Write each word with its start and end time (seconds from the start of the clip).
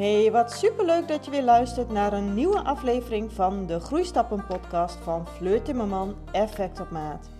Hey, 0.00 0.32
wat 0.32 0.52
superleuk 0.52 1.08
dat 1.08 1.24
je 1.24 1.30
weer 1.30 1.42
luistert 1.42 1.90
naar 1.90 2.12
een 2.12 2.34
nieuwe 2.34 2.60
aflevering 2.60 3.32
van 3.32 3.66
de 3.66 3.80
Groeistappen 3.80 4.46
podcast 4.46 4.98
van 5.02 5.28
Fleur 5.28 5.62
Timmerman 5.62 6.16
Effect 6.32 6.80
op 6.80 6.90
Maat. 6.90 7.30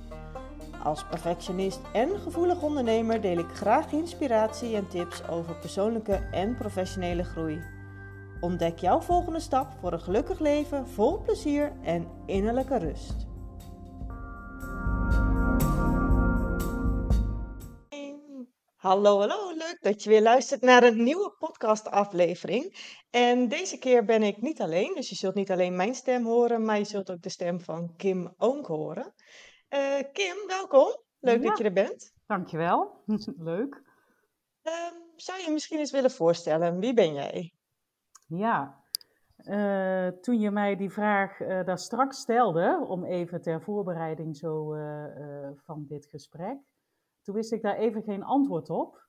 Als 0.82 1.04
perfectionist 1.04 1.80
en 1.92 2.18
gevoelig 2.18 2.62
ondernemer 2.62 3.20
deel 3.20 3.38
ik 3.38 3.48
graag 3.54 3.92
inspiratie 3.92 4.76
en 4.76 4.88
tips 4.88 5.28
over 5.28 5.54
persoonlijke 5.54 6.28
en 6.30 6.56
professionele 6.56 7.24
groei. 7.24 7.62
Ontdek 8.40 8.78
jouw 8.78 9.00
volgende 9.00 9.40
stap 9.40 9.72
voor 9.80 9.92
een 9.92 10.00
gelukkig 10.00 10.38
leven 10.38 10.88
vol 10.88 11.18
plezier 11.18 11.72
en 11.82 12.06
innerlijke 12.26 12.78
rust. 12.78 13.26
Hallo, 18.76 19.18
hallo. 19.18 19.49
Dat 19.80 20.02
je 20.02 20.10
weer 20.10 20.22
luistert 20.22 20.60
naar 20.60 20.82
een 20.82 21.02
nieuwe 21.02 21.34
podcastaflevering. 21.38 22.74
En 23.10 23.48
deze 23.48 23.78
keer 23.78 24.04
ben 24.04 24.22
ik 24.22 24.40
niet 24.40 24.60
alleen, 24.60 24.94
dus 24.94 25.08
je 25.08 25.14
zult 25.14 25.34
niet 25.34 25.50
alleen 25.50 25.76
mijn 25.76 25.94
stem 25.94 26.24
horen, 26.24 26.64
maar 26.64 26.78
je 26.78 26.84
zult 26.84 27.10
ook 27.10 27.22
de 27.22 27.28
stem 27.28 27.60
van 27.60 27.96
Kim 27.96 28.34
Oonk 28.36 28.66
horen. 28.66 29.12
Uh, 29.70 30.02
Kim, 30.12 30.36
welkom. 30.46 31.02
Leuk 31.20 31.42
dat 31.42 31.58
je 31.58 31.64
er 31.64 31.72
bent. 31.72 32.12
Dankjewel. 32.26 33.02
Leuk. 33.52 33.82
Uh, 34.62 34.72
zou 35.16 35.40
je 35.40 35.50
misschien 35.50 35.78
eens 35.78 35.90
willen 35.90 36.10
voorstellen, 36.10 36.78
wie 36.78 36.94
ben 36.94 37.14
jij? 37.14 37.52
Ja, 38.26 38.84
uh, 39.44 40.08
toen 40.08 40.40
je 40.40 40.50
mij 40.50 40.76
die 40.76 40.90
vraag 40.90 41.40
uh, 41.40 41.64
daar 41.64 41.78
straks 41.78 42.20
stelde, 42.20 42.84
om 42.88 43.04
even 43.04 43.42
ter 43.42 43.62
voorbereiding 43.62 44.36
zo 44.36 44.74
van 45.64 45.84
dit 45.88 46.06
gesprek, 46.06 46.58
toen 47.22 47.34
wist 47.34 47.52
ik 47.52 47.62
daar 47.62 47.76
even 47.76 48.02
geen 48.02 48.22
antwoord 48.22 48.70
op. 48.70 49.08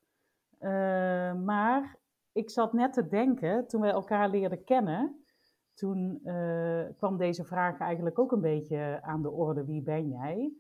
Uh, 0.62 1.34
maar 1.34 2.00
ik 2.32 2.50
zat 2.50 2.74
net 2.74 2.94
te 2.94 3.08
denken, 3.08 3.68
toen 3.68 3.82
wij 3.82 3.92
elkaar 3.92 4.30
leerden 4.30 4.64
kennen, 4.64 5.26
toen 5.74 6.20
uh, 6.24 6.86
kwam 6.98 7.18
deze 7.18 7.44
vraag 7.44 7.80
eigenlijk 7.80 8.20
ook 8.20 8.32
een 8.32 8.42
beetje 8.42 9.00
aan 9.02 9.22
de 9.22 9.32
orde: 9.32 9.66
wie 9.66 9.82
ben 9.82 10.10
jij? 10.10 10.54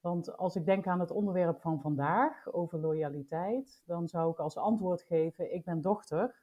Want 0.00 0.36
als 0.36 0.56
ik 0.56 0.64
denk 0.64 0.86
aan 0.86 1.00
het 1.00 1.10
onderwerp 1.10 1.60
van 1.60 1.80
vandaag 1.80 2.52
over 2.52 2.78
loyaliteit, 2.78 3.82
dan 3.86 4.08
zou 4.08 4.30
ik 4.30 4.38
als 4.38 4.56
antwoord 4.56 5.02
geven: 5.02 5.54
ik 5.54 5.64
ben 5.64 5.80
dochter 5.80 6.42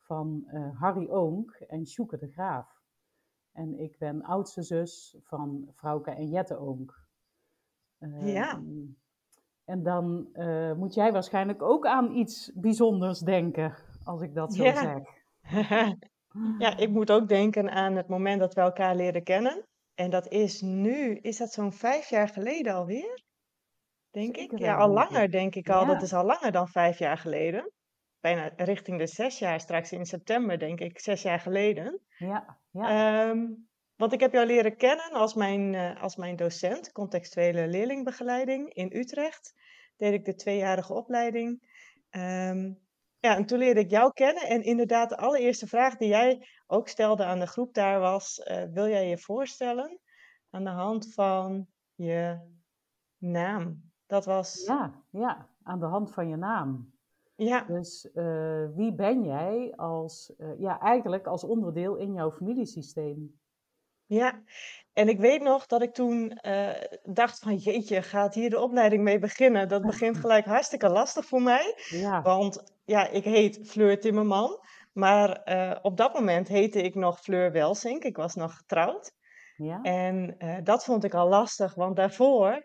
van 0.00 0.44
uh, 0.46 0.80
Harry 0.80 1.10
Oonk 1.10 1.50
en 1.50 1.86
Sjoeke 1.86 2.18
de 2.18 2.28
Graaf. 2.28 2.80
En 3.52 3.78
ik 3.78 3.98
ben 3.98 4.22
oudste 4.22 4.62
zus 4.62 5.16
van 5.20 5.68
Vrouwke 5.70 6.10
en 6.10 6.28
Jette 6.28 6.58
Oonk. 6.58 7.06
ja. 8.20 8.62
En 9.64 9.82
dan 9.82 10.28
uh, 10.34 10.72
moet 10.72 10.94
jij 10.94 11.12
waarschijnlijk 11.12 11.62
ook 11.62 11.86
aan 11.86 12.12
iets 12.12 12.52
bijzonders 12.54 13.18
denken, 13.18 13.76
als 14.04 14.22
ik 14.22 14.34
dat 14.34 14.54
zo 14.54 14.64
ja. 14.64 14.74
zeg. 14.74 15.02
ja, 16.58 16.76
ik 16.76 16.90
moet 16.90 17.10
ook 17.12 17.28
denken 17.28 17.70
aan 17.70 17.96
het 17.96 18.08
moment 18.08 18.40
dat 18.40 18.54
we 18.54 18.60
elkaar 18.60 18.96
leren 18.96 19.22
kennen. 19.22 19.66
En 19.94 20.10
dat 20.10 20.28
is 20.28 20.60
nu, 20.60 21.16
is 21.16 21.36
dat 21.36 21.52
zo'n 21.52 21.72
vijf 21.72 22.08
jaar 22.08 22.28
geleden 22.28 22.74
alweer? 22.74 23.22
Denk 24.10 24.36
Zeker 24.36 24.58
ik. 24.58 24.64
Ja, 24.64 24.76
al 24.76 24.88
langer 24.88 25.30
denk 25.30 25.54
ik 25.54 25.68
al. 25.68 25.80
Ja. 25.80 25.92
Dat 25.92 26.02
is 26.02 26.12
al 26.12 26.24
langer 26.24 26.52
dan 26.52 26.68
vijf 26.68 26.98
jaar 26.98 27.18
geleden. 27.18 27.72
Bijna 28.20 28.50
richting 28.56 28.98
de 28.98 29.06
zes 29.06 29.38
jaar, 29.38 29.60
straks 29.60 29.92
in 29.92 30.06
september 30.06 30.58
denk 30.58 30.80
ik, 30.80 31.00
zes 31.00 31.22
jaar 31.22 31.40
geleden. 31.40 32.00
Ja, 32.18 32.58
ja. 32.70 33.28
Ehm, 33.28 33.46
want 34.02 34.14
ik 34.14 34.20
heb 34.20 34.32
jou 34.32 34.46
leren 34.46 34.76
kennen 34.76 35.12
als 35.12 35.34
mijn, 35.34 35.74
eh, 35.74 36.02
als 36.02 36.16
mijn 36.16 36.36
docent, 36.36 36.92
contextuele 36.92 37.66
leerlingbegeleiding 37.66 38.74
in 38.74 38.90
Utrecht. 38.92 39.54
Deed 39.96 40.12
ik 40.12 40.24
de 40.24 40.34
tweejarige 40.34 40.92
opleiding. 40.92 41.62
Ehm, 42.10 42.72
ja, 43.18 43.36
en 43.36 43.46
toen 43.46 43.58
leerde 43.58 43.80
ik 43.80 43.90
jou 43.90 44.12
kennen. 44.12 44.42
En 44.42 44.62
inderdaad, 44.62 45.08
de 45.08 45.16
allereerste 45.16 45.66
vraag 45.66 45.96
die 45.96 46.08
jij 46.08 46.46
ook 46.66 46.88
stelde 46.88 47.24
aan 47.24 47.38
de 47.38 47.46
groep 47.46 47.74
daar 47.74 48.00
was: 48.00 48.38
eh, 48.38 48.62
wil 48.72 48.88
jij 48.88 49.08
je 49.08 49.18
voorstellen 49.18 49.98
aan 50.50 50.64
de 50.64 50.70
hand 50.70 51.14
van 51.14 51.66
je 51.94 52.40
naam? 53.18 53.90
Dat 54.06 54.24
was. 54.24 54.64
ja, 54.66 55.02
ja, 55.10 55.48
aan 55.62 55.80
de 55.80 55.86
hand 55.86 56.12
van 56.12 56.28
je 56.28 56.36
naam. 56.36 56.92
Ja, 57.36 57.64
Dus 57.64 58.10
eh, 58.10 58.66
wie 58.74 58.94
ben 58.94 59.24
jij 59.24 59.72
als, 59.76 60.32
ja, 60.58 60.80
eigenlijk 60.80 61.26
als 61.26 61.44
onderdeel 61.44 61.96
in 61.96 62.12
jouw 62.12 62.30
familiesysteem? 62.30 63.40
Ja. 64.06 64.42
En 64.92 65.08
ik 65.08 65.18
weet 65.18 65.42
nog 65.42 65.66
dat 65.66 65.82
ik 65.82 65.94
toen 65.94 66.30
eh, 66.30 66.98
dacht 67.02 67.38
van 67.38 67.56
jeetje, 67.56 68.02
gaat 68.02 68.34
hier 68.34 68.50
de 68.50 68.60
opleiding 68.60 69.02
mee 69.02 69.18
beginnen? 69.18 69.68
Dat 69.68 69.82
begint 69.82 70.16
gelijk 70.16 70.44
hartstikke 70.44 70.88
lastig 70.88 71.26
voor 71.26 71.42
mij. 71.42 71.74
Ja, 71.88 72.22
Want 72.22 72.72
ja, 72.84 73.08
ik 73.08 73.24
heet 73.24 73.60
Fleur 73.70 74.00
Timmerman. 74.00 74.60
Maar 74.92 75.30
eh, 75.30 75.78
op 75.82 75.96
dat 75.96 76.14
moment 76.14 76.48
heette 76.48 76.82
ik 76.82 76.94
nog 76.94 77.20
Fleur 77.20 77.52
Welsink. 77.52 78.02
Ik 78.02 78.16
was 78.16 78.34
nog 78.34 78.56
getrouwd. 78.56 79.12
ja, 79.56 79.80
En 79.82 80.34
eh, 80.38 80.56
dat 80.62 80.84
vond 80.84 81.04
ik 81.04 81.14
al 81.14 81.28
lastig, 81.28 81.74
want 81.74 81.96
daarvoor 81.96 82.64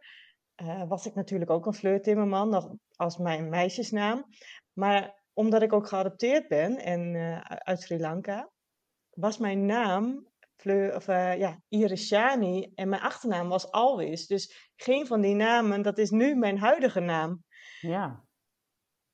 was 0.87 1.05
ik 1.05 1.15
natuurlijk 1.15 1.51
ook 1.51 1.65
een 1.65 1.73
Fleur 1.73 2.01
Timmerman, 2.01 2.49
nog 2.49 2.69
als 2.95 3.17
mijn 3.17 3.49
meisjesnaam. 3.49 4.25
Maar 4.73 5.23
omdat 5.33 5.61
ik 5.61 5.73
ook 5.73 5.87
geadopteerd 5.87 6.47
ben 6.47 6.77
en, 6.77 7.15
uit 7.45 7.81
Sri 7.81 7.99
Lanka, 7.99 8.49
was 9.09 9.37
mijn 9.37 9.65
naam 9.65 10.27
Fleur, 10.57 10.95
of, 10.95 11.07
eh, 11.07 11.37
ja, 11.37 11.59
Iris 11.67 12.07
Shani 12.07 12.71
en 12.75 12.89
mijn 12.89 13.01
achternaam 13.01 13.49
was 13.49 13.71
Alwis. 13.71 14.27
Dus 14.27 14.71
geen 14.75 15.07
van 15.07 15.21
die 15.21 15.35
namen, 15.35 15.81
dat 15.81 15.97
is 15.97 16.09
nu 16.09 16.35
mijn 16.35 16.57
huidige 16.57 16.99
naam. 16.99 17.43
ja, 17.79 18.23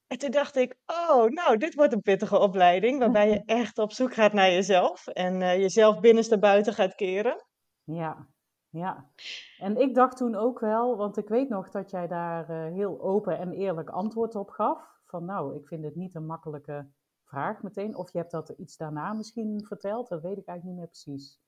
En 0.07 0.17
toen 0.17 0.31
dacht 0.31 0.55
ik, 0.55 0.75
oh, 0.85 1.25
nou, 1.25 1.57
dit 1.57 1.75
wordt 1.75 1.93
een 1.93 2.01
pittige 2.01 2.39
opleiding, 2.39 2.99
waarbij 2.99 3.29
je 3.29 3.43
echt 3.61 3.77
op 3.77 3.91
zoek 3.91 4.13
gaat 4.13 4.33
naar 4.33 4.51
jezelf 4.51 5.07
en 5.07 5.41
eh, 5.41 5.57
jezelf 5.57 5.99
binnenste 5.99 6.39
buiten 6.39 6.73
gaat 6.73 6.95
keren. 6.95 7.45
ja, 7.83 8.27
ja. 8.69 9.09
En 9.57 9.77
ik 9.77 9.95
dacht 9.95 10.17
toen 10.17 10.35
ook 10.35 10.59
wel, 10.59 10.97
want 10.97 11.17
ik 11.17 11.27
weet 11.27 11.49
nog 11.49 11.69
dat 11.69 11.89
jij 11.89 12.07
daar 12.07 12.49
eh, 12.49 12.73
heel 12.73 13.01
open 13.01 13.37
en 13.37 13.51
eerlijk 13.51 13.89
antwoord 13.89 14.35
op 14.35 14.49
gaf. 14.49 15.01
Van 15.05 15.25
nou, 15.25 15.55
ik 15.55 15.67
vind 15.67 15.83
het 15.83 15.95
niet 15.95 16.15
een 16.15 16.25
makkelijke 16.25 16.87
vraag 17.33 17.63
meteen. 17.63 17.95
Of 17.95 18.11
je 18.11 18.17
hebt 18.17 18.31
dat 18.31 18.49
iets 18.49 18.77
daarna 18.77 19.13
misschien 19.13 19.65
verteld, 19.65 20.07
dat 20.09 20.21
weet 20.21 20.37
ik 20.37 20.45
eigenlijk 20.47 20.63
niet 20.65 20.75
meer 20.77 20.87
precies. 20.87 21.39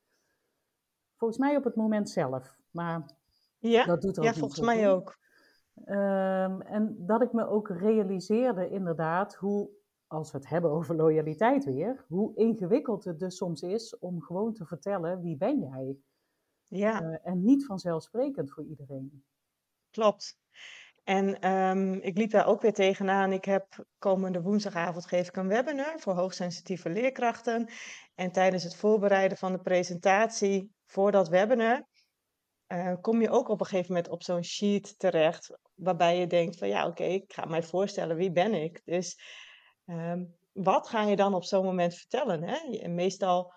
Volgens 1.16 1.40
mij 1.40 1.56
op 1.57 1.63
het 1.63 1.75
moment 1.75 2.09
zelf, 2.09 2.57
maar 2.72 3.18
Ja, 3.59 3.85
dat 3.85 4.01
doet 4.01 4.18
er 4.18 4.23
ja, 4.23 4.34
volgens 4.34 4.59
mij 4.62 4.91
ook. 4.91 5.18
Ehm, 5.85 6.62
en 6.62 6.96
dat 7.06 7.22
ik 7.22 7.34
me 7.34 7.47
ook 7.47 7.69
realiseerde 7.69 8.69
inderdaad 8.69 9.35
hoe, 9.35 9.69
als 10.07 10.31
we 10.31 10.38
het 10.38 10.47
hebben 10.50 10.72
over 10.72 10.96
loyaliteit 10.96 11.66
weer, 11.66 12.06
hoe 12.07 12.35
ingewikkeld 12.35 13.03
het 13.03 13.19
dus 13.19 13.38
soms 13.38 13.62
is 13.62 13.97
om 14.00 14.22
gewoon 14.22 14.53
te 14.53 14.66
vertellen 14.66 15.22
wie 15.22 15.38
ben 15.38 15.59
jij. 15.59 15.97
Ja, 16.67 17.02
Eh, 17.02 17.31
en 17.31 17.44
niet 17.44 17.66
vanzelfsprekend 17.66 18.52
voor 18.52 18.63
iedereen. 18.63 19.23
klopt. 19.91 20.38
En 21.05 21.39
ehm, 21.39 21.93
ik 21.93 22.17
liep 22.17 22.31
daar 22.31 22.47
ook 22.47 22.61
weer 22.61 22.73
tegenaan. 22.73 23.31
Ik 23.31 23.45
heb 23.45 23.85
komende 23.97 24.41
woensdagavond 24.41 25.05
geef 25.05 25.27
ik 25.27 25.35
een 25.35 25.47
webinar 25.47 25.99
voor 25.99 26.13
hoogsensitieve 26.13 26.89
leerkrachten. 26.89 27.69
En 28.16 28.31
tijdens 28.31 28.63
het 28.63 28.75
voorbereiden 28.75 29.38
van 29.38 29.51
de 29.51 29.59
presentatie 29.59 30.71
voor 30.85 31.11
dat 31.11 31.29
webinar 31.29 31.88
eh, 32.67 32.93
kom 33.01 33.21
je 33.21 33.29
ook 33.29 33.49
op 33.49 33.59
een 33.59 33.66
gegeven 33.66 33.93
moment 33.93 34.11
op 34.11 34.23
zo'n 34.23 34.43
sheet 34.43 34.99
terecht. 34.99 35.57
Waarbij 35.75 36.19
je 36.19 36.27
denkt 36.27 36.57
van 36.57 36.67
ja, 36.67 36.88
oké, 36.88 37.03
ik 37.03 37.33
ga 37.33 37.45
mij 37.45 37.63
voorstellen, 37.63 38.16
wie 38.16 38.31
ben 38.31 38.53
ik? 38.53 38.81
Dus 38.85 39.19
ehm, 39.85 40.23
wat 40.51 40.87
ga 40.87 41.01
je 41.01 41.16
dan 41.16 41.33
op 41.33 41.43
zo'n 41.43 41.66
moment 41.66 41.95
vertellen? 41.95 42.43
Hè? 42.43 42.87
Meestal 42.87 43.53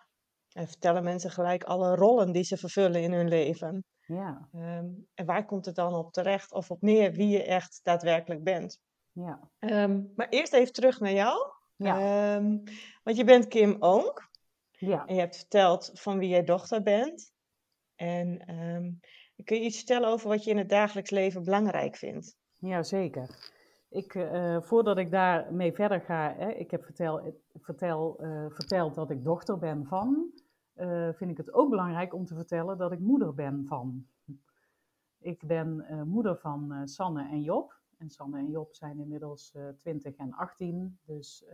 eh, 0.52 0.66
vertellen 0.66 1.04
mensen 1.04 1.30
gelijk 1.30 1.64
alle 1.64 1.94
rollen 1.94 2.32
die 2.32 2.44
ze 2.44 2.56
vervullen 2.56 3.02
in 3.02 3.12
hun 3.12 3.28
leven. 3.28 3.84
Ja, 4.08 4.48
Ehm, 4.52 4.86
en 5.14 5.26
waar 5.26 5.44
komt 5.46 5.66
het 5.66 5.74
dan 5.74 5.94
op 5.94 6.12
terecht 6.12 6.52
of 6.52 6.70
op 6.70 6.82
neer 6.82 7.12
wie 7.12 7.28
je 7.28 7.42
echt 7.42 7.80
daadwerkelijk 7.82 8.44
bent? 8.44 8.80
ja, 9.12 9.40
Ehm, 9.58 10.02
maar 10.16 10.28
eerst 10.28 10.52
even 10.52 10.72
terug 10.72 11.00
naar 11.00 11.12
jou. 11.12 11.52
ja, 11.76 11.98
Ehm, 11.98 12.58
want 13.02 13.16
je 13.16 13.24
bent 13.24 13.48
Kim 13.48 13.76
Oonk 13.78 14.28
ja. 14.70 15.06
en 15.06 15.14
je 15.14 15.20
hebt 15.20 15.36
verteld 15.36 15.90
van 15.94 16.18
wie 16.18 16.28
jij 16.28 16.44
dochter 16.44 16.82
bent. 16.82 17.32
En 17.96 18.38
kun 19.44 19.56
je 19.56 19.62
iets 19.64 19.76
vertellen 19.76 20.08
over 20.08 20.28
wat 20.28 20.44
je 20.44 20.50
in 20.50 20.58
het 20.58 20.68
dagelijks 20.68 21.10
leven 21.10 21.44
belangrijk 21.44 21.96
vindt? 21.96 22.36
Ja, 22.52 22.82
zeker. 22.82 23.50
Ik, 23.88 24.14
eh, 24.14 24.60
voordat 24.62 24.98
ik 24.98 25.10
daarmee 25.10 25.72
verder 25.72 26.00
ga, 26.00 26.34
hè, 26.36 26.50
ik 26.50 26.70
heb 26.70 26.84
vertel, 26.84 27.42
vertel, 27.54 28.18
eh, 28.18 28.46
verteld 28.48 28.94
dat 28.94 29.10
ik 29.10 29.24
dochter 29.24 29.58
ben 29.58 29.86
van, 29.86 30.32
eh, 30.78 31.08
vind 31.12 31.30
ik 31.30 31.36
het 31.36 31.52
ook 31.52 31.70
belangrijk 31.70 32.14
om 32.14 32.24
te 32.24 32.34
vertellen 32.34 32.78
dat 32.78 32.92
ik 32.92 32.98
moeder 32.98 33.34
ben 33.34 33.64
van. 33.66 34.06
Ik 35.18 35.46
ben 35.46 35.80
eh, 35.80 36.02
moeder 36.02 36.36
van 36.36 36.72
eh, 36.72 36.80
Sanne 36.84 37.28
en 37.28 37.42
Job. 37.42 37.80
En 37.96 38.10
Sanne 38.10 38.38
en 38.38 38.50
Job 38.50 38.74
zijn 38.74 38.98
inmiddels 38.98 39.54
eh 39.54 39.68
20 39.68 40.16
en 40.16 40.32
18, 40.32 40.98
dus 41.04 41.44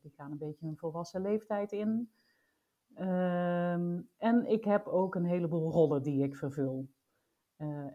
die 0.00 0.10
gaan 0.10 0.30
een 0.30 0.38
beetje 0.38 0.66
hun 0.66 0.76
volwassen 0.76 1.22
leeftijd 1.22 1.72
in. 1.72 2.10
Ehm, 2.94 4.00
en 4.16 4.46
ik 4.46 4.64
heb 4.64 4.86
ook 4.86 5.14
een 5.14 5.24
heleboel 5.24 5.70
rollen 5.70 6.02
die 6.02 6.24
ik 6.24 6.36
vervul. 6.36 6.88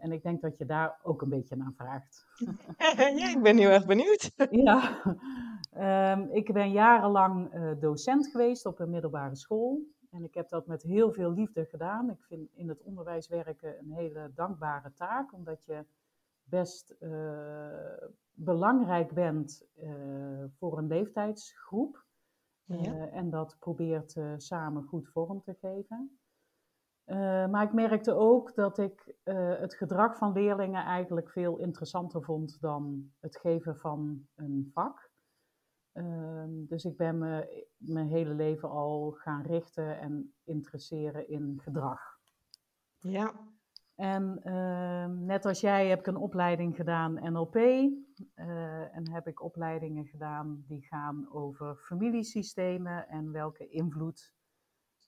En 0.00 0.12
ik 0.12 0.22
denk 0.22 0.40
dat 0.40 0.58
je 0.58 0.64
daar 0.64 0.98
ook 1.02 1.22
een 1.22 1.28
beetje 1.28 1.56
naar 1.56 1.72
vraagt. 1.72 2.26
ja, 3.18 3.30
ik 3.30 3.42
ben 3.42 3.56
heel 3.56 3.70
erg 3.70 3.86
benieuwd. 3.86 4.30
Ja, 4.50 5.02
Ehm, 5.70 6.26
ik 6.30 6.52
ben 6.52 6.70
jarenlang 6.70 7.50
docent 7.78 8.26
geweest 8.26 8.66
op 8.66 8.78
een 8.78 8.90
middelbare 8.90 9.36
school. 9.36 9.82
En 10.10 10.24
ik 10.24 10.34
heb 10.34 10.48
dat 10.48 10.66
met 10.66 10.82
heel 10.82 11.12
veel 11.12 11.32
liefde 11.32 11.64
gedaan. 11.64 12.10
Ik 12.10 12.24
vind 12.24 12.50
in 12.54 12.68
het 12.68 12.82
onderwijs 12.82 13.28
werken 13.28 13.78
een 13.78 13.92
hele 13.92 14.30
dankbare 14.34 14.92
taak, 14.92 15.32
omdat 15.32 15.64
je 15.64 15.84
best 16.42 16.96
uh, 17.00 18.02
belangrijk 18.32 19.12
bent 19.12 19.66
uh, 19.76 20.44
voor 20.58 20.78
een 20.78 20.86
leeftijdsgroep. 20.86 22.06
Ja. 22.64 23.08
en 23.08 23.30
dat 23.30 23.56
probeert 23.58 24.16
samen 24.36 24.82
goed 24.82 25.08
vorm 25.08 25.42
te 25.42 25.54
geven. 25.54 26.18
maar 27.50 27.62
ik 27.62 27.72
merkte 27.72 28.12
ook 28.12 28.54
dat 28.54 28.78
ik 28.78 29.14
het 29.60 29.74
gedrag 29.74 30.16
van 30.16 30.32
leerlingen 30.32 30.84
eigenlijk 30.84 31.30
veel 31.30 31.58
interessanter 31.58 32.22
vond 32.22 32.60
dan 32.60 33.12
het 33.20 33.36
geven 33.36 33.76
van 33.76 34.26
een 34.34 34.70
vak. 34.72 35.07
Um, 35.98 36.66
dus 36.66 36.84
ik 36.84 36.96
ben 36.96 37.18
me 37.18 37.66
mijn 37.76 38.08
hele 38.08 38.34
leven 38.34 38.70
al 38.70 39.10
gaan 39.10 39.42
richten 39.42 40.00
en 40.00 40.34
interesseren 40.44 41.28
in 41.28 41.58
gedrag. 41.62 42.00
Ja. 42.98 43.34
En 43.94 44.40
uh, 44.44 45.06
net 45.06 45.44
als 45.44 45.60
jij 45.60 45.88
heb 45.88 45.98
ik 45.98 46.06
een 46.06 46.16
opleiding 46.16 46.76
gedaan 46.76 47.32
NLP. 47.32 47.54
Uh, 47.54 48.96
en 48.96 49.10
heb 49.10 49.26
ik 49.26 49.42
opleidingen 49.42 50.06
gedaan 50.06 50.64
die 50.66 50.82
gaan 50.82 51.32
over 51.32 51.76
familiesystemen 51.76 53.08
en 53.08 53.32
welke 53.32 53.68
invloed 53.68 54.34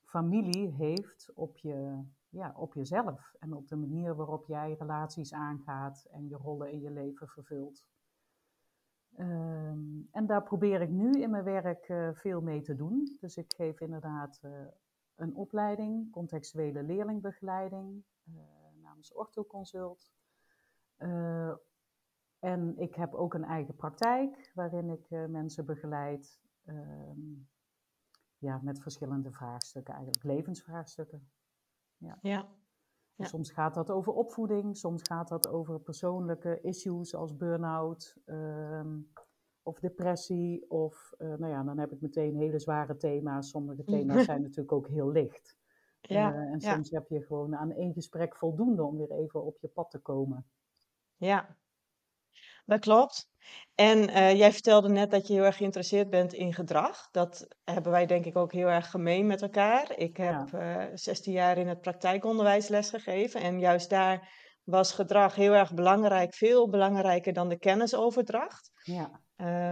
familie 0.04 0.68
heeft 0.68 1.30
op, 1.34 1.56
je, 1.56 2.02
ja, 2.28 2.52
op 2.56 2.74
jezelf. 2.74 3.34
En 3.38 3.54
op 3.54 3.68
de 3.68 3.76
manier 3.76 4.14
waarop 4.14 4.46
jij 4.46 4.76
relaties 4.78 5.32
aangaat 5.32 6.06
en 6.10 6.28
je 6.28 6.36
rollen 6.36 6.72
in 6.72 6.80
je 6.80 6.90
leven 6.90 7.28
vervult. 7.28 7.84
Um, 9.18 10.08
en 10.10 10.26
daar 10.26 10.42
probeer 10.42 10.80
ik 10.80 10.88
nu 10.88 11.10
in 11.10 11.30
mijn 11.30 11.44
werk 11.44 11.88
uh, 11.88 12.08
veel 12.12 12.40
mee 12.40 12.60
te 12.60 12.74
doen. 12.74 13.16
Dus 13.20 13.36
ik 13.36 13.54
geef 13.56 13.80
inderdaad 13.80 14.40
uh, 14.44 14.66
een 15.14 15.34
opleiding, 15.34 16.10
contextuele 16.10 16.82
leerlingbegeleiding, 16.82 18.04
uh, 18.24 18.40
namens 18.82 19.12
Orthoconsult. 19.12 20.12
en 22.38 22.78
ik 22.78 22.94
heb 22.94 23.14
ook 23.14 23.34
een 23.34 23.44
eigen 23.44 23.74
praktijk 23.74 24.50
waarin 24.54 24.90
ik 24.90 25.10
mensen 25.10 25.66
begeleid 25.66 26.40
um, 26.66 27.48
ja, 28.38 28.60
met 28.62 28.80
verschillende 28.80 29.32
vraagstukken, 29.32 29.94
eigenlijk 29.94 30.24
levensvraagstukken. 30.24 31.30
Ja. 31.96 32.18
ja. 32.22 32.48
Ja. 33.20 33.26
Soms 33.26 33.50
gaat 33.50 33.74
dat 33.74 33.90
over 33.90 34.12
opvoeding, 34.12 34.76
soms 34.76 35.02
gaat 35.02 35.28
dat 35.28 35.48
over 35.48 35.80
persoonlijke 35.80 36.60
issues 36.60 37.14
als 37.14 37.36
burn-out 37.36 38.16
um, 38.26 39.12
of 39.62 39.78
depressie. 39.80 40.70
Of, 40.70 41.12
uh, 41.18 41.28
nou 41.28 41.52
ja, 41.52 41.62
dan 41.62 41.78
heb 41.78 41.92
ik 41.92 42.00
meteen 42.00 42.36
hele 42.36 42.58
zware 42.58 42.96
thema's. 42.96 43.50
Sommige 43.50 43.84
thema's 43.84 44.24
zijn 44.24 44.42
natuurlijk 44.42 44.72
ook 44.72 44.88
heel 44.88 45.10
licht. 45.10 45.58
Ja, 46.00 46.34
uh, 46.34 46.52
en 46.52 46.60
soms 46.60 46.88
ja. 46.88 46.98
heb 46.98 47.08
je 47.08 47.22
gewoon 47.22 47.56
aan 47.56 47.72
één 47.72 47.92
gesprek 47.92 48.36
voldoende 48.36 48.84
om 48.84 48.96
weer 48.96 49.10
even 49.10 49.44
op 49.44 49.58
je 49.58 49.68
pad 49.68 49.90
te 49.90 49.98
komen. 49.98 50.46
Ja, 51.16 51.56
dat 52.70 52.80
klopt. 52.80 53.28
En 53.74 53.98
uh, 53.98 54.34
jij 54.34 54.52
vertelde 54.52 54.88
net 54.88 55.10
dat 55.10 55.26
je 55.26 55.32
heel 55.32 55.44
erg 55.44 55.56
geïnteresseerd 55.56 56.10
bent 56.10 56.32
in 56.32 56.54
gedrag. 56.54 57.08
Dat 57.10 57.46
hebben 57.64 57.92
wij 57.92 58.06
denk 58.06 58.24
ik 58.24 58.36
ook 58.36 58.52
heel 58.52 58.66
erg 58.66 58.90
gemeen 58.90 59.26
met 59.26 59.42
elkaar. 59.42 59.92
Ik 59.96 60.16
heb 60.16 60.48
ja. 60.52 60.88
uh, 60.88 60.94
16 60.94 61.32
jaar 61.32 61.58
in 61.58 61.68
het 61.68 61.80
praktijkonderwijs 61.80 62.68
lesgegeven. 62.68 63.40
En 63.40 63.60
juist 63.60 63.90
daar 63.90 64.28
was 64.64 64.92
gedrag 64.92 65.34
heel 65.34 65.52
erg 65.52 65.74
belangrijk. 65.74 66.34
Veel 66.34 66.68
belangrijker 66.68 67.32
dan 67.32 67.48
de 67.48 67.58
kennisoverdracht. 67.58 68.70
Ja. 68.82 69.20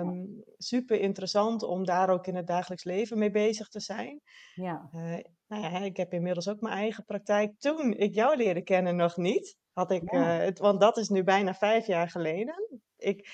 Um, 0.01 0.43
super 0.57 1.01
interessant 1.01 1.63
om 1.63 1.85
daar 1.85 2.11
ook 2.11 2.27
in 2.27 2.37
het 2.37 2.47
dagelijks 2.47 2.85
leven 2.85 3.19
mee 3.19 3.31
bezig 3.31 3.69
te 3.69 3.81
zijn. 3.81 4.21
Ja. 4.55 4.89
Uh, 4.93 5.19
nou 5.47 5.63
ja, 5.63 5.79
ik 5.79 5.97
heb 5.97 6.13
inmiddels 6.13 6.49
ook 6.49 6.61
mijn 6.61 6.75
eigen 6.75 7.05
praktijk. 7.05 7.59
Toen 7.59 7.93
ik 7.93 8.15
jou 8.15 8.37
leerde 8.37 8.63
kennen 8.63 8.97
nog 8.97 9.17
niet. 9.17 9.57
Had 9.73 9.91
ik, 9.91 10.13
ja. 10.13 10.23
het, 10.23 10.59
want 10.59 10.81
dat 10.81 10.97
is 10.97 11.09
nu 11.09 11.23
bijna 11.23 11.55
vijf 11.55 11.87
jaar 11.87 12.09
geleden. 12.09 12.81
Ik, 12.99 13.29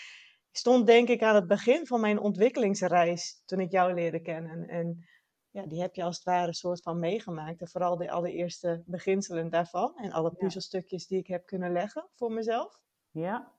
stond 0.56 0.86
denk 0.86 1.08
ik 1.08 1.22
aan 1.22 1.34
het 1.34 1.46
begin 1.46 1.86
van 1.86 2.00
mijn 2.00 2.18
ontwikkelingsreis 2.18 3.42
toen 3.44 3.60
ik 3.60 3.70
jou 3.70 3.94
leerde 3.94 4.20
kennen. 4.20 4.68
En 4.68 5.08
ja, 5.50 5.66
die 5.66 5.80
heb 5.80 5.94
je 5.94 6.02
als 6.02 6.16
het 6.16 6.24
ware 6.24 6.46
een 6.46 6.54
soort 6.54 6.82
van 6.82 6.98
meegemaakt. 6.98 7.60
En 7.60 7.68
vooral 7.68 7.96
de 7.96 8.10
allereerste 8.10 8.82
beginselen 8.86 9.50
daarvan. 9.50 9.96
En 9.96 10.12
alle 10.12 10.34
puzzelstukjes 10.34 11.06
die 11.06 11.18
ik 11.18 11.26
heb 11.26 11.46
kunnen 11.46 11.72
leggen 11.72 12.08
voor 12.14 12.32
mezelf. 12.32 12.78
Ja. 13.10 13.52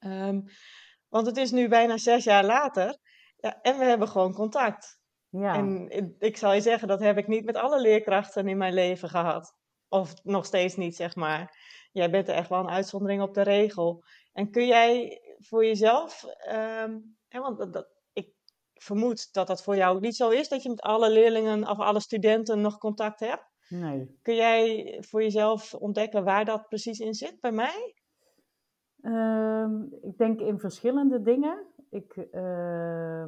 Um, 0.00 0.44
want 1.08 1.26
het 1.26 1.36
is 1.36 1.50
nu 1.50 1.68
bijna 1.68 1.96
zes 1.96 2.24
jaar 2.24 2.44
later. 2.44 2.98
Ja, 3.36 3.60
en 3.60 3.78
we 3.78 3.84
hebben 3.84 4.08
gewoon 4.08 4.34
contact. 4.34 5.00
Ja. 5.28 5.54
En 5.54 5.90
ik 6.18 6.36
zal 6.36 6.52
je 6.52 6.60
zeggen, 6.60 6.88
dat 6.88 7.00
heb 7.00 7.18
ik 7.18 7.26
niet 7.26 7.44
met 7.44 7.56
alle 7.56 7.80
leerkrachten 7.80 8.48
in 8.48 8.56
mijn 8.56 8.74
leven 8.74 9.08
gehad. 9.08 9.56
Of 9.88 10.24
nog 10.24 10.46
steeds 10.46 10.76
niet, 10.76 10.96
zeg 10.96 11.16
maar. 11.16 11.56
Jij 11.92 12.10
bent 12.10 12.28
er 12.28 12.34
echt 12.34 12.48
wel 12.48 12.60
een 12.60 12.70
uitzondering 12.70 13.22
op 13.22 13.34
de 13.34 13.42
regel. 13.42 14.04
En 14.32 14.50
kun 14.50 14.66
jij 14.66 15.20
voor 15.42 15.64
jezelf, 15.64 16.24
um, 16.48 17.16
hè, 17.28 17.40
want 17.40 17.58
dat, 17.58 17.72
dat, 17.72 17.88
ik 18.12 18.34
vermoed 18.74 19.32
dat 19.32 19.46
dat 19.46 19.62
voor 19.62 19.76
jou 19.76 20.00
niet 20.00 20.16
zo 20.16 20.30
is, 20.30 20.48
dat 20.48 20.62
je 20.62 20.68
met 20.68 20.80
alle 20.80 21.10
leerlingen 21.10 21.68
of 21.68 21.78
alle 21.78 22.00
studenten 22.00 22.60
nog 22.60 22.78
contact 22.78 23.20
hebt. 23.20 23.50
Nee. 23.68 24.18
Kun 24.22 24.34
jij 24.34 24.96
voor 25.00 25.22
jezelf 25.22 25.74
ontdekken 25.74 26.24
waar 26.24 26.44
dat 26.44 26.68
precies 26.68 26.98
in 26.98 27.14
zit 27.14 27.40
bij 27.40 27.52
mij? 27.52 27.94
Um, 29.02 29.98
ik 30.02 30.18
denk 30.18 30.40
in 30.40 30.58
verschillende 30.58 31.22
dingen. 31.22 31.66
Ik, 31.90 32.28
uh, 32.32 33.26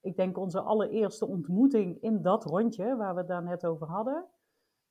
ik 0.00 0.16
denk 0.16 0.38
onze 0.38 0.60
allereerste 0.60 1.26
ontmoeting 1.26 2.02
in 2.02 2.22
dat 2.22 2.44
rondje 2.44 2.96
waar 2.96 3.12
we 3.14 3.18
het 3.18 3.28
daar 3.28 3.42
net 3.42 3.66
over 3.66 3.86
hadden, 3.86 4.28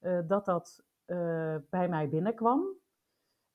uh, 0.01 0.19
dat 0.27 0.45
dat 0.45 0.83
uh, 1.05 1.55
bij 1.69 1.89
mij 1.89 2.09
binnenkwam. 2.09 2.77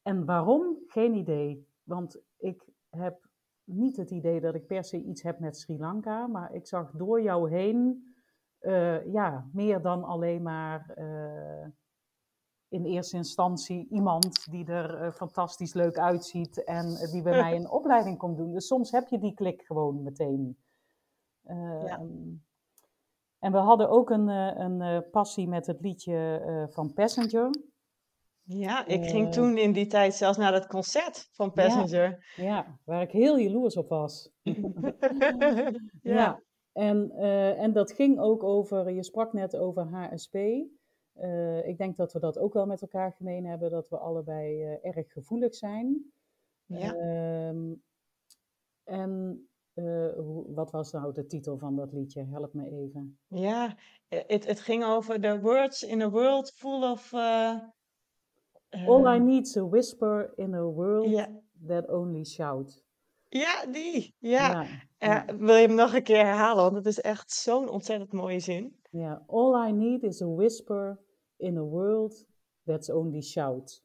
En 0.02 0.24
waarom? 0.24 0.78
Geen 0.86 1.14
idee. 1.14 1.68
Want 1.82 2.20
ik 2.36 2.72
heb 2.94 3.28
niet 3.64 3.96
het 3.96 4.10
idee 4.10 4.40
dat 4.40 4.54
ik 4.54 4.66
per 4.66 4.84
se 4.84 5.02
iets 5.02 5.22
heb 5.22 5.38
met 5.38 5.56
Sri 5.56 5.78
Lanka, 5.78 6.26
maar 6.26 6.54
ik 6.54 6.66
zag 6.66 6.90
door 6.90 7.22
jou 7.22 7.50
heen 7.50 8.12
uh, 8.60 9.12
ja, 9.12 9.48
meer 9.52 9.82
dan 9.82 10.04
alleen 10.04 10.42
maar 10.42 10.94
uh, 10.98 11.66
in 12.68 12.84
eerste 12.84 13.16
instantie 13.16 13.88
iemand 13.88 14.50
die 14.50 14.66
er 14.66 15.02
uh, 15.02 15.12
fantastisch 15.12 15.74
leuk 15.74 15.98
uitziet 15.98 16.64
en 16.64 17.08
die 17.10 17.22
bij 17.22 17.40
mij 17.42 17.56
een 17.56 17.70
opleiding 17.70 18.18
komt 18.18 18.36
doen. 18.36 18.52
Dus 18.52 18.66
soms 18.66 18.90
heb 18.90 19.08
je 19.08 19.18
die 19.18 19.34
klik 19.34 19.62
gewoon 19.62 20.02
meteen. 20.02 20.56
Ja. 21.86 22.00
En 23.38 23.52
we 23.52 23.58
hadden 23.58 23.88
ook 23.88 24.10
een, 24.10 24.28
een 24.28 25.10
passie 25.10 25.48
met 25.48 25.66
het 25.66 25.80
liedje 25.80 26.68
van 26.70 26.92
Passenger. 26.92 27.50
Ja, 28.46 28.86
ik 28.86 29.04
ging 29.04 29.32
toen 29.32 29.58
in 29.58 29.72
die 29.72 29.86
tijd 29.86 30.14
zelfs 30.14 30.38
naar 30.38 30.52
dat 30.52 30.66
concert 30.66 31.28
van 31.32 31.52
Passenger. 31.52 32.32
Ja, 32.36 32.44
ja 32.44 32.78
waar 32.84 33.02
ik 33.02 33.10
heel 33.10 33.38
jaloers 33.38 33.76
op 33.76 33.88
was. 33.88 34.30
ja. 34.42 35.72
ja. 36.02 36.42
En, 36.72 37.12
uh, 37.16 37.60
en 37.60 37.72
dat 37.72 37.92
ging 37.92 38.20
ook 38.20 38.42
over, 38.42 38.90
je 38.90 39.04
sprak 39.04 39.32
net 39.32 39.56
over 39.56 39.86
HSP. 39.86 40.34
Uh, 40.34 41.66
ik 41.66 41.78
denk 41.78 41.96
dat 41.96 42.12
we 42.12 42.18
dat 42.18 42.38
ook 42.38 42.52
wel 42.52 42.66
met 42.66 42.82
elkaar 42.82 43.12
gemeen 43.12 43.46
hebben, 43.46 43.70
dat 43.70 43.88
we 43.88 43.98
allebei 43.98 44.64
uh, 44.64 44.84
erg 44.96 45.12
gevoelig 45.12 45.54
zijn. 45.54 46.12
Ja. 46.66 46.94
Ehm, 46.94 47.72
en 48.84 49.44
wat 50.46 50.70
was 50.70 50.92
nou 50.92 51.12
de 51.12 51.26
titel 51.26 51.58
van 51.58 51.76
dat 51.76 51.92
liedje? 51.92 52.24
Help 52.24 52.54
me 52.54 52.70
even. 52.70 53.18
Ja, 53.26 53.76
het, 54.08 54.46
het 54.46 54.60
ging 54.60 54.84
over 54.84 55.20
the 55.20 55.40
words 55.40 55.82
in 55.82 56.02
a 56.02 56.10
world 56.10 56.52
full 56.52 56.82
of 56.82 57.12
All 58.86 59.06
I 59.06 59.16
ehm, 59.16 59.24
need 59.24 59.46
is 59.46 59.56
a 59.56 59.64
whisper 59.64 60.32
in 60.36 60.54
a 60.54 60.64
world 60.64 61.08
yeah. 61.08 61.28
that 61.66 61.88
only 61.88 62.24
shout. 62.24 62.82
Ja, 63.28 63.66
die. 63.66 64.14
Ja. 64.18 64.66
Ja. 64.98 65.24
Wil 65.38 65.54
je 65.54 65.66
hem 65.66 65.74
nog 65.74 65.94
een 65.94 66.02
keer 66.02 66.24
herhalen? 66.24 66.62
Want 66.62 66.76
het 66.76 66.86
is 66.86 67.00
echt 67.00 67.32
zo'n 67.32 67.68
ontzettend 67.68 68.12
mooie 68.12 68.40
zin. 68.40 68.76
Ja. 68.90 69.22
All 69.26 69.68
I 69.68 69.72
need 69.72 70.02
is 70.02 70.22
a 70.22 70.26
whisper 70.26 71.00
in 71.36 71.56
a 71.56 71.62
world 71.62 72.24
that's 72.64 72.90
only 72.90 73.22
shout. 73.22 73.82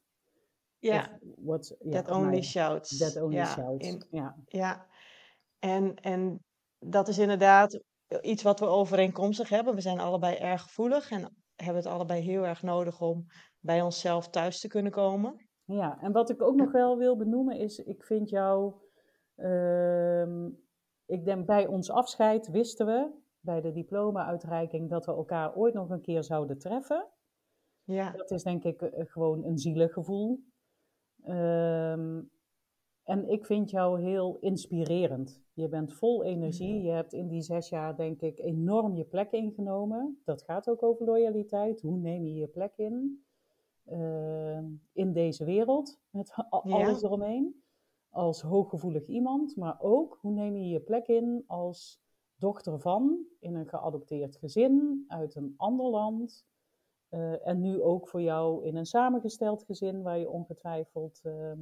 Ja. 0.78 1.18
What, 1.36 1.76
that 1.90 2.10
only 2.10 2.36
my, 2.36 2.42
shouts. 2.42 2.98
That 2.98 3.16
only 3.22 3.44
shouts. 3.44 3.86
In, 3.86 4.06
ja. 4.10 4.36
Ja. 4.46 4.86
En, 5.58 5.94
en 5.94 6.44
dat 6.78 7.08
is 7.08 7.18
inderdaad 7.18 7.80
iets 8.20 8.42
wat 8.42 8.60
we 8.60 8.66
overeenkomstig 8.66 9.48
hebben. 9.48 9.74
We 9.74 9.80
zijn 9.80 10.00
allebei 10.00 10.36
erg 10.36 10.62
gevoelig 10.62 11.10
en 11.10 11.36
hebben 11.64 11.82
het 11.82 11.92
allebei 11.92 12.20
heel 12.20 12.46
erg 12.46 12.62
nodig 12.62 13.00
om 13.00 13.26
bij 13.58 13.82
onszelf 13.82 14.28
thuis 14.28 14.60
te 14.60 14.68
kunnen 14.68 14.92
komen. 14.92 15.48
Ja, 15.64 16.00
en 16.00 16.12
wat 16.12 16.30
ik 16.30 16.42
ook 16.42 16.54
nog 16.54 16.72
wel 16.72 16.96
wil 16.96 17.16
benoemen 17.16 17.58
is, 17.58 17.78
ik 17.78 18.04
vind 18.04 18.30
jou, 18.30 18.74
uh, 19.36 20.46
ik 21.06 21.24
denk 21.24 21.46
bij 21.46 21.66
ons 21.66 21.90
afscheid 21.90 22.48
wisten 22.48 22.86
we, 22.86 23.18
bij 23.40 23.60
de 23.60 23.72
diploma-uitreiking, 23.72 24.90
dat 24.90 25.06
we 25.06 25.12
elkaar 25.12 25.54
ooit 25.54 25.74
nog 25.74 25.90
een 25.90 26.00
keer 26.00 26.24
zouden 26.24 26.58
treffen. 26.58 27.08
Ja. 27.82 28.10
Dat 28.10 28.30
is 28.30 28.42
denk 28.42 28.64
ik 28.64 28.82
uh, 28.82 28.90
gewoon 28.92 29.44
een 29.44 29.58
zielig 29.58 29.92
gevoel. 29.92 30.40
Um, 31.24 32.30
En 33.10 33.28
ik 33.28 33.46
vind 33.46 33.70
jou 33.70 34.00
heel 34.00 34.36
inspirerend. 34.40 35.42
Je 35.52 35.68
bent 35.68 35.92
vol 35.92 36.24
energie. 36.24 36.82
Je 36.82 36.90
hebt 36.90 37.12
in 37.12 37.28
die 37.28 37.42
zes 37.42 37.68
jaar, 37.68 37.96
denk 37.96 38.20
ik, 38.20 38.38
enorm 38.38 38.94
je 38.94 39.04
plek 39.04 39.32
ingenomen. 39.32 40.20
Dat 40.24 40.42
gaat 40.42 40.68
ook 40.68 40.82
over 40.82 41.04
loyaliteit. 41.04 41.80
Hoe 41.80 41.96
neem 41.96 42.24
je 42.24 42.34
je 42.34 42.46
plek 42.46 42.76
in? 42.76 43.24
Uh, 43.86 44.58
in 44.92 45.12
deze 45.12 45.44
wereld, 45.44 46.00
met 46.10 46.32
alles 46.50 47.02
eromheen. 47.02 47.62
Als 48.10 48.42
hooggevoelig 48.42 49.06
iemand, 49.06 49.56
maar 49.56 49.80
ook 49.80 50.18
hoe 50.20 50.32
neem 50.32 50.56
je 50.56 50.68
je 50.68 50.80
plek 50.80 51.08
in 51.08 51.44
als 51.46 52.02
dochter 52.36 52.80
van, 52.80 53.26
in 53.38 53.54
een 53.54 53.68
geadopteerd 53.68 54.36
gezin, 54.36 55.04
uit 55.08 55.34
een 55.34 55.54
ander 55.56 55.86
land. 55.86 56.46
Uh, 57.10 57.46
en 57.46 57.60
nu 57.60 57.82
ook 57.82 58.08
voor 58.08 58.22
jou 58.22 58.64
in 58.64 58.76
een 58.76 58.86
samengesteld 58.86 59.64
gezin, 59.64 60.02
waar 60.02 60.18
je 60.18 60.30
ongetwijfeld 60.30 61.20
uh, 61.24 61.52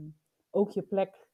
ook 0.50 0.70
je 0.70 0.82
plek 0.82 1.27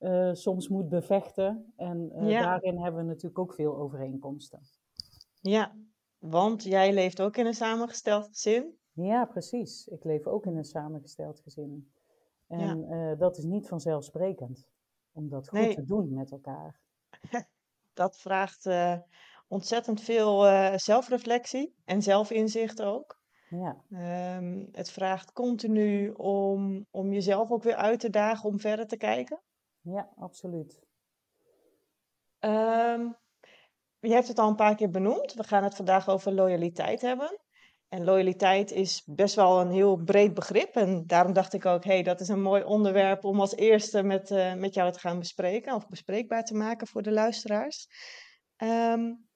uh, 0.00 0.32
soms 0.32 0.68
moet 0.68 0.88
bevechten. 0.88 1.72
En 1.76 2.10
ja. 2.14 2.42
daarin 2.42 2.82
hebben 2.82 3.00
we 3.00 3.06
natuurlijk 3.06 3.38
ook 3.38 3.54
veel 3.54 3.76
overeenkomsten. 3.76 4.60
Ja, 5.40 5.76
want 6.18 6.62
jij 6.62 6.92
leeft 6.92 7.20
ook 7.20 7.36
in 7.36 7.46
een 7.46 7.54
samengesteld 7.54 8.26
gezin. 8.26 8.78
Ja, 8.92 9.24
precies. 9.24 9.86
Ik 9.86 10.04
leef 10.04 10.26
ook 10.26 10.46
in 10.46 10.56
een 10.56 10.64
samengesteld 10.64 11.40
gezin. 11.40 11.92
En 12.46 12.86
ja. 12.88 13.14
dat 13.14 13.38
is 13.38 13.44
niet 13.44 13.68
vanzelfsprekend 13.68 14.68
om 15.12 15.28
dat 15.28 15.48
goed 15.48 15.58
nee. 15.58 15.74
te 15.74 15.84
doen 15.84 16.14
met 16.14 16.30
elkaar. 16.30 16.80
dat 17.92 18.18
vraagt 18.18 18.68
ontzettend 19.48 20.00
veel 20.00 20.42
zelfreflectie 20.78 21.74
en 21.84 22.02
zelfinzicht 22.02 22.82
ook. 22.82 23.20
Ja. 23.50 23.84
Um, 24.36 24.68
het 24.72 24.90
vraagt 24.90 25.32
continu 25.32 26.10
om, 26.10 26.86
om 26.90 27.12
jezelf 27.12 27.50
ook 27.50 27.62
weer 27.62 27.74
uit 27.74 28.00
te 28.00 28.10
dagen 28.10 28.48
om 28.48 28.60
verder 28.60 28.86
te 28.86 28.96
kijken. 28.96 29.40
Ja, 29.82 30.08
absoluut. 30.16 30.80
Um, 32.40 33.16
je 33.98 34.12
hebt 34.12 34.28
het 34.28 34.38
al 34.38 34.48
een 34.48 34.54
paar 34.54 34.74
keer 34.74 34.90
benoemd. 34.90 35.34
We 35.34 35.44
gaan 35.44 35.64
het 35.64 35.74
vandaag 35.74 36.08
over 36.08 36.32
loyaliteit 36.32 37.00
hebben. 37.00 37.40
En 37.88 38.04
loyaliteit 38.04 38.70
is 38.70 39.02
best 39.06 39.34
wel 39.34 39.60
een 39.60 39.70
heel 39.70 39.96
breed 39.96 40.34
begrip. 40.34 40.74
En 40.76 41.06
daarom 41.06 41.32
dacht 41.32 41.52
ik 41.52 41.66
ook, 41.66 41.84
hé, 41.84 41.92
hey, 41.92 42.02
dat 42.02 42.20
is 42.20 42.28
een 42.28 42.42
mooi 42.42 42.62
onderwerp 42.64 43.24
om 43.24 43.40
als 43.40 43.54
eerste 43.54 44.02
met, 44.02 44.30
uh, 44.30 44.54
met 44.54 44.74
jou 44.74 44.92
te 44.92 44.98
gaan 44.98 45.18
bespreken. 45.18 45.74
Of 45.74 45.88
bespreekbaar 45.88 46.44
te 46.44 46.54
maken 46.54 46.86
voor 46.86 47.02
de 47.02 47.12
luisteraars. 47.12 47.88
Um, 48.56 49.28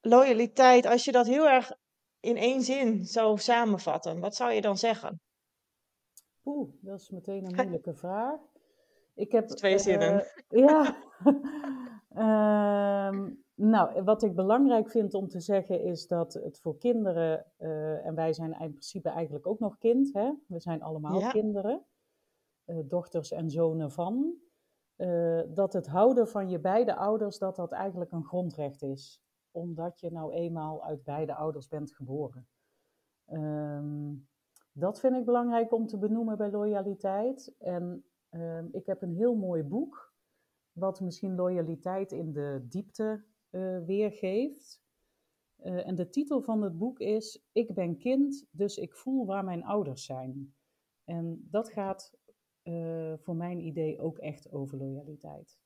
loyaliteit, 0.00 0.86
als 0.86 1.04
je 1.04 1.12
dat 1.12 1.26
heel 1.26 1.48
erg 1.48 1.72
in 2.20 2.36
één 2.36 2.62
zin 2.62 3.04
zou 3.04 3.38
samenvatten, 3.38 4.20
wat 4.20 4.34
zou 4.34 4.52
je 4.52 4.60
dan 4.60 4.78
zeggen? 4.78 5.20
Oeh, 6.44 6.68
dat 6.80 7.00
is 7.00 7.10
meteen 7.10 7.44
een 7.44 7.54
moeilijke 7.54 7.94
vraag. 7.94 8.40
Ik 9.14 9.32
heb, 9.32 9.46
Twee 9.46 9.78
zinnen. 9.78 10.24
Uh, 10.50 10.66
ja. 10.66 10.96
um, 13.08 13.40
Nou, 13.62 14.02
wat 14.02 14.22
ik 14.22 14.34
belangrijk 14.34 14.90
vind 14.90 15.14
om 15.14 15.28
te 15.28 15.40
zeggen 15.40 15.80
is 15.80 16.06
dat 16.06 16.34
het 16.34 16.60
voor 16.60 16.78
kinderen, 16.78 17.46
uh, 17.58 18.06
en 18.06 18.14
wij 18.14 18.32
zijn 18.32 18.52
in 18.52 18.70
principe 18.70 19.08
eigenlijk 19.08 19.46
ook 19.46 19.58
nog 19.58 19.78
kind, 19.78 20.12
hè? 20.12 20.32
we 20.46 20.60
zijn 20.60 20.82
allemaal 20.82 21.20
ja. 21.20 21.30
kinderen, 21.30 21.84
uh, 22.66 22.78
dochters 22.84 23.30
en 23.32 23.50
zonen 23.50 23.90
van, 23.90 24.34
uh, 24.96 25.42
dat 25.48 25.72
het 25.72 25.86
houden 25.86 26.28
van 26.28 26.48
je 26.48 26.58
beide 26.58 26.94
ouders, 26.94 27.38
dat 27.38 27.56
dat 27.56 27.72
eigenlijk 27.72 28.12
een 28.12 28.24
grondrecht 28.24 28.82
is. 28.82 29.22
Omdat 29.50 30.00
je 30.00 30.10
nou 30.10 30.32
eenmaal 30.32 30.84
uit 30.84 31.04
beide 31.04 31.34
ouders 31.34 31.68
bent 31.68 31.92
geboren. 31.92 32.48
Um, 33.32 34.28
dat 34.72 35.00
vind 35.00 35.16
ik 35.16 35.24
belangrijk 35.24 35.72
om 35.72 35.86
te 35.86 35.98
benoemen 35.98 36.36
bij 36.36 36.50
loyaliteit. 36.50 37.54
En 37.58 38.04
um, 38.34 38.68
ik 38.72 38.86
heb 38.86 39.02
een 39.02 39.14
heel 39.14 39.34
mooi 39.34 39.62
boek, 39.62 40.14
wat 40.72 41.00
misschien 41.00 41.34
loyaliteit 41.34 42.12
in 42.12 42.32
de 42.32 42.66
diepte 42.68 43.24
uh, 43.50 43.84
weergeeft. 43.84 44.82
Uh, 45.58 45.86
en 45.86 45.94
de 45.94 46.08
titel 46.08 46.42
van 46.42 46.62
het 46.62 46.78
boek 46.78 46.98
is 46.98 47.44
Ik 47.52 47.74
ben 47.74 47.98
kind, 47.98 48.46
dus 48.50 48.76
ik 48.76 48.94
voel 48.94 49.26
waar 49.26 49.44
mijn 49.44 49.64
ouders 49.64 50.04
zijn. 50.04 50.54
En 51.04 51.48
dat 51.50 51.70
gaat 51.70 52.14
uh, 52.62 53.14
voor 53.18 53.36
mijn 53.36 53.60
idee 53.60 54.00
ook 54.00 54.18
echt 54.18 54.52
over 54.52 54.78
loyaliteit. 54.78 55.58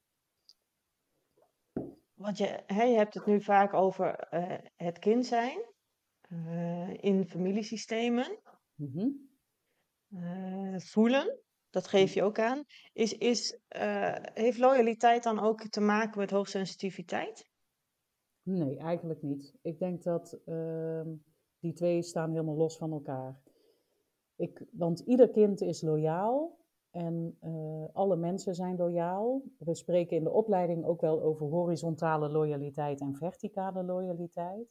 Want 2.15 2.39
je, 2.39 2.63
hè, 2.67 2.83
je 2.83 2.97
hebt 2.97 3.15
het 3.15 3.27
nu 3.27 3.43
vaak 3.43 3.75
over 3.75 4.29
het 4.77 4.99
kind 4.99 5.27
zijn 5.27 5.65
in 7.01 7.29
familiesystemen. 7.29 8.39
Mm 8.75 8.93
-hmm. 8.93 10.81
voelen, 10.81 11.39
dat 11.77 11.87
geef 11.87 12.15
je 12.15 12.23
ook 12.23 12.39
aan. 12.39 12.65
Is, 12.93 13.13
is, 13.13 13.61
heeft 14.35 14.59
loyaliteit 14.59 15.23
dan 15.23 15.39
ook 15.39 15.61
te 15.63 15.81
maken 15.81 16.19
met 16.19 16.31
hoogsensitiviteit? 16.31 17.51
Nee, 18.43 18.79
eigenlijk 18.79 19.23
niet. 19.23 19.55
Ik 19.63 19.79
denk 19.79 20.03
dat 20.03 20.39
uh, 20.47 21.03
die 21.59 21.73
twee 21.73 22.03
staan 22.03 22.31
helemaal 22.31 22.57
los 22.57 22.77
van 22.77 22.93
elkaar. 22.93 23.41
Ik, 24.37 24.67
want 24.73 25.01
ieder 25.01 25.31
kind 25.31 25.61
is 25.61 25.83
loyaal 25.83 26.59
en 26.91 27.39
uh, 27.43 27.85
alle 27.93 28.17
mensen 28.17 28.55
zijn 28.55 28.77
loyaal. 28.77 29.43
We 29.59 29.75
spreken 29.75 30.17
in 30.17 30.25
de 30.25 30.31
opleiding 30.31 30.85
ook 30.85 31.01
wel 31.01 31.23
over 31.23 31.47
horizontale 31.47 32.29
loyaliteit 32.29 33.01
en 33.01 33.15
verticale 33.15 33.83
loyaliteit. 33.83 34.69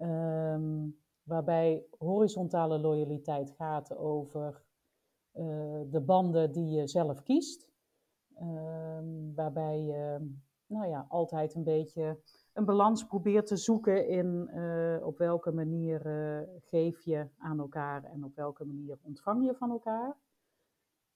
Um, 0.00 1.00
waarbij 1.22 1.86
horizontale 1.98 2.78
loyaliteit 2.78 3.50
gaat 3.50 3.96
over 3.96 4.62
de 5.90 6.02
banden 6.04 6.52
die 6.52 6.68
je 6.68 6.86
zelf 6.86 7.22
kiest. 7.22 7.70
Um, 8.40 9.34
waarbij 9.34 9.80
je 9.80 10.30
nou 10.66 10.88
ja, 10.88 11.06
altijd 11.08 11.54
een 11.54 11.64
beetje 11.64 12.20
een 12.52 12.64
balans 12.64 13.06
probeert 13.06 13.46
te 13.46 13.56
zoeken 13.56 14.08
in 14.08 14.50
uh, 14.54 15.06
op 15.06 15.18
welke 15.18 15.52
manier 15.52 16.06
uh, 16.06 16.48
geef 16.60 17.00
je 17.00 17.26
aan 17.38 17.58
elkaar 17.58 18.04
en 18.04 18.24
op 18.24 18.36
welke 18.36 18.64
manier 18.64 18.98
ontvang 19.02 19.44
je 19.44 19.54
van 19.54 19.70
elkaar. 19.70 20.16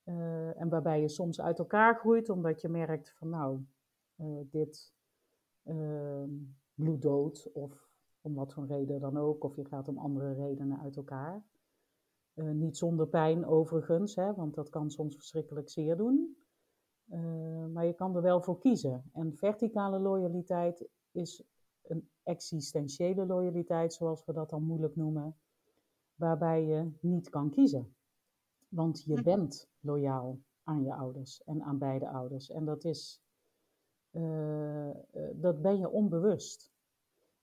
Uh, 0.04 0.60
en 0.60 0.68
waarbij 0.68 1.00
je 1.00 1.08
soms 1.08 1.40
uit 1.40 1.58
elkaar 1.58 1.94
groeit 1.94 2.28
omdat 2.28 2.60
je 2.60 2.68
merkt 2.68 3.14
van 3.18 3.28
nou, 3.28 3.60
dit 4.50 4.94
ehm, 5.62 6.30
bloeddood 6.74 7.50
of 7.52 7.88
om 8.20 8.34
wat 8.34 8.52
voor 8.52 8.66
reden 8.66 9.00
dan 9.00 9.16
ook, 9.16 9.44
of 9.44 9.56
je 9.56 9.64
gaat 9.64 9.88
om 9.88 9.98
andere 9.98 10.32
redenen 10.32 10.80
uit 10.80 10.96
elkaar. 10.96 11.44
Niet 12.36 12.76
zonder 12.76 13.06
pijn 13.06 13.46
overigens, 13.46 14.14
hè, 14.14 14.34
want 14.34 14.54
dat 14.54 14.68
kan 14.68 14.90
soms 14.90 15.14
verschrikkelijk 15.14 15.70
zeer 15.70 15.96
doen. 15.96 16.36
maar 17.72 17.86
je 17.86 17.94
kan 17.94 18.16
er 18.16 18.22
wel 18.22 18.42
voor 18.42 18.58
kiezen. 18.58 19.10
En 19.12 19.36
verticale 19.36 19.98
loyaliteit 19.98 20.88
is 21.10 21.44
een 21.82 22.08
existentiële 22.22 23.26
loyaliteit, 23.26 23.94
zoals 23.94 24.24
we 24.24 24.32
dat 24.32 24.50
dan 24.50 24.62
moeilijk 24.62 24.96
noemen, 24.96 25.36
waarbij 26.14 26.64
je 26.64 26.90
niet 27.00 27.28
kan 27.28 27.50
kiezen. 27.50 27.94
Want 28.68 29.02
je 29.02 29.16
hm. 29.16 29.22
bent 29.22 29.68
loyaal 29.80 30.38
aan 30.62 30.84
je 30.84 30.94
ouders 30.94 31.44
en 31.44 31.62
aan 31.62 31.78
beide 31.78 32.08
ouders. 32.08 32.50
En 32.50 32.64
dat 32.64 32.84
is, 32.84 33.22
uh, 34.10 34.90
dat 35.34 35.62
ben 35.62 35.78
je 35.78 35.90
onbewust. 35.90 36.72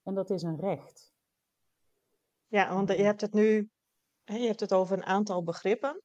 En 0.03 0.13
dat 0.13 0.29
is 0.29 0.43
een 0.43 0.59
recht. 0.59 1.13
Ja, 2.47 2.73
want 2.73 2.89
je 2.89 3.03
hebt 3.03 3.21
het 3.21 3.33
nu, 3.33 3.69
je 4.25 4.47
hebt 4.47 4.59
het 4.59 4.73
over 4.73 4.97
een 4.97 5.05
aantal 5.05 5.43
begrippen. 5.43 6.01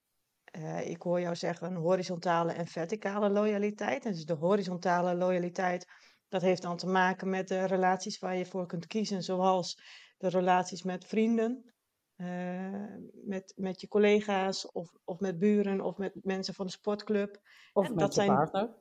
Uh, 0.59 0.91
ik 0.91 1.03
hoor 1.03 1.21
jou 1.21 1.37
zeggen 1.37 1.67
een 1.67 1.77
horizontale 1.77 2.53
en 2.53 2.67
verticale 2.67 3.31
loyaliteit. 3.31 4.05
En 4.05 4.13
dus 4.13 4.25
de 4.25 4.35
horizontale 4.35 5.15
loyaliteit 5.15 5.87
dat 6.29 6.43
heeft 6.43 6.63
dan 6.63 6.77
te 6.77 6.87
maken 6.87 7.31
met 7.31 7.49
de 7.49 7.65
relaties 7.65 8.19
waar 8.19 8.37
je 8.37 8.47
voor 8.47 8.67
kunt 8.67 8.87
kiezen, 8.87 9.23
zoals 9.23 9.81
de 10.19 10.29
relaties 10.29 10.83
met 10.83 11.07
vrienden, 11.07 11.73
uh, 12.17 12.85
met, 13.25 13.53
met 13.57 13.81
je 13.81 13.89
collega's 13.89 14.73
of, 14.73 14.91
of 15.05 15.21
met 15.21 15.39
buren 15.39 15.81
of 15.81 15.97
met 15.97 16.13
mensen 16.23 16.55
van 16.55 16.67
de 16.67 16.73
sportclub. 16.73 17.41
Of 17.73 17.87
en 17.87 17.91
met 17.91 18.01
dat 18.01 18.15
je 18.15 18.21
zijn, 18.21 18.35
partner. 18.35 18.77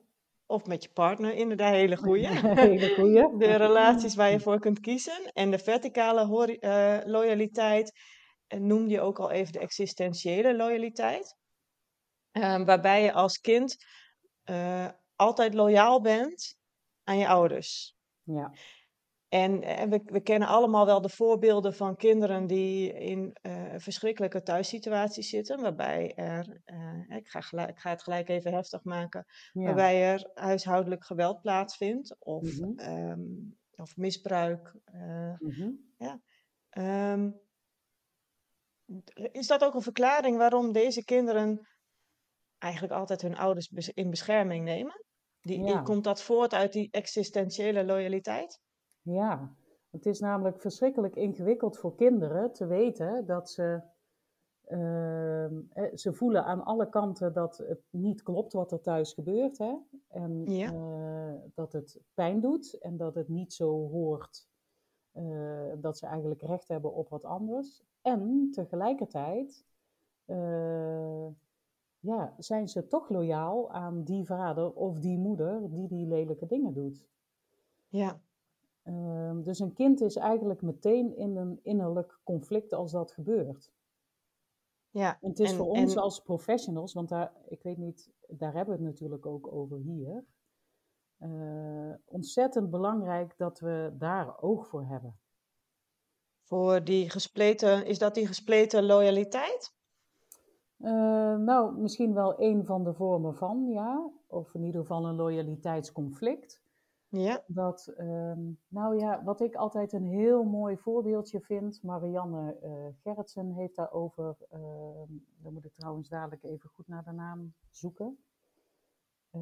Of 0.46 0.66
met 0.66 0.82
je 0.82 0.90
partner, 0.92 1.34
inderdaad, 1.34 1.72
hele 1.72 1.96
goede. 2.06 2.28
hele 2.28 2.94
goede. 2.94 3.34
de 3.38 3.54
relaties 3.54 4.14
waar 4.14 4.30
je 4.30 4.40
voor 4.40 4.60
kunt 4.60 4.80
kiezen. 4.80 5.32
En 5.32 5.50
de 5.50 5.58
verticale 5.58 6.58
uh, 6.60 6.98
loyaliteit 7.04 7.92
noemde 8.48 8.90
je 8.90 9.00
ook 9.00 9.18
al 9.18 9.30
even 9.30 9.52
de 9.52 9.58
existentiële 9.58 10.56
loyaliteit. 10.56 11.36
Uh, 12.32 12.64
waarbij 12.64 13.02
je 13.02 13.12
als 13.12 13.40
kind 13.40 13.76
altijd 15.16 15.54
loyaal 15.54 16.00
bent 16.00 16.56
aan 17.04 17.18
je 17.18 17.28
ouders. 17.28 17.96
Ja. 18.22 18.52
En, 19.28 19.62
en 19.62 19.90
we, 19.90 20.00
we, 20.04 20.20
kennen 20.20 20.48
allemaal 20.48 20.86
wel 20.86 21.00
de 21.00 21.08
voorbeelden 21.08 21.74
van 21.74 21.96
kinderen 21.96 22.46
die 22.46 22.92
in 22.92 23.36
uh, 23.42 23.74
verschrikkelijke 23.76 24.42
thuissituaties 24.42 25.28
zitten, 25.28 25.60
waarbij 25.60 26.14
er, 26.14 26.60
uh, 26.66 27.16
ik, 27.16 27.28
ga 27.28 27.40
gelijk, 27.40 27.70
ik 27.70 27.78
ga 27.78 27.90
het 27.90 28.02
gelijk 28.02 28.28
even 28.28 28.52
heftig 28.52 28.84
maken, 28.84 29.24
ja. 29.52 29.62
waarbij 29.62 30.12
er 30.12 30.30
huishoudelijk 30.34 31.04
geweld 31.04 31.40
plaatsvindt 31.40 32.16
of, 32.18 32.42
mm 32.42 32.74
-hmm. 32.76 33.08
um, 33.10 33.58
of 33.76 33.96
misbruik. 33.96 34.74
Uh, 34.94 35.38
mm 35.38 35.50
-hmm. 35.50 35.92
ja. 35.96 36.20
Um, 37.12 37.40
is 39.32 39.46
dat 39.46 39.64
ook 39.64 39.74
een 39.74 39.82
verklaring 39.82 40.36
waarom 40.36 40.72
deze 40.72 41.04
kinderen 41.04 41.68
eigenlijk 42.58 42.92
altijd 42.92 43.22
hun 43.22 43.36
ouders 43.36 43.68
in 43.94 44.10
bescherming 44.10 44.64
nemen? 44.64 45.04
Die, 45.40 45.64
Ja. 45.64 45.82
komt 45.82 46.04
dat 46.04 46.22
voort 46.22 46.54
uit 46.54 46.72
die 46.72 46.88
existentiële 46.90 47.84
loyaliteit? 47.84 48.60
Ja, 49.02 49.54
het 49.90 50.06
is 50.06 50.20
namelijk 50.20 50.60
verschrikkelijk 50.60 51.16
ingewikkeld 51.16 51.78
voor 51.78 51.94
kinderen 51.94 52.52
te 52.52 52.66
weten 52.66 53.26
dat 53.26 53.50
ze, 53.50 53.82
ehm, 54.64 55.60
eh, 55.70 55.94
ze 55.94 56.12
voelen 56.12 56.44
aan 56.44 56.64
alle 56.64 56.88
kanten 56.88 57.32
dat 57.32 57.56
het 57.56 57.80
niet 57.90 58.22
klopt 58.22 58.52
wat 58.52 58.72
er 58.72 58.80
thuis 58.80 59.12
gebeurt. 59.12 59.58
Hè? 59.58 59.76
En 60.08 60.42
Ja. 60.44 60.72
eh, 60.72 61.34
dat 61.54 61.72
het 61.72 62.00
pijn 62.14 62.40
doet 62.40 62.78
en 62.78 62.96
dat 62.96 63.14
het 63.14 63.28
niet 63.28 63.52
zo 63.52 63.88
hoort. 63.88 64.47
Eh, 65.18 65.72
dat 65.80 65.98
ze 65.98 66.06
eigenlijk 66.06 66.42
recht 66.42 66.68
hebben 66.68 66.92
op 66.94 67.08
wat 67.08 67.24
anders. 67.24 67.82
En 68.02 68.48
tegelijkertijd 68.52 69.64
eh, 70.24 71.26
ja, 71.98 72.34
zijn 72.38 72.68
ze 72.68 72.86
toch 72.86 73.08
loyaal 73.08 73.70
aan 73.72 74.02
die 74.04 74.24
vader 74.24 74.72
of 74.72 74.98
die 74.98 75.18
moeder 75.18 75.70
die 75.70 75.88
die 75.88 76.06
lelijke 76.06 76.46
dingen 76.46 76.72
doet. 76.74 77.06
Ja, 77.88 78.20
Ehm, 78.82 79.42
dus 79.42 79.58
een 79.58 79.72
kind 79.72 80.00
is 80.00 80.16
eigenlijk 80.16 80.62
meteen 80.62 81.16
in 81.16 81.36
een 81.36 81.60
innerlijk 81.62 82.20
conflict 82.24 82.72
als 82.72 82.92
dat 82.92 83.12
gebeurt. 83.12 83.72
ja. 84.90 85.18
En 85.20 85.28
het 85.28 85.38
is 85.38 85.50
En- 85.50 85.56
voor 85.56 85.66
ons 85.70 85.94
en- 85.94 86.02
als 86.02 86.22
professionals, 86.22 86.92
want 86.92 87.08
daar, 87.08 87.32
ik 87.48 87.62
weet 87.62 87.76
niet, 87.76 88.10
daar 88.28 88.52
hebben 88.54 88.74
we 88.78 88.82
het 88.82 88.90
natuurlijk 88.90 89.26
ook 89.26 89.52
over 89.52 89.78
hier, 89.78 90.24
eh, 91.18 91.94
ontzettend 92.04 92.70
belangrijk 92.70 93.34
dat 93.36 93.60
we 93.60 93.94
daar 93.98 94.40
oog 94.40 94.68
voor 94.68 94.84
hebben. 94.84 95.18
Voor 96.42 96.84
die 96.84 97.10
gespleten, 97.10 97.86
is 97.86 97.98
dat 97.98 98.14
die 98.14 98.26
gespleten 98.26 98.86
loyaliteit? 98.86 99.76
Eh, 100.78 101.36
nou, 101.36 101.78
misschien 101.80 102.14
wel 102.14 102.40
een 102.40 102.64
van 102.64 102.84
de 102.84 102.94
vormen 102.94 103.34
van, 103.34 103.66
ja, 103.68 104.10
of 104.26 104.54
in 104.54 104.62
ieder 104.62 104.80
geval 104.80 105.06
een 105.06 105.14
loyaliteitsconflict. 105.14 106.62
Ja. 107.08 107.42
Dat, 107.46 107.86
ehm, 107.96 108.40
nou 108.68 108.98
ja, 108.98 109.24
wat 109.24 109.40
ik 109.40 109.54
altijd 109.54 109.92
een 109.92 110.06
heel 110.06 110.44
mooi 110.44 110.76
voorbeeldje 110.76 111.40
vind, 111.40 111.82
Marianne 111.82 112.58
eh 112.60 112.86
Gerritsen 113.02 113.52
heeft 113.52 113.76
daarover, 113.76 114.36
ehm, 114.50 115.12
dan 115.42 115.52
moet 115.52 115.64
ik 115.64 115.74
trouwens 115.74 116.08
dadelijk 116.08 116.42
even 116.42 116.70
goed 116.70 116.88
naar 116.88 117.04
de 117.04 117.12
naam 117.12 117.54
zoeken. 117.70 118.18
Eh, 119.30 119.40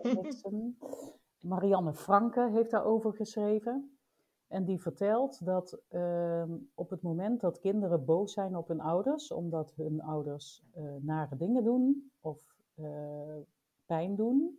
Gerritsen. 0.00 0.76
Marianne 1.40 1.94
Franke 1.94 2.48
heeft 2.50 2.70
daarover 2.70 3.14
geschreven. 3.14 3.96
En 4.52 4.64
die 4.64 4.80
vertelt 4.80 5.44
dat 5.44 5.80
ehm, 5.88 6.56
op 6.74 6.90
het 6.90 7.02
moment 7.02 7.40
dat 7.40 7.58
kinderen 7.58 8.04
boos 8.04 8.32
zijn 8.32 8.56
op 8.56 8.68
hun 8.68 8.80
ouders, 8.80 9.32
omdat 9.32 9.72
hun 9.76 10.02
ouders 10.02 10.64
eh, 10.72 10.84
nare 11.00 11.36
dingen 11.36 11.64
doen 11.64 12.10
of 12.20 12.38
eh, 12.74 13.36
pijn 13.86 14.14
doen, 14.14 14.58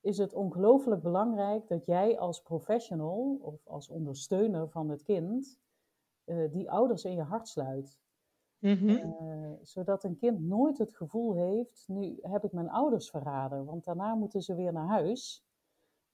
is 0.00 0.18
het 0.18 0.34
ongelooflijk 0.34 1.02
belangrijk 1.02 1.68
dat 1.68 1.84
jij 1.84 2.18
als 2.18 2.42
professional 2.42 3.38
of 3.40 3.66
als 3.66 3.88
ondersteuner 3.88 4.68
van 4.68 4.88
het 4.88 5.02
kind 5.02 5.58
eh, 6.24 6.50
die 6.50 6.70
ouders 6.70 7.04
in 7.04 7.14
je 7.14 7.22
hart 7.22 7.48
sluit. 7.48 7.98
Mhm. 8.60 8.88
Eh, 8.88 9.50
zodat 9.62 10.04
een 10.04 10.16
kind 10.16 10.40
nooit 10.40 10.78
het 10.78 10.96
gevoel 10.96 11.34
heeft, 11.34 11.84
nu 11.88 12.18
heb 12.22 12.44
ik 12.44 12.52
mijn 12.52 12.70
ouders 12.70 13.10
verraden, 13.10 13.64
want 13.64 13.84
daarna 13.84 14.14
moeten 14.14 14.42
ze 14.42 14.54
weer 14.54 14.72
naar 14.72 14.88
huis. 14.88 15.44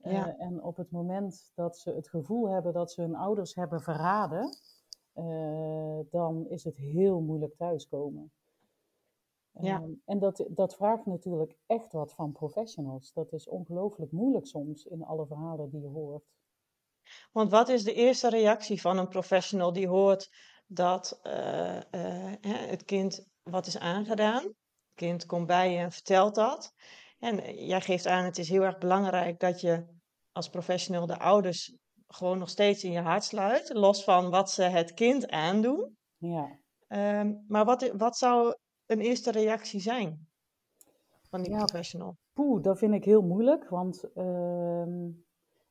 Eh, 0.01 0.13
Ja. 0.13 0.37
En 0.37 0.63
op 0.63 0.77
het 0.77 0.91
moment 0.91 1.53
dat 1.55 1.79
ze 1.79 1.91
het 1.93 2.09
gevoel 2.09 2.49
hebben 2.49 2.73
dat 2.73 2.93
ze 2.93 3.01
hun 3.01 3.15
ouders 3.15 3.55
hebben 3.55 3.81
verraden, 3.81 4.57
eh, 5.13 5.99
dan 6.11 6.47
is 6.49 6.65
het 6.65 6.77
heel 6.77 7.21
moeilijk 7.21 7.57
thuiskomen. 7.57 8.33
Ja. 9.51 9.81
Ehm, 9.81 9.91
en 10.05 10.19
dat, 10.19 10.45
dat 10.49 10.75
vraagt 10.75 11.07
natuurlijk 11.07 11.57
echt 11.67 11.93
wat 11.93 12.13
van 12.15 12.33
professionals. 12.33 13.13
Dat 13.13 13.33
is 13.33 13.49
ongelooflijk 13.49 14.13
moeilijk 14.13 14.47
soms 14.47 14.85
in 14.85 15.05
alle 15.05 15.27
verhalen 15.27 15.71
die 15.71 15.81
je 15.81 15.89
hoort. 15.89 16.25
Want 17.33 17.51
wat 17.51 17.69
is 17.69 17.85
de 17.85 17.95
eerste 17.95 18.29
reactie 18.29 18.81
van 18.81 18.99
een 18.99 19.09
professional 19.09 19.73
die 19.73 19.89
hoort 19.89 20.31
dat 20.67 21.21
eh, 21.23 21.77
eh, 21.77 21.83
het 22.41 22.85
kind 22.85 23.27
wat 23.43 23.67
is 23.67 23.79
aangedaan? 23.79 24.43
Het 24.43 24.55
kind 24.95 25.27
komt 25.27 25.47
bij 25.47 25.73
je 25.73 25.79
en 25.79 25.93
vertelt 25.93 26.35
dat. 26.35 26.73
En 27.19 27.41
eh, 27.43 27.69
jij 27.69 27.81
geeft 27.81 28.07
aan, 28.07 28.25
het 28.25 28.39
is 28.39 28.49
heel 28.49 28.63
erg 28.63 28.79
belangrijk 28.79 29.39
dat 29.41 29.61
je 29.61 29.85
als 30.33 30.49
professional 30.49 31.07
de 31.07 31.19
ouders 31.19 31.77
gewoon 32.07 32.39
nog 32.39 32.49
steeds 32.49 32.85
in 32.85 32.93
je 32.93 33.01
hart 33.01 33.25
sluit, 33.25 33.75
los 33.75 34.05
van 34.05 34.31
wat 34.31 34.51
ze 34.51 34.63
het 34.63 34.95
kind 34.95 35.29
aandoen. 35.29 35.97
Ja. 36.17 36.59
Ehm, 36.87 37.35
maar 37.49 37.65
wat, 37.65 37.91
wat 37.97 38.17
zou 38.17 38.57
een 38.87 39.01
eerste 39.01 39.31
reactie 39.31 39.81
zijn 39.81 40.29
van 41.29 41.43
die 41.43 41.53
Ja. 41.53 41.65
professional? 41.65 42.17
Poeh, 42.33 42.63
dat 42.63 42.79
vind 42.79 42.95
ik 42.95 43.05
heel 43.05 43.23
moeilijk, 43.23 43.69
want 43.69 44.13
ehm, 44.15 45.09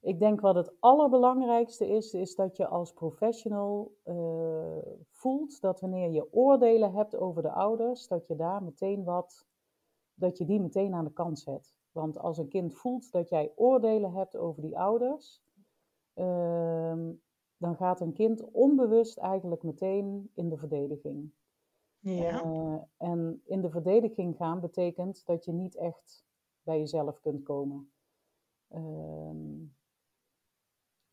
ik 0.05 0.19
denk 0.19 0.41
wat 0.41 0.55
het 0.55 0.73
allerbelangrijkste 0.79 1.87
is, 1.87 2.13
is 2.13 2.35
dat 2.35 2.57
je 2.57 2.67
als 2.67 2.93
professional 2.93 3.95
eh, 4.03 4.77
voelt 5.09 5.61
dat 5.61 5.79
wanneer 5.79 6.09
je 6.09 6.33
oordelen 6.33 6.93
hebt 6.93 7.15
over 7.15 7.41
de 7.41 7.51
ouders, 7.51 8.07
dat 8.07 8.27
je 8.27 8.35
daar 8.35 8.63
meteen 8.63 9.03
wat, 9.03 9.45
dat 10.13 10.37
je 10.37 10.45
die 10.45 10.59
meteen 10.59 10.93
aan 10.93 11.05
de 11.05 11.13
kant 11.13 11.39
zet. 11.39 11.75
Want 11.91 12.19
als 12.19 12.37
een 12.37 12.47
kind 12.47 12.73
voelt 12.75 13.11
dat 13.11 13.29
jij 13.29 13.51
oordelen 13.55 14.11
hebt 14.11 14.35
over 14.35 14.61
die 14.61 14.77
ouders, 14.79 15.43
ehm, 16.13 17.11
dan 17.57 17.75
gaat 17.75 18.01
een 18.01 18.13
kind 18.13 18.51
onbewust 18.51 19.17
eigenlijk 19.17 19.63
meteen 19.63 20.31
in 20.33 20.49
de 20.49 20.57
verdediging. 20.57 21.33
Ja, 21.99 22.43
Eh, 22.43 22.81
en 22.97 23.41
in 23.45 23.61
de 23.61 23.69
verdediging 23.69 24.35
gaan 24.35 24.59
betekent 24.59 25.25
dat 25.25 25.45
je 25.45 25.51
niet 25.51 25.75
echt 25.75 26.25
bij 26.61 26.77
jezelf 26.77 27.19
kunt 27.19 27.43
komen. 27.43 27.91
Ehm, 28.67 29.63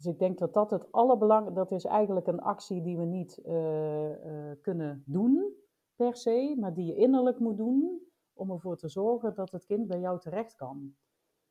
dus 0.03 0.13
ik 0.13 0.19
denk 0.19 0.39
dat 0.39 0.55
dat 0.55 0.71
het 0.71 0.93
allerbelangrijkste, 0.93 1.59
dat 1.61 1.73
is 1.73 1.85
eigenlijk 1.85 2.27
een 2.27 2.41
actie 2.41 2.83
die 2.83 2.97
we 2.97 3.05
niet 3.05 3.39
eh, 3.39 4.51
eh, 4.51 4.57
kunnen 4.61 5.03
doen 5.07 5.55
per 5.97 6.17
se, 6.17 6.57
maar 6.61 6.75
die 6.75 6.87
je 6.87 6.95
innerlijk 6.95 7.39
moet 7.39 7.57
doen 7.57 8.01
om 8.33 8.51
ervoor 8.51 8.77
te 8.77 8.89
zorgen 8.89 9.35
dat 9.35 9.51
het 9.51 9.67
kind 9.67 9.87
bij 9.87 9.99
jou 10.01 10.21
terecht 10.21 10.55
kan. 10.55 10.95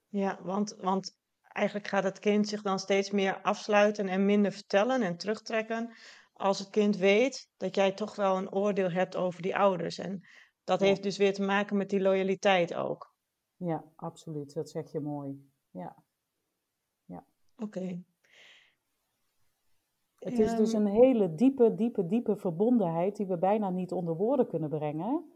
ja 0.09 0.39
want, 0.43 0.75
want 0.81 1.19
eigenlijk 1.41 1.87
gaat 1.87 2.03
het 2.03 2.19
kind 2.19 2.47
zich 2.47 2.61
dan 2.61 2.79
steeds 2.79 3.11
meer 3.11 3.41
afsluiten 3.41 4.07
en 4.07 4.25
minder 4.25 4.51
vertellen 4.51 5.01
en 5.01 5.17
terugtrekken. 5.17 5.91
Als 6.33 6.59
het 6.59 6.69
kind 6.69 6.97
weet 6.97 7.49
dat 7.57 7.75
jij 7.75 7.91
toch 7.91 8.15
wel 8.15 8.37
een 8.37 8.53
oordeel 8.53 8.89
hebt 8.91 9.15
over 9.15 9.41
die 9.41 9.57
ouders. 9.57 9.97
En 9.97 10.21
dat 10.63 10.79
Ja. 10.79 10.85
heeft 10.85 11.03
dus 11.03 11.17
weer 11.17 11.33
te 11.33 11.41
maken 11.41 11.77
met 11.77 11.89
die 11.89 12.01
loyaliteit 12.01 12.73
ook. 12.73 13.13
Ja, 13.55 13.83
absoluut, 13.95 14.53
dat 14.53 14.69
zeg 14.69 14.91
je 14.91 14.99
mooi. 14.99 15.51
Ja. 15.69 16.03
Oké. 17.57 18.03
Het 20.23 20.39
is 20.39 20.55
dus 20.55 20.73
een 20.73 20.88
hele 20.88 21.34
diepe, 21.36 21.75
diepe, 21.75 22.07
diepe 22.07 22.36
verbondenheid 22.36 23.15
die 23.15 23.25
we 23.25 23.38
bijna 23.38 23.69
niet 23.69 23.91
onder 23.91 24.15
woorden 24.15 24.47
kunnen 24.47 24.69
brengen, 24.69 25.31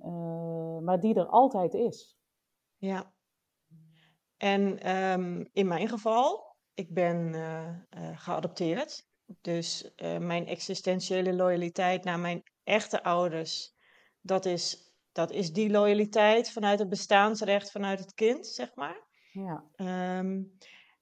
eh, 0.00 0.78
maar 0.78 1.00
die 1.00 1.14
er 1.14 1.26
altijd 1.26 1.74
is. 1.74 2.18
Ja. 2.76 3.12
En 4.36 4.78
ehm, 4.78 5.44
in 5.52 5.66
mijn 5.66 5.88
geval, 5.88 6.56
ik 6.74 6.94
ben 6.94 7.34
eh, 7.34 8.18
geadopteerd. 8.18 9.06
Dus 9.40 9.92
mijn 10.18 10.46
existentiële 10.46 11.34
loyaliteit 11.34 12.04
naar 12.04 12.18
mijn 12.18 12.42
echte 12.64 13.02
ouders, 13.02 13.74
dat 14.20 14.44
is, 14.44 14.92
dat 15.12 15.30
is 15.30 15.52
die 15.52 15.70
loyaliteit 15.70 16.50
vanuit 16.50 16.78
het 16.78 16.88
bestaansrecht 16.88 17.70
vanuit 17.70 17.98
het 17.98 18.14
kind, 18.14 18.46
zeg 18.46 18.74
maar. 18.74 19.06
Ja, 19.32 19.64
Ehm, 19.74 20.42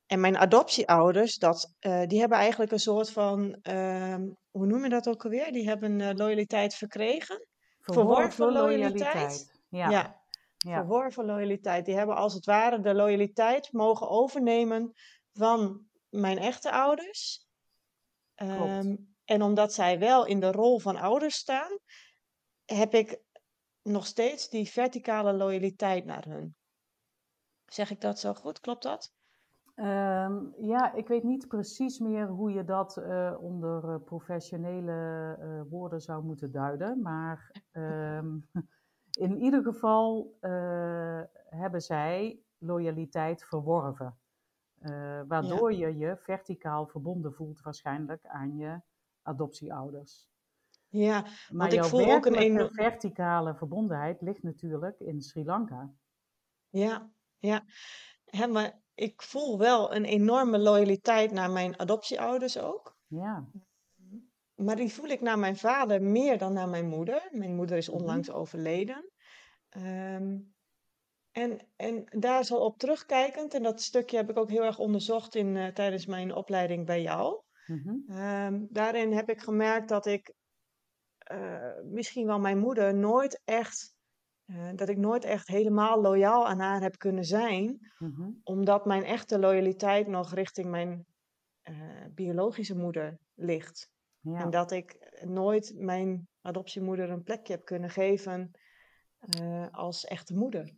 en 0.07 0.21
mijn 0.21 0.37
adoptieouders, 0.37 1.38
dat, 1.38 1.75
eh, 1.79 2.07
die 2.07 2.19
hebben 2.19 2.38
eigenlijk 2.38 2.73
een 2.73 2.79
soort 2.79 3.11
van, 3.11 3.59
ehm, 3.62 4.29
hoe 4.51 4.66
noem 4.66 4.83
je 4.83 4.88
dat 4.88 5.09
ook 5.09 5.25
alweer? 5.25 5.53
Die 5.53 5.69
hebben 5.69 6.01
eh, 6.01 6.14
loyaliteit 6.14 6.75
verkregen. 6.75 7.47
Verworven 7.81 8.53
loyaliteit. 8.53 9.61
Ja, 9.69 9.90
ja, 9.90 10.23
ja, 10.57 10.75
verworven 10.75 11.25
loyaliteit. 11.25 11.85
Die 11.85 11.97
hebben 11.97 12.16
als 12.16 12.35
het 12.35 12.45
ware 12.45 12.81
de 12.81 12.95
loyaliteit 12.95 13.73
mogen 13.73 14.09
overnemen 14.09 14.92
van 15.33 15.87
mijn 16.09 16.38
echte 16.38 16.71
ouders. 16.71 17.47
Ehm, 18.35 18.97
en 19.25 19.42
omdat 19.42 19.73
zij 19.73 19.99
wel 19.99 20.27
in 20.27 20.40
de 20.40 20.53
rol 20.53 20.79
van 20.79 20.97
ouders 20.97 21.35
staan, 21.35 21.79
heb 22.64 22.95
ik 22.95 23.21
nog 23.83 24.07
steeds 24.07 24.49
die 24.49 24.71
verticale 24.71 25.33
loyaliteit 25.33 26.05
naar 26.05 26.25
hun. 26.25 26.57
Zeg 27.66 27.90
ik 27.90 28.01
dat 28.01 28.21
zo 28.21 28.35
goed? 28.35 28.61
Klopt 28.61 28.83
dat? 28.83 29.12
Ehm, 29.76 30.44
ja, 30.56 30.92
ik 30.92 31.08
weet 31.08 31.22
niet 31.22 31.48
precies 31.48 31.98
meer 31.98 32.26
hoe 32.26 32.52
je 32.52 32.64
dat 32.64 32.96
eh, 32.96 33.34
onder 33.40 33.88
eh, 33.88 34.04
professionele 34.04 34.92
eh, 35.40 35.60
woorden 35.70 36.00
zou 36.00 36.24
moeten 36.24 36.52
duiden. 36.52 37.02
Maar 37.02 37.62
ehm, 37.70 38.38
in 39.26 39.36
ieder 39.38 39.62
geval 39.62 40.36
hebben 41.48 41.80
zij 41.80 42.40
loyaliteit 42.58 43.44
verworven. 43.44 44.18
Waardoor 45.28 45.72
je 45.72 45.96
je 45.96 46.16
verticaal 46.16 46.86
verbonden 46.86 47.32
voelt 47.32 47.62
waarschijnlijk 47.62 48.26
aan 48.26 48.56
je 48.56 48.80
adoptieouders. 49.22 50.30
Ja, 50.88 51.20
Maar 51.20 51.32
want 51.50 51.72
ik 51.72 51.84
voel 51.84 52.00
ook 52.00 52.06
een 52.06 52.32
werkelijke 52.32 52.44
enorm... 52.44 52.72
verticale 52.72 53.54
verbondenheid 53.54 54.20
ligt 54.20 54.42
natuurlijk 54.42 55.00
in 55.00 55.20
Sri 55.20 55.44
Lanka. 55.44 55.92
Ja, 56.68 57.10
ja. 57.38 57.64
Hè, 58.24 58.46
maar 58.46 58.84
ik 58.96 59.22
voel 59.22 59.59
wel 59.59 59.94
een 59.94 60.04
enorme 60.04 60.59
loyaliteit 60.59 61.30
naar 61.30 61.50
mijn 61.50 61.78
adoptieouders 61.78 62.59
ook. 62.59 62.96
Ja. 63.06 63.50
Maar 64.54 64.76
die 64.76 64.92
voel 64.92 65.09
ik 65.09 65.20
naar 65.20 65.38
mijn 65.38 65.56
vader 65.56 66.02
meer 66.02 66.38
dan 66.38 66.52
naar 66.52 66.68
mijn 66.68 66.87
moeder. 66.87 67.28
Mijn 67.30 67.54
moeder 67.54 67.76
is 67.76 67.88
Mhm. 67.88 67.96
onlangs 67.98 68.30
overleden. 68.30 69.11
Ehm, 69.68 70.38
en, 71.30 71.68
en 71.76 72.04
daar 72.04 72.44
zo 72.44 72.56
op 72.56 72.78
terugkijkend, 72.78 73.54
en 73.54 73.62
dat 73.62 73.82
stukje 73.82 74.16
heb 74.16 74.30
ik 74.30 74.37
ook 74.38 74.50
heel 74.50 74.64
erg 74.64 74.78
onderzocht 74.78 75.35
in, 75.35 75.56
eh, 75.56 75.66
tijdens 75.72 76.06
mijn 76.06 76.35
opleiding 76.35 76.87
bij 76.87 77.02
jou. 77.02 77.42
Mhm. 77.66 77.94
Ehm, 78.09 78.64
daarin 78.68 79.12
heb 79.12 79.28
ik 79.28 79.40
gemerkt 79.40 79.88
dat 79.88 80.06
ik 80.06 80.35
eh, 81.18 81.72
misschien 81.85 82.26
wel 82.26 82.38
mijn 82.38 82.59
moeder 82.59 82.94
nooit 82.94 83.40
echt, 83.44 83.95
eh, 84.46 84.68
dat 84.74 84.88
ik 84.88 84.96
nooit 84.96 85.24
echt 85.24 85.48
helemaal 85.48 86.00
loyaal 86.00 86.46
aan 86.46 86.59
haar 86.61 86.80
heb 86.80 86.96
kunnen 86.98 87.24
zijn, 87.24 87.90
Mhm. 87.98 88.30
omdat 88.42 88.85
mijn 88.87 89.04
echte 89.04 89.38
loyaliteit 89.38 90.06
nog 90.06 90.35
richting 90.35 90.70
mijn 90.70 91.06
eh, 91.62 92.04
biologische 92.14 92.76
moeder 92.76 93.18
ligt. 93.35 93.90
En 94.22 94.30
Ja. 94.32 94.46
dat 94.50 94.70
ik 94.70 95.18
nooit 95.24 95.74
mijn 95.76 96.28
adoptiemoeder 96.40 97.11
een 97.11 97.22
plekje 97.22 97.52
heb 97.52 97.64
kunnen 97.64 97.90
geven 97.90 98.50
eh, 99.18 99.66
als 99.70 100.04
echte 100.04 100.35
moeder. 100.35 100.74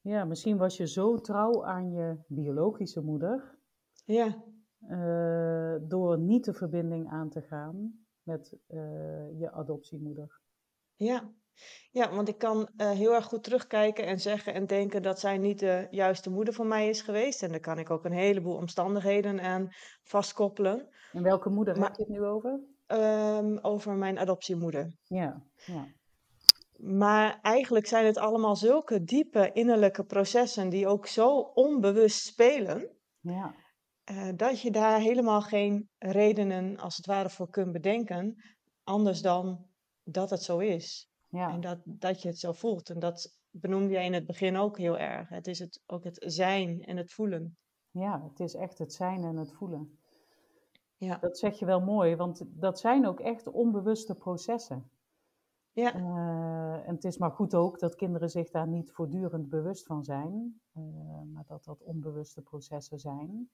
ja, 0.00 0.24
misschien 0.24 0.56
was 0.56 0.76
je 0.76 0.86
zo 0.88 1.16
trouw 1.20 1.64
aan 1.64 1.90
je 1.92 2.18
biologische 2.26 3.00
moeder 3.00 3.58
Ja, 4.04 4.44
eh, 4.78 5.76
door 5.88 6.18
niet 6.18 6.44
de 6.44 6.52
verbinding 6.54 7.08
aan 7.10 7.28
te 7.30 7.42
gaan 7.42 8.06
met 8.22 8.56
eh, 8.66 9.38
je 9.38 9.50
adoptiemoeder. 9.52 10.40
ja. 10.94 11.32
Ja, 11.90 12.14
want 12.14 12.28
ik 12.28 12.38
kan 12.38 12.68
eh, 12.76 12.90
heel 12.90 13.14
erg 13.14 13.24
goed 13.24 13.42
terugkijken 13.44 14.06
en 14.06 14.20
zeggen 14.20 14.54
en 14.54 14.66
denken 14.66 15.02
dat 15.02 15.20
zij 15.20 15.38
niet 15.38 15.58
de 15.58 15.86
juiste 15.90 16.30
moeder 16.30 16.54
voor 16.54 16.66
mij 16.66 16.88
is 16.88 17.00
geweest. 17.02 17.42
En 17.42 17.50
daar 17.50 17.60
kan 17.60 17.78
ik 17.78 17.90
ook 17.90 18.04
een 18.04 18.12
heleboel 18.12 18.56
omstandigheden 18.56 19.40
aan 19.40 19.68
vastkoppelen. 20.02 20.88
En 21.12 21.22
welke 21.22 21.48
moeder 21.48 21.78
Maar- 21.78 21.88
heb 21.88 21.96
je 21.96 22.02
het 22.02 22.12
nu 22.12 22.24
over? 22.24 22.60
Ehm, 22.86 23.58
over 23.62 23.94
mijn 23.94 24.18
adoptiemoeder. 24.18 24.92
Ja, 25.04 25.42
ja. 25.66 25.86
Maar 26.76 27.38
eigenlijk 27.42 27.86
zijn 27.86 28.06
het 28.06 28.18
allemaal 28.18 28.56
zulke 28.56 29.04
diepe 29.04 29.50
innerlijke 29.52 30.04
processen 30.04 30.68
die 30.68 30.86
ook 30.86 31.06
zo 31.06 31.38
onbewust 31.38 32.24
spelen. 32.26 32.88
ja. 33.20 33.54
eh, 34.04 34.28
dat 34.36 34.60
je 34.60 34.70
daar 34.70 35.00
helemaal 35.00 35.40
geen 35.40 35.88
redenen 35.98 36.78
als 36.78 36.96
het 36.96 37.06
ware 37.06 37.30
voor 37.30 37.50
kunt 37.50 37.72
bedenken, 37.72 38.42
anders 38.84 39.20
dan 39.22 39.66
dat 40.04 40.30
het 40.30 40.42
zo 40.42 40.58
is. 40.58 41.08
Ja. 41.34 41.50
En 41.52 41.60
dat, 41.60 41.78
dat 41.84 42.22
je 42.22 42.28
het 42.28 42.38
zo 42.38 42.52
voelt. 42.52 42.90
En 42.90 42.98
dat 42.98 43.38
benoemde 43.50 43.92
jij 43.92 44.04
in 44.04 44.12
het 44.12 44.26
begin 44.26 44.56
ook 44.56 44.78
heel 44.78 44.98
erg. 44.98 45.28
Het 45.28 45.46
is 45.46 45.58
het, 45.58 45.82
ook 45.86 46.04
het 46.04 46.16
zijn 46.26 46.84
en 46.84 46.96
het 46.96 47.12
voelen. 47.12 47.56
Ja, 47.90 48.22
het 48.28 48.40
is 48.40 48.54
echt 48.54 48.78
het 48.78 48.92
zijn 48.92 49.24
en 49.24 49.36
het 49.36 49.52
voelen. 49.52 49.98
Ja, 50.96 51.18
Dat 51.18 51.38
zeg 51.38 51.58
je 51.58 51.64
wel 51.64 51.80
mooi, 51.80 52.16
want 52.16 52.42
dat 52.46 52.78
zijn 52.78 53.06
ook 53.06 53.20
echt 53.20 53.46
onbewuste 53.46 54.14
processen. 54.14 54.90
ja, 55.72 55.94
Eh, 55.94 56.88
en 56.88 56.94
het 56.94 57.04
is 57.04 57.18
maar 57.18 57.30
goed 57.30 57.54
ook 57.54 57.78
dat 57.78 57.94
kinderen 57.94 58.30
zich 58.30 58.50
daar 58.50 58.68
niet 58.68 58.92
voortdurend 58.92 59.48
bewust 59.48 59.86
van 59.86 60.04
zijn, 60.04 60.60
eh, 60.72 60.82
maar 61.32 61.44
dat 61.46 61.64
dat 61.64 61.82
onbewuste 61.82 62.42
processen 62.42 62.98
zijn. 62.98 63.50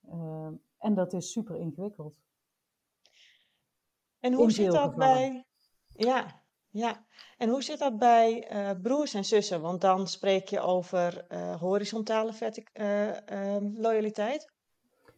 Eh, 0.00 0.50
en 0.78 0.94
dat 0.94 1.12
is 1.12 1.32
super 1.32 1.56
ingewikkeld. 1.56 2.20
En 4.20 4.32
hoe 4.32 4.44
In 4.44 4.50
zit 4.50 4.72
dat 4.72 4.92
gevallen. 4.92 4.96
bij... 4.96 5.44
Ja, 5.88 6.43
ja. 6.74 7.04
En 7.36 7.48
hoe 7.48 7.62
zit 7.62 7.78
dat 7.78 7.98
bij 7.98 8.48
eh, 8.48 8.70
broers 8.82 9.14
en 9.14 9.24
zussen? 9.24 9.60
Want 9.60 9.80
dan 9.80 10.06
spreek 10.06 10.48
je 10.48 10.60
over 10.60 11.26
eh, 11.26 11.60
horizontale 11.60 12.32
ehm, 12.72 13.70
loyaliteit. 13.74 14.52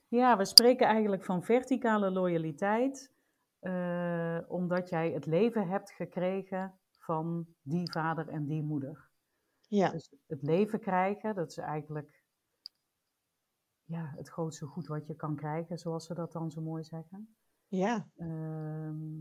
Ja, 0.08 0.36
we 0.36 0.44
spreken 0.44 0.86
eigenlijk 0.86 1.24
van 1.24 1.42
verticale 1.42 2.10
loyaliteit, 2.10 3.14
omdat 4.48 4.88
jij 4.88 5.10
het 5.10 5.26
leven 5.26 5.68
hebt 5.68 5.92
gekregen 5.92 6.78
van 6.98 7.46
die 7.62 7.90
vader 7.92 8.28
en 8.28 8.46
die 8.46 8.62
moeder. 8.62 9.10
Ja, 9.68 9.90
Dus 9.90 10.14
het 10.26 10.42
leven 10.42 10.80
krijgen, 10.80 11.34
dat 11.34 11.50
is 11.50 11.56
eigenlijk 11.56 12.22
ja, 13.84 14.12
het 14.16 14.28
grootste 14.28 14.66
goed 14.66 14.86
wat 14.86 15.06
je 15.06 15.14
kan 15.14 15.36
krijgen, 15.36 15.78
zoals 15.78 16.06
ze 16.06 16.14
dat 16.14 16.32
dan 16.32 16.50
zo 16.50 16.60
mooi 16.60 16.84
zeggen. 16.84 17.36
ja, 17.66 18.08
Ehm, 18.16 19.20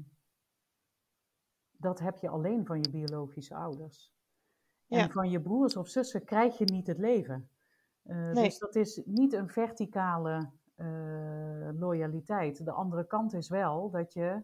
dat 1.85 1.99
heb 1.99 2.17
je 2.17 2.29
alleen 2.29 2.65
van 2.65 2.77
je 2.81 2.89
biologische 2.89 3.55
ouders. 3.55 4.13
Ja. 4.85 4.99
En 4.99 5.11
van 5.11 5.29
je 5.29 5.41
broers 5.41 5.75
of 5.75 5.87
zussen 5.87 6.23
krijg 6.23 6.57
je 6.57 6.65
niet 6.65 6.87
het 6.87 6.97
leven. 6.97 7.49
Eh, 8.03 8.31
Nee. 8.31 8.43
Dus 8.43 8.57
dat 8.57 8.75
is 8.75 9.01
niet 9.05 9.33
een 9.33 9.49
verticale 9.49 10.49
eh, 10.75 11.69
loyaliteit. 11.73 12.65
De 12.65 12.71
andere 12.71 13.07
kant 13.07 13.33
is 13.33 13.49
wel 13.49 13.89
dat 13.89 14.13
je 14.13 14.43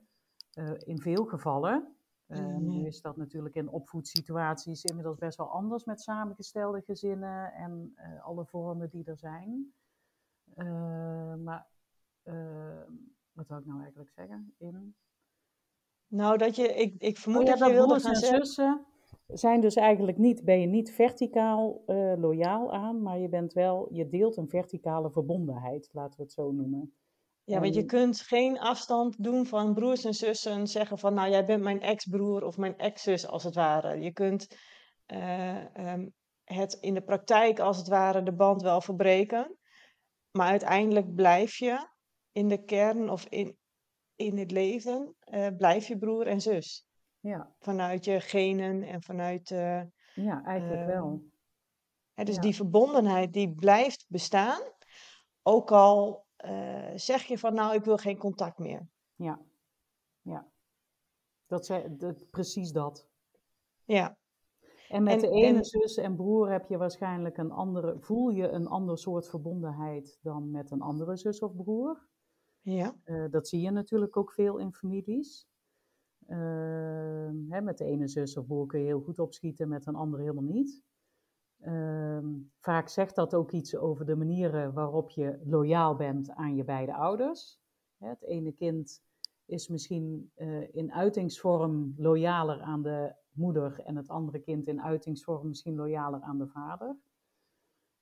eh, 0.51 0.71
in 0.77 0.99
veel 0.99 1.25
gevallen, 1.25 1.95
Mhm. 2.27 2.63
nu 2.63 2.85
is 2.85 3.01
dat 3.01 3.17
natuurlijk 3.17 3.55
in 3.55 3.69
opvoedsituaties 3.69 4.83
inmiddels 4.83 5.17
best 5.17 5.37
wel 5.37 5.51
anders 5.51 5.83
met 5.85 6.01
samengestelde 6.01 6.81
gezinnen 6.81 7.53
en 7.53 7.95
alle 8.23 8.45
vormen 8.45 8.89
die 8.89 9.05
er 9.05 9.17
zijn. 9.17 9.73
Maar 11.43 11.67
wat 13.31 13.47
wil 13.47 13.57
ik 13.57 13.65
nou 13.65 13.81
eigenlijk 13.81 14.11
zeggen? 14.11 14.53
In 14.57 14.95
Nou, 16.11 16.37
dat 16.37 16.55
je, 16.55 16.67
ik, 16.67 16.95
ik 16.97 17.17
vermoed 17.17 17.41
Oh 17.41 17.47
ja, 17.47 17.55
dat 17.55 17.67
je 17.67 17.73
wilde 17.73 17.87
broers 17.87 18.03
en 18.03 18.15
zeggen. 18.15 18.45
zussen 18.45 18.85
zijn 19.27 19.61
dus 19.61 19.75
eigenlijk 19.75 20.17
niet, 20.17 20.43
ben 20.43 20.59
je 20.61 20.67
niet 20.67 20.91
verticaal 20.91 21.83
eh, 21.85 22.13
loyaal 22.17 22.73
aan, 22.73 23.01
maar 23.01 23.19
je 23.19 23.29
bent 23.29 23.53
wel, 23.53 23.87
je 23.93 24.07
deelt 24.09 24.37
een 24.37 24.49
verticale 24.49 25.11
verbondenheid, 25.11 25.89
laten 25.91 26.17
we 26.17 26.23
het 26.23 26.31
zo 26.31 26.51
noemen. 26.51 26.93
Ja, 27.43 27.59
want 27.59 27.73
je 27.73 27.81
En- 27.81 27.87
kunt 27.87 28.21
geen 28.21 28.59
afstand 28.59 29.23
doen 29.23 29.45
van 29.45 29.73
broers 29.73 30.05
en 30.05 30.13
zussen. 30.13 30.67
Zeggen 30.67 30.97
van, 30.97 31.13
nou, 31.13 31.29
jij 31.29 31.45
bent 31.45 31.63
mijn 31.63 31.81
ex-broer 31.81 32.43
of 32.43 32.57
mijn 32.57 32.77
ex-zus, 32.77 33.27
als 33.27 33.43
het 33.43 33.55
ware. 33.55 33.99
Je 33.99 34.11
kunt 34.11 34.47
eh, 35.05 35.75
ehm, 35.77 36.07
het 36.43 36.73
in 36.73 36.93
de 36.93 37.01
praktijk, 37.01 37.59
als 37.59 37.77
het 37.77 37.87
ware, 37.87 38.23
de 38.23 38.33
band 38.33 38.61
wel 38.61 38.81
verbreken. 38.81 39.57
Maar 40.31 40.47
uiteindelijk 40.49 41.15
blijf 41.15 41.57
je 41.57 41.87
in 42.31 42.47
de 42.47 42.63
kern 42.63 43.09
of 43.09 43.25
in, 43.25 43.57
in 44.25 44.37
het 44.37 44.51
leven, 44.51 45.15
eh, 45.19 45.47
blijf 45.57 45.87
je 45.87 45.97
broer 45.97 46.27
en 46.27 46.41
zus. 46.41 46.85
Ja, 47.19 47.55
Vanuit 47.59 48.05
je 48.05 48.19
genen 48.19 48.83
en 48.83 49.01
vanuit... 49.01 49.51
eh, 49.51 49.81
ja 50.15 50.43
eigenlijk 50.43 50.81
Ehm, 50.81 50.89
wel. 50.89 51.23
Hè, 52.13 52.23
dus 52.23 52.35
Ja. 52.35 52.41
die 52.41 52.55
verbondenheid 52.55 53.33
die 53.33 53.53
blijft 53.55 54.05
bestaan, 54.09 54.61
ook 55.41 55.71
al 55.71 56.25
eh, 56.35 56.91
zeg 56.95 57.23
je 57.23 57.37
van 57.37 57.53
nou, 57.53 57.73
ik 57.75 57.83
wil 57.83 57.97
geen 57.97 58.17
contact 58.17 58.57
meer. 58.57 58.87
Ja, 59.15 59.39
ja. 60.21 60.49
Dat 61.47 61.65
zei, 61.65 61.97
dat, 61.97 62.29
precies 62.29 62.71
dat. 62.71 63.07
Ja, 63.83 64.17
En 64.89 65.03
met 65.03 65.13
En- 65.13 65.19
de 65.29 65.35
ene 65.35 65.57
en- 65.57 65.65
zus 65.65 65.97
en 65.97 66.15
broer 66.15 66.49
heb 66.51 66.69
je 66.69 66.77
waarschijnlijk 66.77 67.37
een 67.37 67.51
andere, 67.51 67.95
voel 67.99 68.29
je 68.29 68.47
een 68.49 68.67
ander 68.67 68.97
soort 68.97 69.29
verbondenheid 69.29 70.19
dan 70.21 70.51
met 70.51 70.71
een 70.71 70.81
andere 70.81 71.15
zus 71.17 71.39
of 71.39 71.55
broer. 71.55 72.07
Ja, 72.61 72.95
Eh, 73.03 73.25
dat 73.29 73.47
zie 73.47 73.61
je 73.61 73.71
natuurlijk 73.71 74.17
ook 74.17 74.31
veel 74.31 74.57
in 74.57 74.73
families. 74.73 75.49
Ehm, 76.27 77.35
hè, 77.49 77.61
met 77.61 77.77
de 77.77 77.85
ene 77.85 78.07
zus 78.07 78.37
of 78.37 78.45
broer 78.47 78.65
kun 78.67 78.79
je 78.79 78.85
heel 78.85 79.01
goed 79.01 79.19
opschieten, 79.19 79.69
met 79.69 79.85
een 79.85 79.95
andere 79.95 80.21
helemaal 80.23 80.43
niet. 80.53 80.83
Ehm, 81.59 82.27
vaak 82.59 82.87
zegt 82.89 83.15
dat 83.15 83.33
ook 83.35 83.51
iets 83.51 83.75
over 83.75 84.05
de 84.05 84.15
manieren 84.15 84.73
waarop 84.73 85.09
je 85.09 85.41
loyaal 85.45 85.95
bent 85.95 86.31
aan 86.31 86.55
je 86.55 86.63
beide 86.63 86.93
ouders. 86.93 87.61
Hè, 87.97 88.07
het 88.07 88.23
ene 88.23 88.51
kind 88.51 89.03
is 89.45 89.67
misschien 89.67 90.31
eh, 90.35 90.75
in 90.75 90.91
uitingsvorm 90.93 91.93
loyaler 91.97 92.61
aan 92.61 92.81
de 92.81 93.15
moeder 93.31 93.79
en 93.79 93.95
het 93.95 94.07
andere 94.09 94.39
kind 94.39 94.67
in 94.67 94.81
uitingsvorm 94.81 95.47
misschien 95.47 95.75
loyaler 95.75 96.21
aan 96.21 96.37
de 96.37 96.47
vader. 96.47 96.99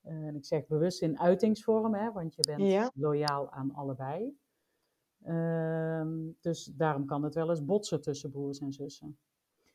Eh, 0.02 0.14
en 0.14 0.36
ik 0.36 0.46
zeg 0.46 0.68
bewust 0.68 1.02
in 1.02 1.20
uitingsvorm, 1.20 1.94
hè, 1.94 2.12
want 2.12 2.36
je 2.36 2.44
bent 2.44 2.62
Ja. 2.68 2.92
loyaal 2.94 3.52
aan 3.52 3.74
allebei. 3.74 4.38
Ehm, 5.24 6.18
dus 6.42 6.66
daarom 6.66 7.06
kan 7.06 7.24
het 7.24 7.34
wel 7.34 7.50
eens 7.50 7.66
botsen 7.66 8.02
tussen 8.02 8.30
broers 8.30 8.60
en 8.60 8.74
zussen. 8.74 9.18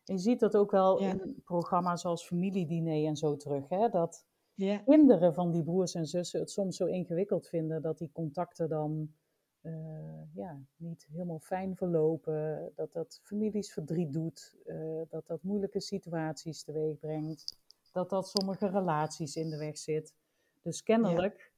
En 0.04 0.14
je 0.14 0.20
ziet 0.20 0.40
dat 0.40 0.56
ook 0.56 0.70
wel 0.70 1.00
Ja. 1.00 1.10
in 1.10 1.42
programma's 1.44 2.04
als 2.04 2.26
familiediner 2.26 3.06
en 3.06 3.16
zo 3.16 3.36
terug. 3.36 3.68
Hè? 3.68 3.88
Dat 3.88 4.26
ja, 4.54 4.78
kinderen 4.78 5.34
van 5.34 5.50
die 5.50 5.62
broers 5.62 5.94
en 5.94 6.06
zussen 6.06 6.40
het 6.40 6.50
soms 6.50 6.76
zo 6.76 6.86
ingewikkeld 6.86 7.48
vinden 7.48 7.82
dat 7.82 7.98
die 7.98 8.10
contacten 8.12 8.68
dan 8.68 9.12
eh, 9.60 10.34
ja, 10.34 10.60
niet 10.76 11.06
helemaal 11.10 11.38
fijn 11.38 11.76
verlopen. 11.76 12.72
Dat 12.74 12.92
dat 12.92 13.20
families 13.22 13.72
verdriet 13.72 14.12
doet. 14.12 14.56
eh, 14.64 15.00
dat 15.08 15.26
dat 15.26 15.42
moeilijke 15.42 15.80
situaties 15.80 16.62
teweeg 16.62 16.98
brengt. 16.98 17.56
Dat 17.92 18.10
dat 18.10 18.28
sommige 18.28 18.66
relaties 18.68 19.36
in 19.36 19.50
de 19.50 19.56
weg 19.56 19.78
zit. 19.78 20.14
Dus 20.62 20.82
kennelijk 20.82 21.52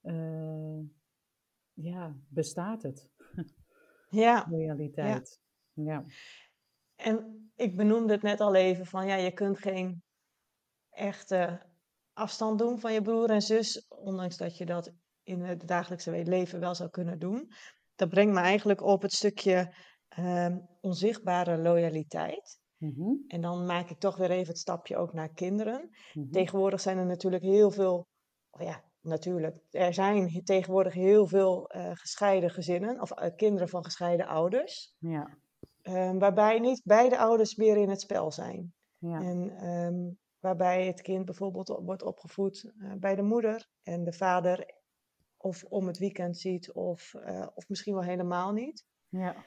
eh, 0.00 0.78
ja, 1.74 2.16
bestaat 2.28 2.82
het, 2.82 3.08
ja, 4.08 4.46
loyaliteit. 4.50 5.40
Ja. 5.72 6.04
En 6.96 7.50
ik 7.56 7.76
benoemde 7.76 8.12
het 8.12 8.22
net 8.22 8.40
al 8.40 8.54
even 8.54 8.86
van 8.86 9.06
ja, 9.06 9.14
je 9.14 9.32
kunt 9.32 9.58
geen 9.58 10.02
echte 10.90 11.66
afstand 12.12 12.58
doen 12.58 12.78
van 12.78 12.92
je 12.92 13.02
broer 13.02 13.30
en 13.30 13.42
zus, 13.42 13.86
ondanks 13.88 14.36
dat 14.36 14.56
je 14.56 14.66
dat 14.66 14.92
in 15.22 15.40
het 15.40 15.68
dagelijkse 15.68 16.22
leven 16.24 16.60
wel 16.60 16.74
zou 16.74 16.90
kunnen 16.90 17.18
doen. 17.18 17.52
Dat 17.94 18.08
brengt 18.08 18.34
me 18.34 18.40
eigenlijk 18.40 18.82
op 18.82 19.02
het 19.02 19.12
stukje 19.12 19.74
ehm, 20.08 20.58
onzichtbare 20.80 21.58
loyaliteit. 21.58 22.60
Mhm. 22.76 23.10
En 23.26 23.40
dan 23.40 23.66
maak 23.66 23.90
ik 23.90 23.98
toch 23.98 24.16
weer 24.16 24.30
even 24.30 24.48
het 24.48 24.58
stapje 24.58 24.96
ook 24.96 25.12
naar 25.12 25.32
kinderen. 25.32 25.90
Mhm. 26.12 26.30
Tegenwoordig 26.30 26.80
zijn 26.80 26.98
er 26.98 27.06
natuurlijk 27.06 27.42
heel 27.42 27.70
veel, 27.70 28.06
oh 28.50 28.62
ja, 28.62 28.84
natuurlijk, 29.00 29.56
er 29.70 29.94
zijn 29.94 30.44
tegenwoordig 30.44 30.92
heel 30.92 31.26
veel 31.26 31.68
eh, 31.68 31.90
gescheiden 31.94 32.50
gezinnen 32.50 33.00
of 33.00 33.10
eh, 33.10 33.34
kinderen 33.36 33.68
van 33.68 33.84
gescheiden 33.84 34.26
ouders, 34.26 34.94
Ja. 34.98 35.38
ehm, 35.82 36.18
waarbij 36.18 36.58
niet 36.58 36.80
beide 36.84 37.18
ouders 37.18 37.54
meer 37.54 37.76
in 37.76 37.88
het 37.90 38.00
spel 38.00 38.32
zijn. 38.32 38.74
Ja. 38.98 39.20
En 39.20 39.50
ehm, 39.50 40.10
waarbij 40.38 40.86
het 40.86 41.00
kind 41.02 41.24
bijvoorbeeld 41.24 41.70
op- 41.70 41.84
wordt 41.86 42.02
opgevoed 42.02 42.72
eh, 42.78 42.92
bij 42.98 43.14
de 43.14 43.22
moeder 43.22 43.68
en 43.82 44.04
de 44.04 44.12
vader 44.12 44.76
of 45.36 45.64
om 45.64 45.86
het 45.86 45.98
weekend 45.98 46.38
ziet 46.38 46.72
of, 46.72 47.14
of 47.54 47.68
misschien 47.68 47.94
wel 47.94 48.02
helemaal 48.02 48.52
niet. 48.52 48.84
Ja. 49.08 49.44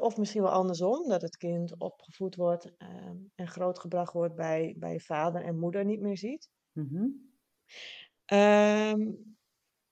Of 0.00 0.16
misschien 0.16 0.42
wel 0.42 0.50
andersom, 0.50 1.08
dat 1.08 1.22
het 1.22 1.36
kind 1.36 1.78
opgevoed 1.78 2.34
wordt 2.34 2.76
ehm, 2.76 3.16
en 3.34 3.48
grootgebracht 3.48 4.12
wordt 4.12 4.34
bij, 4.34 4.74
bij 4.78 5.00
vader 5.00 5.42
en 5.42 5.58
moeder 5.58 5.84
niet 5.84 6.00
meer 6.00 6.18
ziet. 6.18 6.50
Mhm. 6.72 7.06
Ehm, 8.26 9.12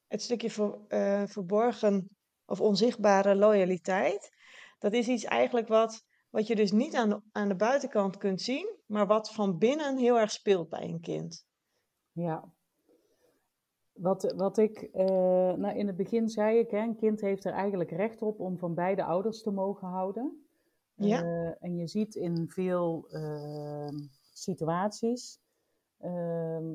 het 0.06 0.22
stukje 0.22 0.50
ver- 0.50 0.78
eh, 0.88 1.22
verborgen 1.26 2.08
of 2.46 2.60
onzichtbare 2.60 3.34
loyaliteit, 3.34 4.30
dat 4.78 4.92
is 4.92 5.08
iets 5.08 5.24
eigenlijk 5.24 5.68
wat, 5.68 6.04
wat 6.30 6.46
je 6.46 6.56
dus 6.56 6.72
niet 6.72 6.94
aan 6.94 7.08
de, 7.08 7.20
aan 7.32 7.48
de 7.48 7.56
buitenkant 7.56 8.16
kunt 8.16 8.40
zien, 8.40 8.76
maar 8.86 9.06
wat 9.06 9.32
van 9.32 9.58
binnen 9.58 9.96
heel 9.96 10.18
erg 10.18 10.30
speelt 10.30 10.68
bij 10.68 10.82
een 10.82 11.00
kind. 11.00 11.46
Ja. 12.12 12.52
Wat, 13.92 14.32
wat 14.36 14.58
ik, 14.58 14.82
eh, 14.82 15.06
nou 15.52 15.76
in 15.76 15.86
het 15.86 15.96
begin 15.96 16.28
zei 16.28 16.58
ik, 16.58 16.70
hè, 16.70 16.78
een 16.78 16.96
kind 16.96 17.20
heeft 17.20 17.44
er 17.44 17.52
eigenlijk 17.52 17.90
recht 17.90 18.22
op 18.22 18.40
om 18.40 18.58
van 18.58 18.74
beide 18.74 19.04
ouders 19.04 19.42
te 19.42 19.50
mogen 19.50 19.88
houden. 19.88 20.46
Ja. 20.94 21.22
Eh, 21.22 21.54
en 21.64 21.76
je 21.76 21.86
ziet 21.86 22.14
in 22.14 22.48
veel 22.48 23.06
ehm, 23.10 23.96
situaties 24.32 25.40
ehm, 25.98 26.74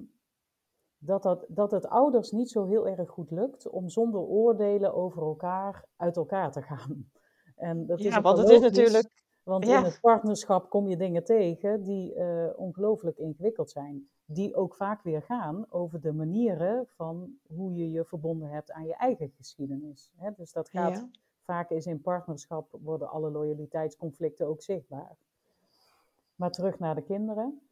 dat, 0.99 1.23
dat, 1.23 1.45
dat 1.47 1.71
het 1.71 1.87
ouders 1.87 2.31
niet 2.31 2.49
zo 2.49 2.65
heel 2.65 2.87
erg 2.87 3.09
goed 3.09 3.31
lukt 3.31 3.69
om 3.69 3.89
zonder 3.89 4.19
oordelen 4.21 4.93
over 4.93 5.21
elkaar 5.21 5.85
uit 5.95 6.15
elkaar 6.17 6.51
te 6.51 6.61
gaan. 6.61 7.05
En 7.55 7.85
dat 7.85 7.99
is 7.99 8.05
Ja, 8.05 8.17
ook 8.17 8.23
want 8.23 8.37
het 8.37 8.49
is 8.49 8.59
natuurlijk. 8.59 9.09
Want 9.43 9.65
ja. 9.65 9.77
in 9.77 9.83
het 9.83 9.99
partnerschap 10.01 10.69
kom 10.69 10.87
je 10.87 10.97
dingen 10.97 11.23
tegen 11.23 11.83
die 11.83 12.13
eh, 12.13 12.47
ongelooflijk 12.55 13.17
ingewikkeld 13.17 13.69
zijn. 13.69 14.09
Die 14.25 14.55
ook 14.55 14.75
vaak 14.75 15.03
weer 15.03 15.21
gaan 15.21 15.65
over 15.69 16.01
de 16.01 16.13
manieren 16.13 16.87
van 16.87 17.33
hoe 17.47 17.73
je 17.73 17.91
je 17.91 18.05
verbonden 18.05 18.49
hebt 18.49 18.71
aan 18.71 18.85
je 18.85 18.95
eigen 18.95 19.29
geschiedenis. 19.37 20.11
Hè? 20.15 20.29
Dus 20.35 20.51
dat 20.51 20.69
gaat 20.69 20.93
Ja. 20.93 21.09
vaak 21.43 21.69
is 21.69 21.85
in 21.85 22.01
partnerschap 22.01 22.77
worden 22.81 23.09
alle 23.09 23.31
loyaliteitsconflicten 23.31 24.47
ook 24.47 24.61
zichtbaar. 24.61 25.17
Maar 26.35 26.51
terug 26.51 26.79
naar 26.79 26.95
de 26.95 27.03
kinderen. 27.03 27.68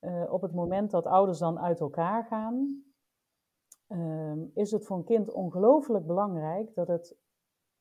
Eh, 0.00 0.32
op 0.32 0.42
het 0.42 0.52
moment 0.54 0.90
dat 0.90 1.06
ouders 1.06 1.38
dan 1.38 1.58
uit 1.58 1.80
elkaar 1.80 2.24
gaan, 2.24 2.84
ehm, 3.86 4.38
is 4.54 4.70
het 4.70 4.86
voor 4.86 4.96
een 4.96 5.04
kind 5.04 5.32
ongelooflijk 5.32 6.06
belangrijk 6.06 6.74
dat 6.74 6.88
het 6.88 7.16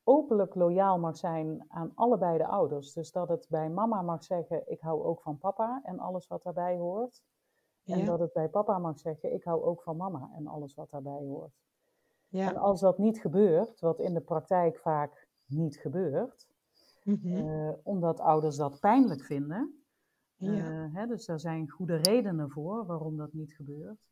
openlijk 0.03 0.55
loyaal 0.55 0.99
mag 0.99 1.17
zijn 1.17 1.65
aan 1.67 1.91
allebei 1.95 2.38
de 2.38 2.47
ouders. 2.47 2.93
Dus 2.93 3.12
dat 3.12 3.29
het 3.29 3.45
bij 3.49 3.69
mama 3.69 4.01
mag 4.01 4.23
zeggen, 4.23 4.71
ik 4.71 4.79
hou 4.82 5.03
ook 5.03 5.21
van 5.21 5.38
papa 5.38 5.79
en 5.84 5.99
alles 5.99 6.27
wat 6.27 6.43
daarbij 6.43 6.77
hoort. 6.77 7.21
En 7.86 8.05
dat 8.05 8.19
het 8.19 8.34
bij 8.34 8.49
papa 8.49 8.77
mag 8.77 8.99
zeggen, 8.99 9.34
ik 9.34 9.43
hou 9.43 9.63
ook 9.63 9.82
van 9.84 9.97
mama 9.97 10.29
en 10.36 10.47
alles 10.47 10.75
wat 10.75 10.89
daarbij 10.89 11.25
hoort. 11.25 11.51
En 12.32 12.39
Ja. 12.39 12.51
als 12.51 12.79
dat 12.79 12.97
niet 12.97 13.19
gebeurt, 13.19 13.79
wat 13.79 13.99
in 13.99 14.13
de 14.13 14.21
praktijk 14.21 14.77
vaak 14.77 15.27
niet 15.45 15.77
gebeurt, 15.77 16.47
Mhm. 17.03 17.36
eh, 17.36 17.71
omdat 17.84 18.19
ouders 18.19 18.55
dat 18.55 18.79
pijnlijk 18.79 19.21
vinden, 19.23 19.79
Ja. 20.39 20.86
eh, 20.86 20.93
hè, 20.93 21.08
dus 21.08 21.25
daar 21.25 21.39
zijn 21.39 21.69
goede 21.69 21.95
redenen 21.95 22.49
voor 22.49 22.86
waarom 22.86 23.17
dat 23.17 23.34
niet 23.34 23.54
gebeurt, 23.54 24.08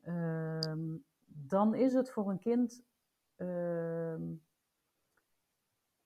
ehm, 0.00 0.96
dan 1.26 1.74
is 1.74 1.92
het 1.92 2.10
voor 2.10 2.30
een 2.30 2.38
kind, 2.38 2.82
ehm, 3.36 4.22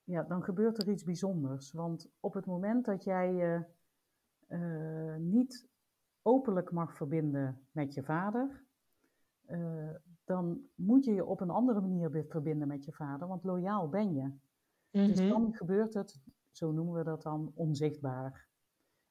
ja, 0.03 0.23
dan 0.23 0.43
gebeurt 0.43 0.77
er 0.77 0.89
iets 0.89 1.03
bijzonders. 1.03 1.71
Want 1.71 2.09
op 2.19 2.33
het 2.33 2.45
moment 2.45 2.85
dat 2.85 3.03
jij 3.03 3.33
je 3.33 3.65
eh, 4.47 5.15
niet 5.15 5.67
openlijk 6.21 6.71
mag 6.71 6.95
verbinden 6.95 7.67
met 7.71 7.93
je 7.93 8.03
vader, 8.03 8.63
eh, 9.45 9.89
dan 10.23 10.61
moet 10.75 11.05
je 11.05 11.13
je 11.13 11.25
op 11.25 11.39
een 11.41 11.49
andere 11.49 11.81
manier 11.81 12.25
verbinden 12.29 12.67
met 12.67 12.85
je 12.85 12.91
vader, 12.91 13.27
want 13.27 13.43
loyaal 13.43 13.89
ben 13.89 14.13
je. 14.13 14.31
Dus 14.91 15.19
Mhm. 15.19 15.29
dan 15.29 15.53
gebeurt 15.53 15.93
het, 15.93 16.19
zo 16.51 16.71
noemen 16.71 16.93
we 16.93 17.03
dat 17.03 17.21
dan, 17.21 17.51
onzichtbaar. 17.55 18.47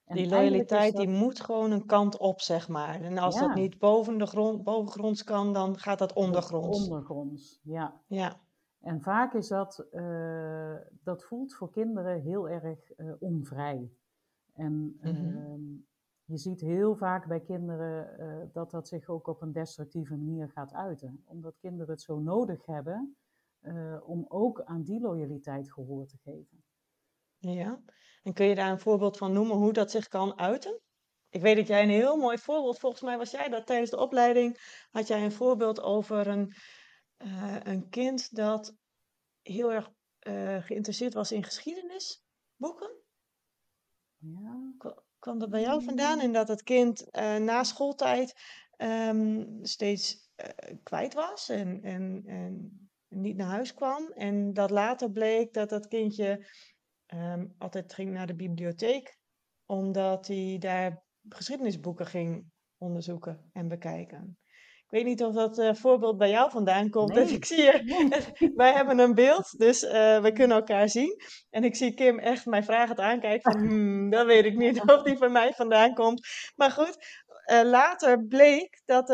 En 0.05 0.17
Die 0.17 0.29
loyaliteit 0.29 0.97
die 0.97 1.09
moet 1.09 1.41
gewoon 1.41 1.71
een 1.71 1.87
kant 1.87 2.17
op, 2.19 2.41
zeg 2.41 2.69
maar. 2.69 3.01
En 3.01 3.19
als 3.19 3.39
dat 3.39 3.55
niet 3.55 3.79
boven 3.79 4.19
de 4.19 4.27
grond, 4.27 4.63
bovengronds 4.65 5.25
kan, 5.25 5.53
dan 5.53 5.79
gaat 5.79 5.99
dat 5.99 6.13
ondergronds. 6.13 6.83
Ondergronds, 6.83 7.61
ja. 7.63 8.01
Ja. 8.07 8.41
En 8.81 9.01
vaak 9.01 9.35
is 9.35 9.49
dat, 9.49 9.79
eh, 9.91 10.77
dat 11.03 11.25
voelt 11.25 11.55
voor 11.55 11.71
kinderen 11.71 12.21
heel 12.21 12.49
erg 12.49 12.91
eh, 12.91 13.13
onvrij. 13.19 13.91
En 14.55 14.97
Mhm. 15.01 15.13
ehm, 15.15 15.61
je 16.25 16.37
ziet 16.37 16.61
heel 16.61 16.97
vaak 16.97 17.27
bij 17.27 17.41
kinderen 17.41 18.19
eh, 18.19 18.49
dat 18.53 18.71
dat 18.71 18.89
zich 18.89 19.09
ook 19.09 19.27
op 19.27 19.43
een 19.43 19.53
destructieve 19.53 20.17
manier 20.17 20.49
gaat 20.49 20.73
uiten. 20.73 21.23
Omdat 21.27 21.59
kinderen 21.59 21.91
het 21.93 22.03
zo 22.03 22.19
nodig 22.21 22.67
hebben 22.67 23.17
om 24.05 24.25
ook 24.29 24.63
aan 24.63 24.83
die 24.83 25.01
loyaliteit 25.01 25.73
gehoor 25.73 26.07
te 26.07 26.17
geven. 26.17 26.65
Ja. 27.51 27.83
En 28.23 28.33
kun 28.33 28.47
je 28.47 28.55
daar 28.55 28.71
een 28.71 28.81
voorbeeld 28.81 29.17
van 29.17 29.33
noemen 29.33 29.57
hoe 29.57 29.73
dat 29.73 29.91
zich 29.91 30.09
kan 30.09 30.39
uiten? 30.39 30.81
Ik 31.29 31.41
weet 31.41 31.57
dat 31.57 31.67
jij 31.67 31.83
een 31.83 31.89
heel 31.89 32.17
mooi 32.17 32.39
voorbeeld, 32.39 32.79
volgens 32.79 33.03
mij 33.03 33.19
was 33.19 33.31
jij 33.31 33.49
dat 33.49 33.67
tijdens 33.67 33.91
de 33.91 33.99
opleiding, 33.99 34.59
had 34.91 35.07
jij 35.07 35.25
een 35.25 35.33
voorbeeld 35.33 35.81
over 35.81 36.27
een, 36.27 36.55
eh, 37.17 37.57
een 37.63 37.89
kind 37.89 38.35
dat 38.37 38.75
heel 39.43 39.73
erg 39.73 39.91
eh, 40.19 40.63
geïnteresseerd 40.63 41.15
was 41.15 41.33
in 41.33 41.45
geschiedenisboeken. 41.45 42.91
Ja, 44.19 44.73
Kwa- 44.79 45.03
Kwam 45.19 45.39
dat 45.39 45.51
bij 45.51 45.61
jou 45.61 45.83
vandaan? 45.85 46.21
En 46.21 46.33
dat 46.33 46.49
het 46.49 46.63
kind 46.63 47.11
eh, 47.11 47.37
na 47.37 47.65
schooltijd 47.65 48.35
ehm, 48.77 49.45
steeds 49.63 50.31
kwijt 50.83 51.15
was 51.15 51.49
en, 51.49 51.83
en, 51.83 52.23
en 52.27 52.81
niet 53.09 53.37
naar 53.37 53.49
huis 53.49 53.75
kwam. 53.75 54.11
En 54.13 54.53
dat 54.53 54.71
later 54.71 55.11
bleek 55.11 55.53
dat 55.53 55.69
dat 55.69 55.89
kindje 55.89 56.47
ehm, 57.13 57.47
altijd 57.59 57.95
ging 57.95 58.13
naar 58.13 58.27
de 58.27 58.35
bibliotheek, 58.35 59.19
omdat 59.67 60.27
hij 60.27 60.57
daar 60.59 61.03
geschiedenisboeken 61.29 62.07
ging 62.07 62.51
onderzoeken 62.79 63.51
en 63.53 63.69
bekijken. 63.69 64.37
Ik 64.85 64.99
weet 64.99 65.05
niet 65.05 65.23
of 65.23 65.35
dat 65.35 65.59
eh, 65.59 65.75
voorbeeld 65.75 66.19
bij 66.19 66.31
jou 66.31 66.51
vandaan 66.51 66.91
komt. 66.91 67.15
Dus 67.15 67.29
Nee. 67.29 67.37
ik 67.37 67.45
zie 67.45 67.63
je, 67.63 68.53
wij 68.57 68.73
hebben 68.73 68.99
een 68.99 69.15
beeld, 69.15 69.59
dus 69.59 69.83
eh, 69.83 70.23
we 70.23 70.33
kunnen 70.33 70.57
elkaar 70.57 70.89
zien. 70.89 71.17
En 71.51 71.65
ik 71.65 71.77
zie 71.77 71.95
Kim 71.95 72.19
echt 72.19 72.47
mij 72.47 72.63
vragend 72.63 72.99
aankijken 72.99 73.53
van, 73.53 73.61
hmm, 73.61 74.11
dat 74.11 74.27
weet 74.27 74.45
ik 74.45 74.57
niet 74.57 74.81
of 74.81 75.03
die 75.03 75.17
van 75.17 75.33
mij 75.33 75.53
vandaan 75.53 75.95
komt. 75.95 76.27
Maar 76.57 76.71
goed, 76.71 76.97
eh, 77.45 77.63
later 77.63 78.27
bleek 78.27 78.83
dat, 78.85 79.07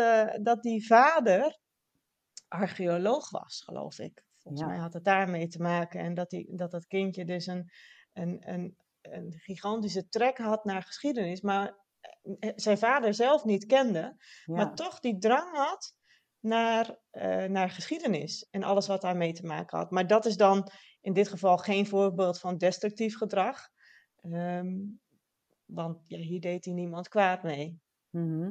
dat 0.42 0.62
die 0.62 0.87
vader 0.87 1.58
archeoloog 2.48 3.30
was, 3.30 3.62
geloof 3.64 3.98
ik. 3.98 4.26
Volgens 4.48 4.61
Ja. 4.61 4.66
mij 4.74 4.82
had 4.82 4.92
het 4.92 5.04
daarmee 5.04 5.46
te 5.48 5.62
maken. 5.62 6.00
En 6.00 6.14
dat, 6.14 6.30
die, 6.30 6.56
dat 6.56 6.70
dat 6.70 6.87
kindje 6.87 7.24
dus 7.24 7.46
een, 7.46 7.70
een, 8.12 8.50
een, 8.52 8.76
een 9.02 9.32
gigantische 9.32 10.08
trek 10.08 10.38
had 10.38 10.64
naar 10.64 10.82
geschiedenis, 10.82 11.40
maar 11.40 11.84
eh, 12.38 12.52
zijn 12.56 12.78
vader 12.78 13.14
zelf 13.14 13.44
niet 13.44 13.66
kende, 13.66 14.16
Ja. 14.44 14.54
maar 14.54 14.74
toch 14.74 15.00
die 15.00 15.18
drang 15.18 15.56
had 15.56 15.94
naar, 16.40 16.98
eh, 17.11 17.44
naar 17.44 17.70
geschiedenis 17.70 18.46
en 18.50 18.62
alles 18.62 18.87
wat 18.87 19.00
daarmee 19.00 19.32
te 19.32 19.46
maken 19.46 19.78
had. 19.78 19.90
Maar 19.90 20.06
dat 20.06 20.26
is 20.26 20.37
dan 20.37 20.70
in 21.00 21.12
dit 21.12 21.28
geval 21.28 21.56
geen 21.58 21.87
voorbeeld 21.87 22.40
van 22.40 22.56
destructief 22.56 23.16
gedrag, 23.16 23.68
ehm, 24.20 24.76
want 25.64 25.98
ja, 26.06 26.18
hier 26.18 26.40
deed 26.40 26.64
hij 26.64 26.74
niemand 26.74 27.08
kwaad 27.08 27.42
mee. 27.42 27.80
Mhm. 28.11 28.50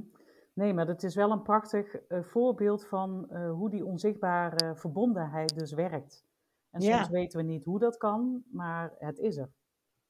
Nee, 0.57 0.73
maar 0.73 0.87
het 0.87 1.03
is 1.03 1.15
wel 1.15 1.31
een 1.31 1.41
prachtig 1.41 1.95
eh, 1.95 2.23
voorbeeld 2.23 2.85
van 2.85 3.29
eh, 3.29 3.51
hoe 3.51 3.69
die 3.69 3.85
onzichtbare 3.85 4.75
verbondenheid 4.75 5.55
dus 5.57 5.73
werkt. 5.73 6.25
En 6.69 6.81
soms 6.81 7.07
Ja. 7.07 7.09
weten 7.09 7.39
we 7.39 7.45
niet 7.45 7.65
hoe 7.65 7.79
dat 7.79 7.97
kan, 7.97 8.43
maar 8.51 8.93
het 8.97 9.19
is 9.19 9.37
er. 9.37 9.49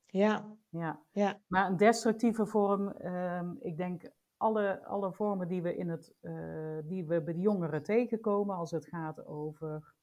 Ja, 0.05 0.57
Ja. 0.69 0.99
ja, 1.11 1.39
Maar 1.47 1.67
een 1.69 1.77
destructieve 1.77 2.45
vorm, 2.45 2.89
ehm, 2.89 3.51
ik 3.59 3.77
denk 3.77 4.09
alle, 4.37 4.85
alle 4.85 5.13
vormen 5.13 5.47
die 5.47 5.61
we, 5.61 5.75
in 5.75 5.89
het, 5.89 6.13
eh, 6.21 6.77
die 6.83 7.05
we 7.05 7.21
bij 7.21 7.33
de 7.33 7.39
jongeren 7.39 7.83
tegenkomen 7.83 8.55
als 8.55 8.71
het 8.71 8.85
gaat 8.87 9.25
over 9.25 9.95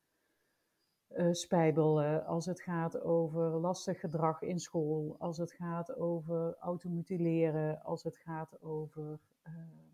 uh, 1.09 1.33
spijbelen, 1.33 2.27
als 2.27 2.47
het 2.47 2.61
gaat 2.63 3.01
over 3.01 3.41
lastig 3.61 4.01
gedrag 4.01 4.43
in 4.43 4.59
school, 4.59 5.17
als 5.19 5.37
het 5.39 5.53
gaat 5.53 5.97
over 5.97 6.57
automutileren, 6.59 7.83
als 7.83 8.03
het 8.03 8.17
gaat 8.17 8.63
over 8.63 9.19
ehm, 9.43 9.94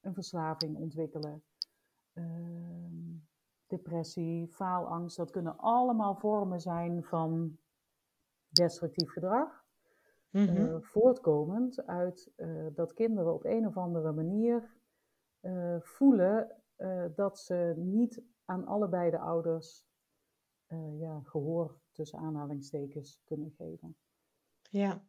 een 0.00 0.14
verslaving 0.14 0.76
ontwikkelen, 0.76 1.42
ehm, 2.12 3.16
depressie, 3.66 4.48
faalangst. 4.48 5.16
Dat 5.16 5.30
kunnen 5.30 5.58
allemaal 5.58 6.16
vormen 6.16 6.60
zijn 6.60 7.04
van 7.04 7.58
destructief 8.48 9.10
gedrag. 9.10 9.66
Mm 10.30 10.82
voortkomend 10.82 11.86
uit 11.86 12.30
uh, 12.36 12.66
dat 12.74 12.92
kinderen 12.94 13.34
op 13.34 13.44
een 13.44 13.66
of 13.66 13.76
andere 13.76 14.12
manier 14.12 14.76
uh, 15.40 15.80
voelen 15.80 16.62
dat 17.14 17.38
ze 17.38 17.72
niet 17.76 18.22
aan 18.44 18.66
allebei 18.66 19.10
de 19.10 19.18
ouders 19.18 19.86
ja, 20.98 21.20
gehoor 21.24 21.80
tussen 21.92 22.18
aanhalingstekens 22.18 23.20
kunnen 23.24 23.50
geven. 23.50 23.96
Ja, 24.70 25.02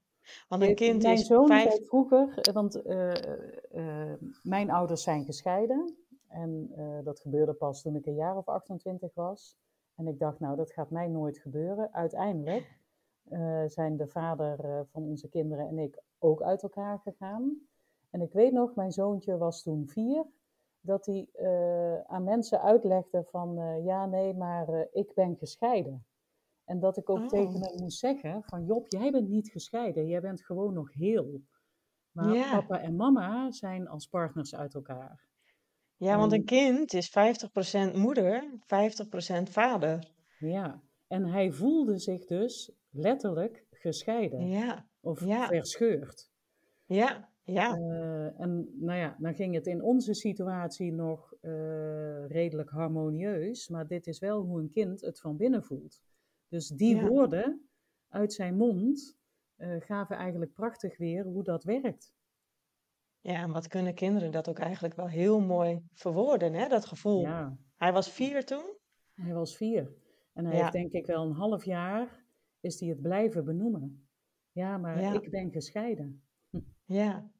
want 0.47 0.61
een 0.61 0.75
kind 0.75 1.01
mijn 1.01 1.13
is 1.13 1.25
zoon 1.25 1.47
vijf... 1.47 1.71
zei 1.71 1.85
vroeger, 1.85 2.51
want 2.53 2.81
mijn 4.43 4.71
ouders 4.71 5.03
zijn 5.03 5.25
gescheiden. 5.25 5.97
En 6.27 6.71
dat 7.03 7.19
gebeurde 7.19 7.53
pas 7.53 7.81
toen 7.81 7.95
ik 7.95 8.05
een 8.05 8.15
jaar 8.15 8.37
of 8.37 8.47
28 8.47 9.13
was. 9.13 9.57
En 9.95 10.07
ik 10.07 10.19
dacht, 10.19 10.39
nou, 10.39 10.55
dat 10.55 10.71
gaat 10.71 10.89
mij 10.89 11.07
nooit 11.07 11.37
gebeuren. 11.37 11.93
Uiteindelijk 11.93 12.77
zijn 13.67 13.97
de 13.97 14.07
vader 14.07 14.85
van 14.91 15.03
onze 15.03 15.29
kinderen 15.29 15.67
en 15.67 15.79
ik 15.79 16.01
ook 16.19 16.41
uit 16.41 16.63
elkaar 16.63 16.99
gegaan. 16.99 17.67
En 18.09 18.21
ik 18.21 18.33
weet 18.33 18.51
nog, 18.51 18.75
mijn 18.75 18.91
zoontje 18.91 19.37
was 19.37 19.63
toen 19.63 19.87
vier, 19.87 20.25
dat 20.81 21.05
hij 21.05 21.27
aan 22.07 22.23
mensen 22.23 22.61
uitlegde 22.61 23.23
van 23.23 23.81
ja, 23.83 24.05
nee, 24.05 24.33
maar 24.33 24.87
ik 24.91 25.13
ben 25.13 25.35
gescheiden. 25.35 26.05
En 26.69 26.79
dat 26.79 26.97
ik 26.97 27.09
ook 27.09 27.17
Oh. 27.19 27.27
tegen 27.27 27.61
hem 27.61 27.81
moest 27.81 27.99
zeggen 27.99 28.43
van 28.43 28.65
Job, 28.65 28.85
jij 28.91 29.11
bent 29.11 29.29
niet 29.29 29.49
gescheiden, 29.49 30.07
jij 30.07 30.21
bent 30.21 30.45
gewoon 30.45 30.73
nog 30.73 30.93
heel. 30.93 31.41
Maar 32.11 32.33
Ja. 32.35 32.51
papa 32.59 32.81
en 32.81 32.95
mama 32.95 33.51
zijn 33.51 33.87
als 33.87 34.07
partners 34.07 34.55
uit 34.55 34.73
elkaar. 34.73 35.27
Ja, 35.97 36.17
want 36.17 36.31
een 36.31 36.37
En- 36.39 36.45
kind 36.45 36.93
is 36.93 37.09
50% 37.09 37.95
moeder, 37.95 38.43
50% 38.65 39.49
vader. 39.49 40.11
Ja, 40.39 40.81
en 41.07 41.25
hij 41.25 41.51
voelde 41.51 41.97
zich 41.97 42.25
dus 42.25 42.71
letterlijk 42.89 43.65
gescheiden 43.71 44.47
Ja, 44.47 44.85
of 44.99 45.25
ja. 45.25 45.47
verscheurd. 45.47 46.31
ja, 46.85 47.29
ja. 47.43 47.75
Eh, 47.77 48.39
en 48.39 48.69
nou 48.79 48.99
ja, 48.99 49.15
dan 49.19 49.35
ging 49.35 49.55
het 49.55 49.67
in 49.67 49.83
onze 49.83 50.13
situatie 50.13 50.91
nog 50.93 51.33
eh, 51.41 52.25
redelijk 52.27 52.69
harmonieus, 52.69 53.67
maar 53.69 53.87
dit 53.87 54.07
is 54.07 54.19
wel 54.19 54.41
hoe 54.41 54.59
een 54.59 54.69
kind 54.69 55.01
het 55.01 55.19
van 55.19 55.37
binnen 55.37 55.63
voelt. 55.63 56.01
Dus 56.49 56.67
die 56.67 56.95
Ja. 56.95 57.07
woorden 57.07 57.69
uit 58.07 58.33
zijn 58.33 58.55
mond 58.55 59.17
eh, 59.55 59.75
gaven 59.79 60.15
eigenlijk 60.17 60.53
prachtig 60.53 60.97
weer 60.97 61.23
hoe 61.25 61.43
dat 61.43 61.63
werkt. 61.63 62.13
Ja, 63.21 63.41
en 63.41 63.51
wat 63.51 63.67
kunnen 63.67 63.93
kinderen 63.93 64.31
dat 64.31 64.49
ook 64.49 64.59
eigenlijk 64.59 64.93
wel 64.95 65.07
heel 65.07 65.39
mooi 65.39 65.81
verwoorden, 65.93 66.53
hè, 66.53 66.67
dat 66.67 66.85
gevoel. 66.85 67.21
Ja, 67.21 67.57
Hij 67.75 67.93
was 67.93 68.11
vier 68.11 68.45
toen? 68.45 68.77
hij 69.13 69.33
was 69.33 69.57
vier. 69.57 69.93
En 70.33 70.45
hij 70.45 70.55
Ja. 70.55 70.59
heeft 70.61 70.73
denk 70.73 70.91
ik 70.91 71.05
wel 71.05 71.25
een 71.25 71.31
half 71.35 71.65
jaar, 71.65 72.25
is 72.59 72.79
hij 72.79 72.89
het 72.89 73.01
blijven 73.01 73.45
benoemen. 73.45 74.07
Ja, 74.51 74.77
maar 74.77 75.01
Ja. 75.01 75.13
ik 75.21 75.29
ben 75.29 75.51
gescheiden. 75.51 76.23
Ja. 76.85 77.31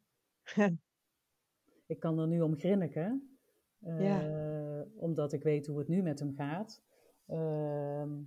Ik 1.85 1.99
kan 1.99 2.19
er 2.19 2.27
nu 2.27 2.41
om 2.41 2.57
grinniken, 2.57 3.37
Ja. 3.79 4.85
omdat 4.95 5.33
ik 5.33 5.43
weet 5.43 5.67
hoe 5.67 5.77
het 5.79 5.87
nu 5.87 6.01
met 6.01 6.19
hem 6.19 6.33
gaat. 6.35 6.83
Ehm, 7.25 8.21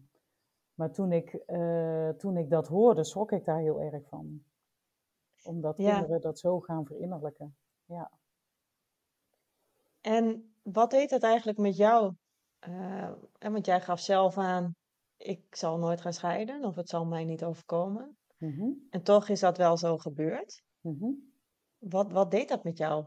maar 0.74 0.92
toen 0.92 1.12
ik, 1.12 1.32
eh, 1.34 2.08
toen 2.08 2.36
ik 2.36 2.50
dat 2.50 2.68
hoorde, 2.68 3.04
schrok 3.04 3.32
ik 3.32 3.44
daar 3.44 3.58
heel 3.60 3.80
erg 3.80 4.08
van. 4.08 4.42
Omdat 5.42 5.76
Ja. 5.76 5.94
kinderen 5.94 6.20
dat 6.20 6.38
zo 6.38 6.60
gaan 6.60 6.86
verinnerlijken. 6.86 7.56
Ja. 7.84 8.10
En 10.00 10.54
wat 10.62 10.90
deed 10.90 11.10
dat 11.10 11.22
eigenlijk 11.22 11.58
met 11.58 11.76
jou? 11.76 12.14
Eh, 12.58 13.12
want 13.38 13.66
jij 13.66 13.80
gaf 13.80 14.00
zelf 14.00 14.38
aan, 14.38 14.74
ik 15.16 15.54
zal 15.56 15.78
nooit 15.78 16.00
gaan 16.00 16.12
scheiden 16.12 16.64
of 16.64 16.74
het 16.76 16.88
zal 16.88 17.06
mij 17.06 17.24
niet 17.24 17.44
overkomen. 17.44 18.16
Mhm, 18.36 18.70
En 18.90 19.02
toch 19.02 19.28
is 19.28 19.40
dat 19.40 19.56
wel 19.56 19.76
zo 19.76 19.98
gebeurd. 19.98 20.62
mhm. 20.80 21.10
Wat, 21.78 22.12
wat 22.12 22.30
deed 22.30 22.48
dat 22.48 22.64
met 22.64 22.78
jou? 22.78 23.04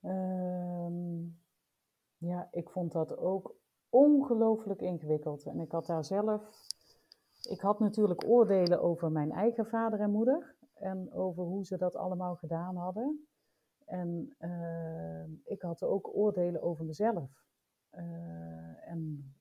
Ehm, 0.00 1.22
ja, 2.16 2.48
ik 2.50 2.70
vond 2.70 2.92
dat 2.92 3.16
ook 3.16 3.56
ongelooflijk 3.92 4.80
ingewikkeld. 4.80 5.44
En 5.46 5.60
ik 5.60 5.70
had 5.70 5.86
daar 5.86 6.04
zelf. 6.04 6.42
Ik 7.42 7.60
had 7.60 7.80
natuurlijk 7.80 8.24
oordelen 8.26 8.82
over 8.82 9.12
mijn 9.12 9.32
eigen 9.32 9.66
vader 9.66 10.00
en 10.00 10.10
moeder. 10.10 10.56
En 10.74 11.12
over 11.12 11.44
hoe 11.44 11.64
ze 11.64 11.76
dat 11.76 11.96
allemaal 11.96 12.36
gedaan 12.36 12.76
hadden. 12.76 13.26
En 13.84 14.34
ehm, 14.38 15.30
ik 15.44 15.62
had 15.62 15.82
ook 15.82 16.16
oordelen 16.16 16.62
over 16.62 16.84
mezelf. 16.84 17.30
Eh, 17.90 18.88
en 18.88 19.34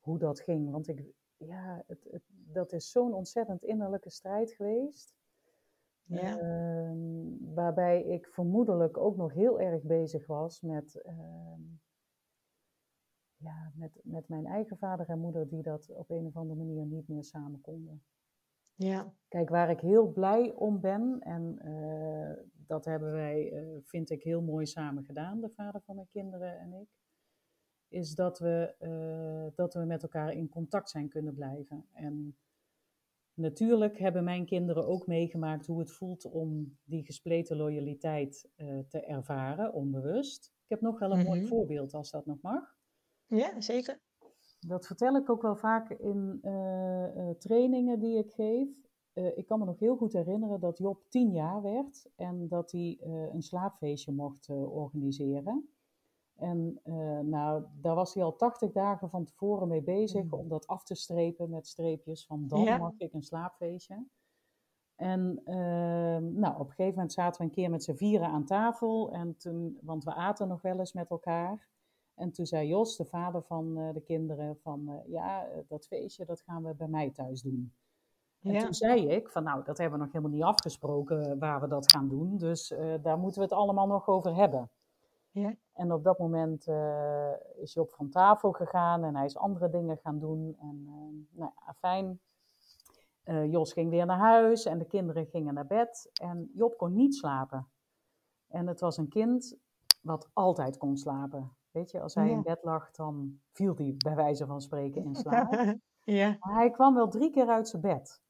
hoe 0.00 0.18
dat 0.18 0.40
ging. 0.40 0.70
Want 0.70 0.88
ik, 0.88 1.04
ja, 1.36 1.82
het, 1.86 2.08
het, 2.10 2.22
dat 2.28 2.72
is 2.72 2.90
zo'n 2.90 3.14
ontzettend 3.14 3.62
innerlijke 3.62 4.10
strijd 4.10 4.52
geweest. 4.52 5.14
Ja, 6.04 6.38
Ehm, 6.38 7.54
waarbij 7.54 8.02
ik 8.02 8.26
vermoedelijk 8.26 8.96
ook 8.98 9.16
nog 9.16 9.32
heel 9.32 9.60
erg 9.60 9.82
bezig 9.82 10.26
was 10.26 10.60
met, 10.60 11.00
ehm, 11.02 11.60
ja, 13.42 13.72
met, 13.74 14.00
met 14.02 14.28
mijn 14.28 14.46
eigen 14.46 14.78
vader 14.78 15.08
en 15.08 15.18
moeder, 15.18 15.48
die 15.48 15.62
dat 15.62 15.90
op 15.90 16.10
een 16.10 16.26
of 16.26 16.36
andere 16.36 16.58
manier 16.58 16.86
niet 16.86 17.08
meer 17.08 17.24
samen 17.24 17.60
konden. 17.60 18.02
ja, 18.74 19.14
Kijk, 19.28 19.48
waar 19.48 19.70
ik 19.70 19.80
heel 19.80 20.12
blij 20.12 20.52
om 20.52 20.80
ben, 20.80 21.20
en 21.20 21.58
eh, 21.58 22.44
dat 22.66 22.84
hebben 22.84 23.12
wij, 23.12 23.52
eh, 23.52 23.78
vind 23.82 24.10
ik, 24.10 24.22
heel 24.22 24.42
mooi 24.42 24.66
samen 24.66 25.04
gedaan, 25.04 25.40
de 25.40 25.50
vader 25.50 25.80
van 25.80 25.94
mijn 25.94 26.08
kinderen 26.10 26.58
en 26.58 26.72
ik, 26.72 26.88
is 27.88 28.14
dat 28.14 28.38
we, 28.38 28.74
eh, 28.78 29.56
dat 29.56 29.74
we 29.74 29.84
met 29.84 30.02
elkaar 30.02 30.32
in 30.32 30.48
contact 30.48 30.90
zijn 30.90 31.08
kunnen 31.08 31.34
blijven. 31.34 31.86
En 31.92 32.36
natuurlijk 33.34 33.98
hebben 33.98 34.24
mijn 34.24 34.46
kinderen 34.46 34.86
ook 34.86 35.06
meegemaakt 35.06 35.66
hoe 35.66 35.78
het 35.78 35.90
voelt 35.92 36.24
om 36.24 36.78
die 36.84 37.04
gespleten 37.04 37.56
loyaliteit 37.56 38.48
te 38.88 39.00
ervaren, 39.06 39.72
onbewust. 39.72 40.46
Ik 40.62 40.68
heb 40.68 40.80
nog 40.80 40.98
wel 40.98 41.12
een 41.12 41.24
mooi 41.24 41.40
Mhm. 41.40 41.48
voorbeeld, 41.48 41.94
als 41.94 42.10
dat 42.10 42.26
nog 42.26 42.40
mag. 42.40 42.76
Ja, 43.36 43.60
zeker. 43.60 44.00
Dat 44.60 44.86
vertel 44.86 45.16
ik 45.16 45.30
ook 45.30 45.42
wel 45.42 45.56
vaak 45.56 45.90
in 45.90 46.38
eh, 46.42 47.04
eh, 47.30 47.36
trainingen 47.36 47.98
die 47.98 48.18
ik 48.18 48.30
geef. 48.32 48.68
Eh, 49.12 49.36
ik 49.36 49.46
kan 49.46 49.58
me 49.58 49.64
nog 49.64 49.78
heel 49.78 49.96
goed 49.96 50.12
herinneren 50.12 50.60
dat 50.60 50.78
Job 50.78 51.04
tien 51.08 51.32
jaar 51.32 51.62
werd 51.62 52.06
en 52.16 52.48
dat 52.48 52.70
hij 52.70 52.98
een 53.32 53.42
slaapfeestje 53.42 54.12
mocht 54.12 54.48
organiseren. 54.48 55.68
En 56.36 56.80
nou, 57.28 57.64
daar 57.80 57.94
was 57.94 58.14
hij 58.14 58.22
al 58.24 58.36
80 58.36 58.72
dagen 58.72 59.10
van 59.10 59.24
tevoren 59.24 59.68
mee 59.68 59.82
bezig 59.82 60.24
Mm. 60.24 60.32
om 60.32 60.48
dat 60.48 60.66
af 60.66 60.84
te 60.84 60.94
strepen 60.94 61.50
met 61.50 61.66
streepjes 61.66 62.26
van 62.26 62.48
dan 62.48 62.60
Ja. 62.60 62.76
mag 62.78 62.92
ik 62.98 63.12
een 63.12 63.22
slaapfeestje. 63.22 64.06
En 64.96 65.40
ehm, 65.44 66.38
nou, 66.38 66.54
op 66.54 66.60
een 66.68 66.74
gegeven 66.74 66.94
moment 66.94 67.12
zaten 67.12 67.40
we 67.40 67.46
een 67.46 67.54
keer 67.54 67.70
met 67.70 67.84
z'n 67.84 67.94
vieren 67.94 68.28
aan 68.28 68.44
tafel, 68.44 69.12
en 69.12 69.36
toen, 69.36 69.78
want 69.82 70.04
we 70.04 70.14
aten 70.14 70.48
nog 70.48 70.62
wel 70.62 70.78
eens 70.78 70.92
met 70.92 71.10
elkaar. 71.10 71.68
En 72.14 72.32
toen 72.32 72.46
zei 72.46 72.68
Jos, 72.68 72.96
de 72.96 73.04
vader 73.04 73.42
van 73.42 73.78
eh, 73.78 73.94
de 73.94 74.00
kinderen, 74.00 74.56
van 74.62 74.88
eh, 74.88 75.12
ja, 75.12 75.46
eh, 75.46 75.58
dat 75.68 75.86
feestje 75.86 76.24
dat 76.24 76.40
gaan 76.40 76.62
we 76.62 76.74
bij 76.74 76.88
mij 76.88 77.10
thuis 77.10 77.42
doen. 77.42 77.72
En 78.42 78.52
Ja, 78.52 78.62
toen 78.62 78.74
zei 78.74 79.08
ik 79.08 79.28
van 79.28 79.42
nou, 79.42 79.64
dat 79.64 79.78
hebben 79.78 79.98
we 79.98 80.04
nog 80.04 80.12
helemaal 80.12 80.34
niet 80.36 80.44
afgesproken 80.44 81.38
waar 81.38 81.60
we 81.60 81.68
dat 81.68 81.90
gaan 81.90 82.08
doen, 82.08 82.38
dus 82.38 82.74
daar 83.02 83.18
moeten 83.18 83.38
we 83.38 83.44
het 83.44 83.54
allemaal 83.54 83.86
nog 83.86 84.08
over 84.08 84.34
hebben. 84.34 84.70
ja, 85.30 85.54
En 85.72 85.92
op 85.92 86.04
dat 86.04 86.18
moment 86.18 86.68
is 87.54 87.72
Job 87.72 87.92
van 87.92 88.08
tafel 88.08 88.52
gegaan 88.52 89.04
en 89.04 89.16
hij 89.16 89.24
is 89.24 89.36
andere 89.36 89.70
dingen 89.70 89.96
gaan 89.96 90.18
doen. 90.18 90.56
En 90.60 90.84
nou 91.30 91.50
ja, 91.66 91.74
fijn. 91.78 92.20
Jos 93.50 93.72
ging 93.72 93.90
weer 93.90 94.06
naar 94.06 94.18
huis 94.18 94.64
en 94.64 94.78
de 94.78 94.86
kinderen 94.86 95.26
gingen 95.26 95.54
naar 95.54 95.66
bed. 95.66 96.10
En 96.20 96.50
Job 96.54 96.76
kon 96.76 96.94
niet 96.94 97.14
slapen. 97.14 97.68
En 98.48 98.66
het 98.66 98.80
was 98.80 98.96
een 98.96 99.08
kind 99.08 99.58
wat 100.00 100.30
altijd 100.32 100.76
kon 100.76 100.96
slapen. 100.96 101.52
Weet 101.72 101.90
je, 101.90 102.00
als 102.00 102.14
hij 102.14 102.26
Ja. 102.28 102.32
in 102.34 102.42
bed 102.42 102.62
lag, 102.62 102.90
dan 102.90 103.40
viel 103.52 103.74
hij 103.76 103.94
bij 103.96 104.14
wijze 104.14 104.46
van 104.46 104.60
spreken 104.60 105.04
in 105.04 105.14
slaap. 105.24 105.52
ja, 106.04 106.36
Maar 106.40 106.54
hij 106.54 106.70
kwam 106.70 106.94
wel 106.94 107.08
drie 107.08 107.30
keer 107.30 107.48
uit 107.48 107.68
zijn 107.68 107.82
bed. 107.82 108.22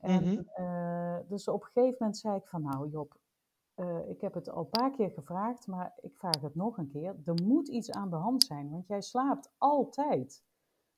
En 0.00 0.22
Mhm. 0.22 0.42
eh, 0.54 1.18
dus 1.28 1.48
op 1.48 1.60
een 1.62 1.66
gegeven 1.72 1.96
moment 1.98 2.18
zei 2.18 2.36
ik 2.36 2.46
van 2.48 2.62
nou 2.62 2.88
Job, 2.88 3.16
eh, 3.74 4.08
ik 4.08 4.20
heb 4.20 4.34
het 4.34 4.48
al 4.50 4.58
een 4.62 4.68
paar 4.68 4.90
keer 4.90 5.10
gevraagd, 5.10 5.66
maar 5.66 5.92
ik 6.00 6.16
vraag 6.16 6.40
het 6.40 6.54
nog 6.54 6.78
een 6.78 6.88
keer. 6.88 7.16
Er 7.24 7.42
moet 7.44 7.68
iets 7.68 7.90
aan 7.90 8.10
de 8.10 8.16
hand 8.16 8.42
zijn, 8.44 8.70
want 8.70 8.86
jij 8.86 9.00
slaapt 9.00 9.52
altijd. 9.58 10.44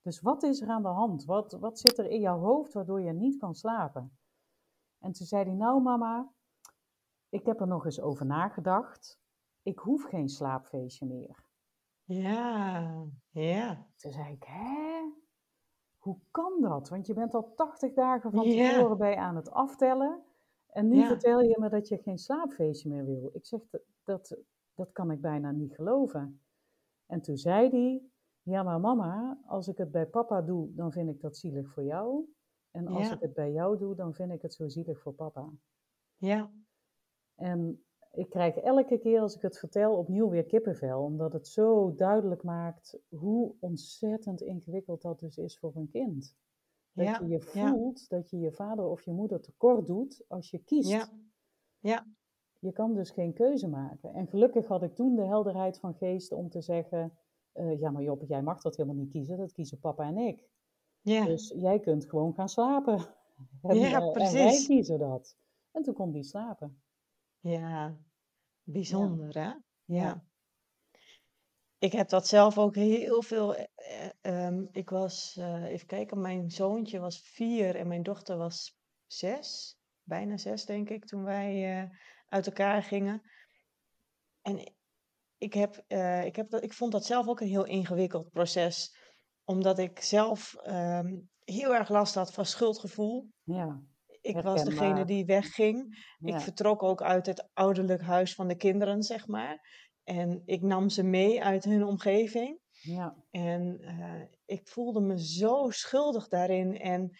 Dus 0.03 0.21
wat 0.21 0.43
is 0.43 0.61
er 0.61 0.69
aan 0.69 0.83
de 0.83 0.89
hand? 0.89 1.25
Wat, 1.25 1.53
wat 1.53 1.79
zit 1.79 1.99
er 1.99 2.11
in 2.11 2.21
jouw 2.21 2.39
hoofd 2.39 2.73
waardoor 2.73 3.01
je 3.01 3.13
niet 3.13 3.37
kan 3.39 3.55
slapen? 3.55 4.19
En 4.99 5.13
toen 5.13 5.27
zei 5.27 5.45
hij, 5.45 5.55
nou 5.55 5.83
mama, 5.83 6.29
ik 7.29 7.47
heb 7.47 7.61
er 7.61 7.67
nog 7.67 7.85
eens 7.85 8.01
over 8.01 8.27
nagedacht. 8.27 9.21
Ik 9.63 9.79
hoef 9.79 10.03
geen 10.05 10.29
slaapfeestje 10.29 11.07
meer. 11.07 11.47
Ja, 12.09 13.05
ja, 13.31 13.87
Toen 13.97 14.13
zei 14.13 14.33
ik, 14.33 14.43
hè? 14.47 15.01
hoe 15.99 16.19
kan 16.31 16.61
dat? 16.61 16.89
Want 16.89 17.07
je 17.07 17.15
bent 17.15 17.35
al 17.35 17.55
80 17.55 17.93
dagen 17.95 18.31
van 18.33 18.45
tevoren 18.45 18.99
bij 18.99 19.17
aan 19.17 19.37
het 19.37 19.51
aftellen. 19.51 20.23
En 20.67 20.89
nu 20.89 20.97
Ja. 20.97 21.07
vertel 21.07 21.41
je 21.41 21.57
me 21.61 21.69
dat 21.69 21.89
je 21.89 21.99
geen 21.99 22.19
slaapfeestje 22.19 22.89
meer 22.89 23.05
wil. 23.05 23.31
Ik 23.33 23.47
zeg, 23.47 23.61
dat, 23.71 23.83
dat, 24.03 24.37
dat 24.75 24.93
kan 24.93 25.11
ik 25.11 25.21
bijna 25.21 25.51
niet 25.51 25.75
geloven. 25.75 26.41
En 27.07 27.21
toen 27.21 27.37
zei 27.37 27.69
hij, 27.71 28.03
ja 28.43 28.63
maar 28.63 28.81
mama, 28.81 29.41
als 29.47 29.69
ik 29.69 29.79
het 29.79 29.91
bij 29.91 30.07
papa 30.07 30.43
doe, 30.43 30.75
dan 30.75 30.93
vind 30.93 31.09
ik 31.09 31.21
dat 31.21 31.37
zielig 31.37 31.73
voor 31.73 31.85
jou. 31.85 32.35
En 32.71 32.87
als 32.87 33.09
Ja. 33.09 33.15
ik 33.15 33.21
het 33.21 33.35
bij 33.35 33.53
jou 33.53 33.79
doe, 33.79 33.95
dan 33.95 34.15
vind 34.15 34.33
ik 34.33 34.43
het 34.43 34.55
zo 34.55 34.69
zielig 34.69 35.01
voor 35.01 35.13
papa. 35.13 35.51
Ja. 36.17 36.51
En 37.35 37.87
ik 38.13 38.31
krijg 38.31 38.57
elke 38.57 38.99
keer 38.99 39.21
als 39.21 39.35
ik 39.35 39.43
het 39.43 39.59
vertel 39.59 39.97
opnieuw 39.97 40.29
weer 40.29 40.45
kippenvel, 40.45 41.03
omdat 41.03 41.33
het 41.33 41.49
zo 41.49 41.95
duidelijk 41.95 42.43
maakt 42.43 42.99
hoe 43.09 43.55
ontzettend 43.61 44.41
ingewikkeld 44.41 45.03
dat 45.03 45.19
dus 45.21 45.37
is 45.39 45.59
voor 45.59 45.73
een 45.77 45.89
kind. 45.89 46.37
Dat 46.93 47.07
Ja. 47.07 47.19
je 47.21 47.29
je 47.29 47.51
Ja. 47.53 47.71
voelt 47.71 48.09
dat 48.09 48.31
je 48.31 48.39
je 48.39 48.53
vader 48.53 48.85
of 48.87 49.03
je 49.05 49.13
moeder 49.13 49.41
tekort 49.41 49.87
doet 49.87 50.25
als 50.29 50.51
je 50.51 50.59
kiest. 50.59 50.91
Ja. 50.91 51.09
Ja. 51.79 52.07
Je 52.59 52.73
kan 52.73 52.95
dus 52.95 53.11
geen 53.11 53.33
keuze 53.33 53.69
maken. 53.69 54.15
En 54.15 54.27
gelukkig 54.27 54.67
had 54.67 54.83
ik 54.83 54.95
toen 54.95 55.15
de 55.15 55.25
helderheid 55.27 55.79
van 55.79 55.95
geest 55.95 56.33
om 56.33 56.49
te 56.49 56.61
zeggen, 56.61 57.19
eh, 57.53 57.79
ja 57.81 57.91
maar 57.91 58.03
Job, 58.03 58.23
jij 58.23 58.43
mag 58.43 58.61
dat 58.63 58.77
helemaal 58.77 58.99
niet 58.99 59.11
kiezen, 59.11 59.37
dat 59.37 59.53
kiezen 59.53 59.79
papa 59.79 60.05
en 60.07 60.19
ik. 60.19 60.49
Ja. 61.01 61.25
Dus 61.25 61.53
jij 61.57 61.81
kunt 61.81 62.07
gewoon 62.07 62.35
gaan 62.35 62.49
slapen. 62.49 62.99
En, 63.63 63.77
Ja, 63.77 63.87
eh, 63.87 63.93
en 63.95 64.01
wij 64.03 64.13
precies. 64.13 64.67
kiezen 64.67 64.99
dat. 64.99 65.37
En 65.71 65.83
toen 65.83 65.95
kon 65.95 66.11
die 66.11 66.23
slapen. 66.25 66.83
Ja. 67.41 67.97
Bijzonder, 68.63 69.35
hè? 69.35 69.41
Ja. 69.41 69.61
Ja. 69.85 70.25
Ik 71.79 71.93
heb 71.93 72.09
dat 72.09 72.27
zelf 72.27 72.59
ook 72.59 72.75
heel 72.75 73.23
veel. 73.23 73.55
eh, 73.57 73.65
eh, 73.75 74.11
ehm, 74.21 74.67
ik 74.71 74.91
was, 74.91 75.37
eh, 75.37 75.65
even 75.65 75.87
kijken, 75.87 76.21
mijn 76.21 76.51
zoontje 76.51 76.99
was 76.99 77.21
vier 77.21 77.77
en 77.77 77.89
mijn 77.89 78.03
dochter 78.03 78.37
was 78.37 78.77
zes, 79.07 79.77
bijna 80.03 80.37
zes, 80.37 80.65
denk 80.65 80.89
ik, 80.91 81.05
toen 81.05 81.23
wij 81.25 81.81
eh, 81.83 81.91
uit 82.27 82.47
elkaar 82.47 82.83
gingen. 82.83 83.23
En 84.43 84.59
i- 84.59 84.77
ik, 85.39 85.55
heb, 85.55 85.85
eh, 85.87 86.25
ik, 86.25 86.37
heb 86.37 86.51
dat, 86.51 86.63
ik 86.63 86.73
vond 86.73 86.93
dat 86.93 87.05
zelf 87.05 87.29
ook 87.29 87.41
een 87.41 87.49
heel 87.49 87.65
ingewikkeld 87.65 88.31
proces, 88.31 88.97
omdat 89.45 89.79
ik 89.79 90.01
zelf 90.01 90.55
ehm, 90.55 91.19
heel 91.45 91.75
erg 91.75 91.89
last 91.89 92.15
had 92.15 92.33
van 92.33 92.47
schuldgevoel. 92.47 93.29
Ja, 93.43 93.83
Ik 94.21 94.41
was 94.41 94.65
degene 94.65 95.05
die 95.05 95.25
wegging. 95.25 96.07
Ik 96.19 96.41
vertrok 96.41 96.83
ook 96.83 97.03
uit 97.03 97.27
het 97.27 97.49
ouderlijk 97.53 98.03
huis 98.03 98.35
van 98.35 98.49
de 98.49 98.57
kinderen, 98.57 99.03
zeg 99.03 99.27
maar. 99.27 99.87
En 100.05 100.43
ik 100.45 100.63
nam 100.63 100.89
ze 100.89 101.03
mee 101.03 101.43
uit 101.43 101.65
hun 101.65 101.85
omgeving. 101.85 102.61
ja, 102.71 103.17
En 103.31 103.79
eh, 103.81 104.23
ik 104.45 104.69
voelde 104.69 105.01
me 105.01 105.25
zo 105.27 105.71
schuldig 105.71 106.29
daarin. 106.29 106.79
En 106.79 107.11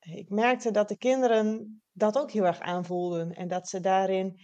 ik 0.00 0.30
merkte 0.30 0.70
dat 0.70 0.88
de 0.88 0.96
kinderen 0.96 1.80
dat 1.92 2.18
ook 2.18 2.30
heel 2.30 2.44
erg 2.44 2.60
aanvoelden. 2.60 3.32
En 3.32 3.48
dat 3.48 3.68
ze 3.68 3.80
daarin 3.80 4.40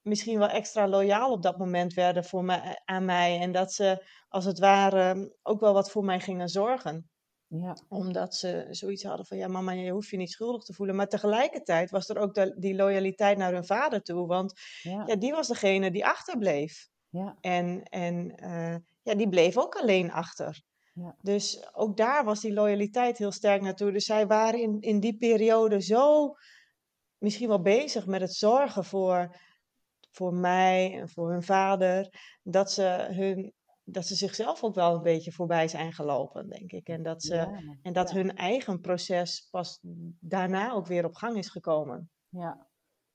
misschien 0.00 0.38
wel 0.38 0.48
extra 0.48 0.88
loyaal 0.88 1.32
op 1.32 1.42
dat 1.42 1.58
moment 1.58 1.94
werden 1.94 2.24
voor 2.24 2.44
mij, 2.44 2.82
aan 2.84 3.04
mij. 3.04 3.40
En 3.40 3.52
dat 3.52 3.72
ze 3.72 4.06
als 4.28 4.44
het 4.44 4.58
ware 4.58 5.36
ook 5.42 5.60
wel 5.60 5.72
wat 5.72 5.90
voor 5.90 6.04
mij 6.04 6.20
gingen 6.20 6.48
zorgen 6.48 7.10
ja, 7.48 7.76
omdat 7.88 8.34
ze 8.34 8.66
zoiets 8.70 9.02
hadden 9.02 9.26
van, 9.26 9.36
ja 9.36 9.48
mama, 9.48 9.72
je 9.72 9.90
hoeft 9.90 10.08
je 10.08 10.16
niet 10.16 10.30
schuldig 10.30 10.62
te 10.64 10.72
voelen. 10.72 10.96
Maar 10.96 11.08
tegelijkertijd 11.08 11.90
was 11.90 12.08
er 12.08 12.18
ook 12.18 12.34
de- 12.34 12.54
die 12.58 12.74
loyaliteit 12.74 13.38
naar 13.38 13.52
hun 13.52 13.64
vader 13.66 14.02
toe. 14.02 14.26
Want 14.26 14.52
ja, 14.82 15.02
ja, 15.06 15.16
die 15.16 15.32
was 15.32 15.48
degene 15.48 15.90
die 15.90 16.06
achterbleef. 16.06 16.88
ja, 17.08 17.36
En, 17.40 17.82
en 17.82 18.36
eh, 18.36 18.76
ja, 19.02 19.14
die 19.14 19.28
bleef 19.28 19.56
ook 19.58 19.74
alleen 19.76 20.10
achter. 20.12 20.62
ja, 20.92 21.16
Dus 21.20 21.68
ook 21.72 21.96
daar 21.96 22.24
was 22.24 22.40
die 22.40 22.52
loyaliteit 22.52 23.18
heel 23.18 23.32
sterk 23.32 23.62
naartoe. 23.62 23.92
Dus 23.92 24.04
zij 24.04 24.26
waren 24.26 24.60
in, 24.60 24.80
in 24.80 25.00
die 25.00 25.16
periode 25.16 25.80
zo 25.82 26.34
misschien 27.18 27.48
wel 27.48 27.62
bezig 27.62 28.06
met 28.06 28.20
het 28.20 28.34
zorgen 28.34 28.84
voor, 28.84 29.36
voor 30.10 30.34
mij 30.34 31.00
en 31.00 31.08
voor 31.08 31.30
hun 31.30 31.42
vader. 31.42 32.08
Dat 32.42 32.72
ze, 32.72 33.06
hun, 33.10 33.52
dat 33.88 34.06
ze 34.06 34.14
zichzelf 34.14 34.64
ook 34.64 34.74
wel 34.74 34.94
een 34.94 35.02
beetje 35.02 35.32
voorbij 35.32 35.68
zijn 35.68 35.92
gelopen, 35.92 36.48
denk 36.48 36.72
ik. 36.72 36.88
En 36.88 37.02
dat, 37.02 37.22
ze, 37.22 37.34
ja, 37.34 37.60
en 37.82 37.92
dat 37.92 38.10
ja, 38.10 38.16
hun 38.16 38.36
eigen 38.36 38.80
proces 38.80 39.48
pas 39.50 39.78
daarna 40.20 40.72
ook 40.72 40.86
weer 40.86 41.04
op 41.04 41.14
gang 41.14 41.36
is 41.36 41.48
gekomen. 41.48 42.10
ja. 42.28 42.66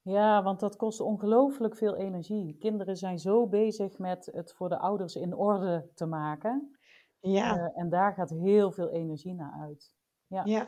Ja, 0.04 0.44
want 0.44 0.60
dat 0.60 0.76
kost 0.76 1.00
ongelooflijk 1.00 1.78
veel 1.78 1.96
energie. 1.96 2.58
Kinderen 2.60 2.98
zijn 2.98 3.20
zo 3.20 3.48
bezig 3.48 3.98
met 3.98 4.30
het 4.34 4.54
voor 4.54 4.70
de 4.70 4.80
ouders 4.80 5.16
in 5.16 5.36
orde 5.36 5.90
te 5.94 6.06
maken. 6.06 6.80
Ja, 7.20 7.58
eh, 7.58 7.82
en 7.82 7.90
daar 7.90 8.14
gaat 8.14 8.30
heel 8.30 8.72
veel 8.72 8.90
energie 8.90 9.34
naar 9.34 9.58
uit. 9.62 9.94
Ja, 10.28 10.42
ja. 10.46 10.68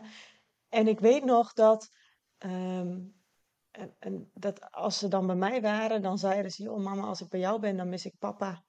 En 0.70 0.88
ik 0.88 1.00
weet 1.00 1.24
nog 1.26 1.54
dat, 1.54 1.90
ehm, 2.38 3.00
en, 3.72 3.96
en 4.00 4.32
dat 4.34 4.72
als 4.72 4.98
ze 4.98 5.08
dan 5.08 5.28
bij 5.28 5.36
mij 5.36 5.62
waren, 5.62 6.02
dan 6.02 6.18
zeiden 6.18 6.52
ze: 6.52 6.64
Joh, 6.64 6.84
mama, 6.84 7.02
als 7.02 7.22
ik 7.22 7.30
bij 7.30 7.40
jou 7.40 7.60
ben, 7.60 7.78
dan 7.78 7.90
mis 7.90 8.06
ik 8.06 8.18
papa. 8.20 8.64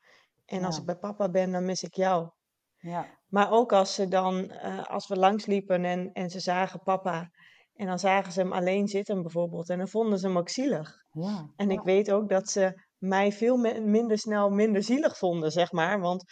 En 0.45 0.65
als 0.65 0.79
ik 0.79 0.85
bij 0.85 0.97
papa 0.99 1.31
ben, 1.31 1.53
dan 1.53 1.65
mis 1.65 1.83
ik 1.83 1.95
jou. 1.95 2.31
ja, 2.79 3.19
Maar 3.27 3.51
ook 3.53 3.73
als 3.73 3.95
ze 3.95 4.09
dan, 4.09 4.51
eh, 4.51 4.85
als 4.87 5.09
we 5.09 5.17
langsliepen 5.17 5.85
en, 5.85 6.13
en 6.13 6.31
ze 6.31 6.41
zagen 6.41 6.81
papa, 6.83 7.31
en 7.73 7.87
dan 7.87 7.99
zagen 7.99 8.33
ze 8.33 8.41
hem 8.41 8.53
alleen 8.53 8.89
zitten 8.89 9.23
bijvoorbeeld, 9.23 9.69
en 9.69 9.79
dan 9.79 9.89
vonden 9.89 10.19
ze 10.19 10.27
hem 10.27 10.39
ook 10.39 10.49
zielig. 10.49 10.95
ja, 11.13 11.55
En 11.57 11.71
ik 11.71 11.83
weet 11.83 12.11
ook 12.13 12.29
dat 12.29 12.49
ze 12.51 12.83
mij 12.99 13.33
veel 13.33 13.57
mi- 13.57 13.81
minder 13.81 14.19
snel 14.19 14.51
minder 14.51 14.83
zielig 14.83 15.19
vonden, 15.19 15.51
zeg 15.53 15.73
maar. 15.73 16.01
Want 16.01 16.25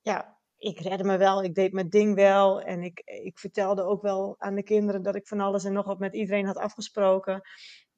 ja, 0.00 0.38
ik 0.56 0.78
redde 0.80 1.04
me 1.04 1.16
wel, 1.16 1.42
ik 1.42 1.54
deed 1.54 1.72
mijn 1.72 1.88
ding 1.88 2.14
wel. 2.14 2.60
En 2.62 2.82
ik, 2.82 3.00
ik 3.04 3.38
vertelde 3.38 3.82
ook 3.82 4.02
wel 4.02 4.34
aan 4.38 4.54
de 4.54 4.62
kinderen 4.62 5.02
dat 5.02 5.14
ik 5.14 5.26
van 5.26 5.40
alles 5.40 5.64
en 5.64 5.72
nog 5.72 5.86
wat 5.86 5.98
met 5.98 6.14
iedereen 6.14 6.46
had 6.46 6.56
afgesproken. 6.56 7.40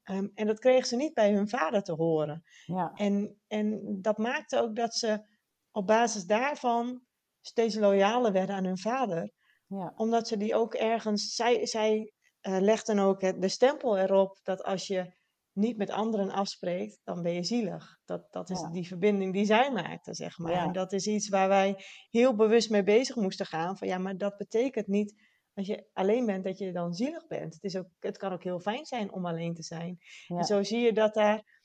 Ehm, 0.03 0.27
en 0.33 0.47
dat 0.47 0.59
kregen 0.59 0.87
ze 0.87 0.95
niet 0.95 1.13
bij 1.13 1.33
hun 1.33 1.49
vader 1.49 1.81
te 1.83 1.93
horen. 1.93 2.43
ja, 2.65 2.91
En, 2.93 3.41
en 3.47 3.97
dat 4.01 4.17
maakte 4.17 4.61
ook 4.61 4.75
dat 4.75 4.93
ze 4.93 5.32
op 5.73 5.87
basis 5.87 6.25
daarvan 6.25 7.01
steeds 7.41 7.75
loyaler 7.75 8.31
werden 8.31 8.55
aan 8.55 8.65
hun 8.65 8.77
vader. 8.77 9.31
ja, 9.67 9.93
Omdat 9.95 10.27
ze 10.27 10.37
die 10.37 10.55
ook 10.55 10.73
ergens, 10.73 11.35
zij, 11.35 11.65
zij 11.65 12.13
eh, 12.39 12.57
legden 12.59 12.99
ook 12.99 13.21
het, 13.21 13.41
de 13.41 13.49
stempel 13.49 13.97
erop 13.97 14.39
dat 14.43 14.63
als 14.63 14.87
je 14.87 15.13
niet 15.51 15.77
met 15.77 15.89
anderen 15.89 16.31
afspreekt, 16.31 16.99
dan 17.03 17.21
ben 17.21 17.33
je 17.33 17.43
zielig. 17.43 17.99
Dat, 18.05 18.31
dat 18.31 18.49
is 18.49 18.59
ja, 18.59 18.69
die 18.69 18.87
verbinding 18.87 19.33
die 19.33 19.45
zij 19.45 19.71
maakten, 19.71 20.15
zeg 20.15 20.37
maar. 20.37 20.51
En 20.51 20.65
ja, 20.65 20.71
dat 20.71 20.93
is 20.93 21.07
iets 21.07 21.29
waar 21.29 21.47
wij 21.47 21.83
heel 22.09 22.35
bewust 22.35 22.69
mee 22.69 22.83
bezig 22.83 23.15
moesten 23.15 23.45
gaan. 23.45 23.77
Van 23.77 23.87
ja, 23.87 23.97
maar 23.97 24.17
dat 24.17 24.37
betekent 24.37 24.87
niet 24.87 25.13
als 25.53 25.67
je 25.67 25.89
alleen 25.93 26.25
bent 26.25 26.43
dat 26.43 26.57
je 26.57 26.71
dan 26.71 26.93
zielig 26.93 27.27
bent. 27.27 27.53
Het, 27.53 27.63
is 27.63 27.75
ook, 27.75 27.87
het 27.99 28.17
kan 28.17 28.33
ook 28.33 28.43
heel 28.43 28.59
fijn 28.59 28.85
zijn 28.85 29.11
om 29.11 29.25
alleen 29.25 29.53
te 29.53 29.63
zijn. 29.63 29.97
En 30.27 30.43
zo 30.43 30.63
zie 30.63 30.79
je 30.79 30.93
dat 30.93 31.13
daar 31.13 31.62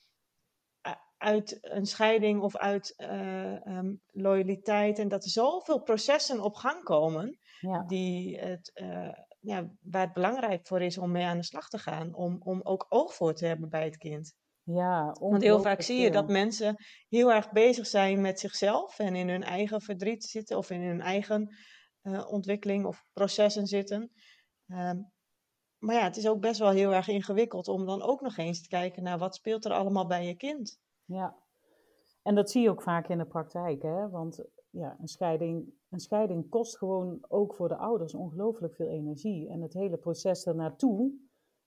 uit 1.19 1.57
een 1.61 1.85
scheiding 1.85 2.41
of 2.41 2.55
uit 2.55 2.93
eh, 2.95 3.65
ehm, 3.65 3.93
loyaliteit 4.11 4.99
en 4.99 5.07
dat 5.07 5.23
er 5.23 5.29
zoveel 5.29 5.81
processen 5.81 6.41
op 6.41 6.55
gang 6.55 6.83
komen 6.83 7.39
ja, 7.59 7.83
die 7.83 8.39
het, 8.39 8.71
eh, 8.73 9.13
ja, 9.39 9.69
waar 9.81 10.01
het 10.01 10.13
belangrijk 10.13 10.67
voor 10.67 10.81
is 10.81 10.97
om 10.97 11.11
mee 11.11 11.25
aan 11.25 11.37
de 11.37 11.43
slag 11.43 11.69
te 11.69 11.77
gaan. 11.77 12.13
Om, 12.13 12.41
om 12.43 12.61
ook 12.63 12.85
oog 12.89 13.13
voor 13.13 13.33
te 13.33 13.45
hebben 13.45 13.69
bij 13.69 13.85
het 13.85 13.97
kind. 13.97 14.33
ja, 14.63 15.11
Want 15.19 15.41
heel 15.41 15.61
vaak 15.61 15.81
zie 15.81 15.99
je 15.99 16.11
dat 16.11 16.27
mensen 16.27 16.75
heel 17.07 17.31
erg 17.31 17.51
bezig 17.51 17.87
zijn 17.87 18.21
met 18.21 18.39
zichzelf 18.39 18.99
en 18.99 19.15
in 19.15 19.29
hun 19.29 19.43
eigen 19.43 19.81
verdriet 19.81 20.23
zitten 20.23 20.57
of 20.57 20.69
in 20.69 20.81
hun 20.81 21.01
eigen 21.01 21.55
eh, 22.01 22.31
ontwikkeling 22.31 22.85
of 22.85 23.03
processen 23.13 23.67
zitten. 23.67 24.11
Ehm, 24.67 24.97
maar 25.77 25.95
ja, 25.95 26.03
het 26.03 26.17
is 26.17 26.27
ook 26.27 26.39
best 26.39 26.59
wel 26.59 26.69
heel 26.69 26.93
erg 26.93 27.07
ingewikkeld 27.07 27.67
om 27.67 27.85
dan 27.85 28.01
ook 28.01 28.21
nog 28.21 28.37
eens 28.37 28.61
te 28.61 28.67
kijken 28.67 29.03
naar 29.03 29.17
wat 29.17 29.35
speelt 29.35 29.65
er 29.65 29.71
allemaal 29.71 30.07
bij 30.07 30.25
je 30.25 30.35
kind. 30.35 30.79
Ja, 31.09 31.35
en 32.21 32.35
dat 32.35 32.51
zie 32.51 32.61
je 32.61 32.69
ook 32.69 32.81
vaak 32.81 33.07
in 33.07 33.17
de 33.17 33.25
praktijk, 33.25 33.81
hè? 33.81 34.09
Want 34.09 34.43
ja, 34.69 34.97
een 34.99 35.07
scheiding, 35.07 35.73
een 35.89 35.99
scheiding 35.99 36.49
kost 36.49 36.77
gewoon 36.77 37.25
ook 37.27 37.55
voor 37.55 37.67
de 37.67 37.77
ouders 37.77 38.13
ongelooflijk 38.13 38.75
veel 38.75 38.87
energie. 38.87 39.49
En 39.49 39.61
het 39.61 39.73
hele 39.73 39.97
proces 39.97 40.45
ernaartoe, 40.45 41.11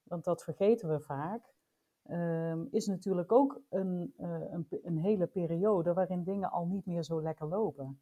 want 0.03 0.24
dat 0.24 0.43
vergeten 0.43 0.88
we 0.88 1.01
vaak, 1.01 1.55
ehm, 2.03 2.64
is 2.70 2.86
natuurlijk 2.86 3.32
ook 3.32 3.61
een, 3.68 4.14
eh, 4.16 4.40
een, 4.51 4.66
een 4.82 4.99
hele 4.99 5.26
periode 5.26 5.93
waarin 5.93 6.24
dingen 6.24 6.51
al 6.51 6.66
niet 6.66 6.86
meer 6.86 7.03
zo 7.03 7.22
lekker 7.22 7.49
lopen. 7.49 8.01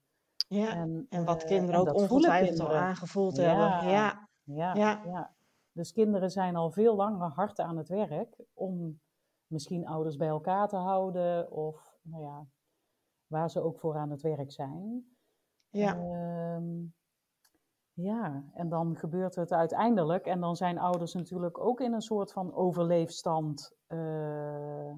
Ja, 0.48 0.74
En, 0.74 1.06
en 1.08 1.24
wat 1.24 1.42
eh, 1.42 1.48
kinderen 1.48 1.80
en 1.80 1.88
ook 1.88 1.94
ongetwijfeld 1.94 2.60
al 2.60 2.74
aangevoeld 2.74 3.36
hebben. 3.36 3.64
Ja, 3.64 4.28
ja, 4.44 4.74
ja, 4.74 5.02
ja. 5.04 5.34
Dus 5.72 5.92
kinderen 5.92 6.30
zijn 6.30 6.56
al 6.56 6.70
veel 6.70 6.96
langer 6.96 7.28
hard 7.28 7.58
aan 7.58 7.76
het 7.76 7.88
werk 7.88 8.36
om 8.54 9.00
misschien 9.50 9.86
ouders 9.86 10.16
bij 10.16 10.28
elkaar 10.28 10.68
te 10.68 10.76
houden 10.76 11.50
of 11.50 11.98
nou 12.02 12.22
ja, 12.22 12.46
waar 13.26 13.50
ze 13.50 13.60
ook 13.62 13.78
voor 13.78 13.96
aan 13.96 14.10
het 14.10 14.22
werk 14.22 14.52
zijn. 14.52 15.16
ja, 15.70 15.96
Ehm, 15.96 16.84
ja, 17.92 18.44
en 18.52 18.68
dan 18.68 18.96
gebeurt 18.96 19.34
het 19.34 19.52
uiteindelijk 19.52 20.26
en 20.26 20.40
dan 20.40 20.56
zijn 20.56 20.78
ouders 20.78 21.14
natuurlijk 21.14 21.58
ook 21.58 21.80
in 21.80 21.92
een 21.92 22.00
soort 22.02 22.32
van 22.32 22.54
overleefstand. 22.54 23.76
eh. 23.86 24.94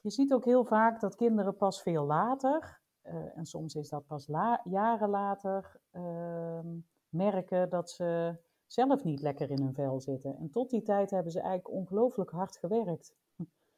je 0.00 0.10
ziet 0.10 0.32
ook 0.32 0.44
heel 0.44 0.64
vaak 0.64 1.00
dat 1.00 1.14
kinderen 1.16 1.56
pas 1.56 1.82
veel 1.82 2.04
later, 2.04 2.80
eh, 3.00 3.36
en 3.36 3.46
soms 3.46 3.74
is 3.74 3.88
dat 3.88 4.06
pas 4.06 4.26
la- 4.26 4.60
jaren 4.64 5.08
later, 5.08 5.80
ehm, 5.90 6.66
merken 7.08 7.70
dat 7.70 7.90
ze 7.90 8.38
zelf 8.68 9.04
niet 9.04 9.20
lekker 9.20 9.50
in 9.50 9.62
hun 9.62 9.74
vel 9.74 10.00
zitten. 10.00 10.36
En 10.36 10.50
tot 10.50 10.70
die 10.70 10.82
tijd 10.82 11.10
hebben 11.10 11.32
ze 11.32 11.40
eigenlijk 11.40 11.70
ongelooflijk 11.70 12.30
hard 12.30 12.56
gewerkt. 12.56 13.14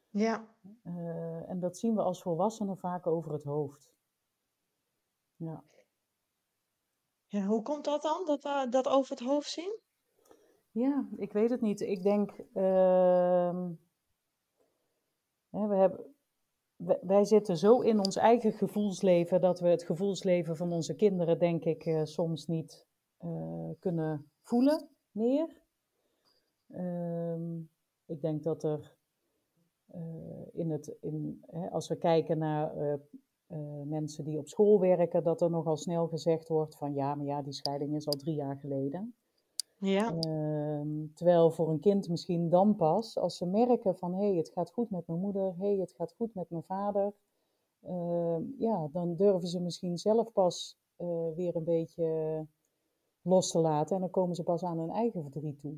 Ja. 0.09 0.47
Uh, 0.83 1.49
en 1.49 1.59
dat 1.59 1.77
zien 1.77 1.95
we 1.95 2.01
als 2.01 2.21
volwassenen 2.21 2.77
vaak 2.77 3.07
over 3.07 3.31
het 3.31 3.43
hoofd. 3.43 3.93
Ja. 5.35 5.63
ja 7.27 7.45
hoe 7.45 7.61
komt 7.61 7.85
dat 7.85 8.01
dan, 8.01 8.25
dat, 8.25 8.45
uh, 8.45 8.69
dat 8.69 8.87
over 8.87 9.09
het 9.09 9.25
hoofd 9.25 9.49
zien? 9.49 9.79
Ja, 10.71 11.07
ik 11.15 11.33
weet 11.33 11.49
het 11.49 11.61
niet. 11.61 11.81
Ik 11.81 12.03
denk, 12.03 12.31
uh, 12.53 13.69
hè, 15.49 15.67
we 15.67 15.75
hebben, 15.75 16.15
wij 17.01 17.23
zitten 17.23 17.57
zo 17.57 17.79
in 17.79 17.99
ons 17.99 18.15
eigen 18.15 18.51
gevoelsleven 18.51 19.41
dat 19.41 19.59
we 19.59 19.67
het 19.67 19.83
gevoelsleven 19.83 20.57
van 20.57 20.71
onze 20.71 20.95
kinderen, 20.95 21.39
denk 21.39 21.63
ik, 21.63 21.85
uh, 21.85 22.03
soms 22.03 22.47
niet 22.47 22.89
kunnen 23.79 24.30
voelen 24.41 24.89
meer. 25.11 25.61
Uh, 26.67 27.57
ik 28.05 28.21
denk 28.21 28.43
dat 28.43 28.63
er 28.63 28.95
uh, 29.95 30.45
in 30.51 30.69
het, 30.69 30.97
in, 31.01 31.43
hè, 31.45 31.69
als 31.69 31.87
we 31.87 31.97
kijken 31.97 32.37
naar 32.37 32.99
mensen 33.85 34.23
die 34.23 34.37
op 34.37 34.47
school 34.47 34.79
werken, 34.79 35.23
dat 35.23 35.41
er 35.41 35.49
nogal 35.49 35.77
snel 35.77 36.07
gezegd 36.07 36.47
wordt 36.47 36.77
van 36.77 36.93
ja, 36.93 37.15
maar 37.15 37.25
ja, 37.25 37.41
die 37.41 37.53
scheiding 37.53 37.95
is 37.95 38.07
al 38.07 38.13
drie 38.13 38.35
jaar 38.35 38.57
geleden. 38.57 39.15
Ja. 39.81 40.15
Ehm, 40.19 41.13
terwijl 41.13 41.51
voor 41.51 41.69
een 41.69 41.79
kind 41.79 42.09
misschien 42.09 42.49
dan 42.49 42.75
pas, 42.75 43.17
als 43.17 43.37
ze 43.37 43.45
merken 43.45 43.97
van 43.97 44.13
hé, 44.13 44.27
hey, 44.27 44.35
het 44.35 44.49
gaat 44.49 44.71
goed 44.71 44.89
met 44.89 45.07
mijn 45.07 45.19
moeder, 45.19 45.55
hé, 45.57 45.67
hey, 45.67 45.77
het 45.77 45.93
gaat 45.93 46.13
goed 46.13 46.33
met 46.33 46.49
mijn 46.49 46.63
vader, 46.63 47.13
ehm, 47.81 48.43
ja, 48.57 48.87
dan 48.91 49.15
durven 49.15 49.47
ze 49.47 49.59
misschien 49.59 49.97
zelf 49.97 50.31
pas 50.31 50.79
uh, 50.97 51.35
weer 51.35 51.55
een 51.55 51.63
beetje 51.63 52.05
los 53.21 53.51
te 53.51 53.59
laten 53.59 53.95
en 53.95 54.01
dan 54.01 54.09
komen 54.09 54.35
ze 54.35 54.43
pas 54.43 54.63
aan 54.63 54.77
hun 54.79 54.89
eigen 54.89 55.21
verdriet 55.21 55.59
toe. 55.59 55.77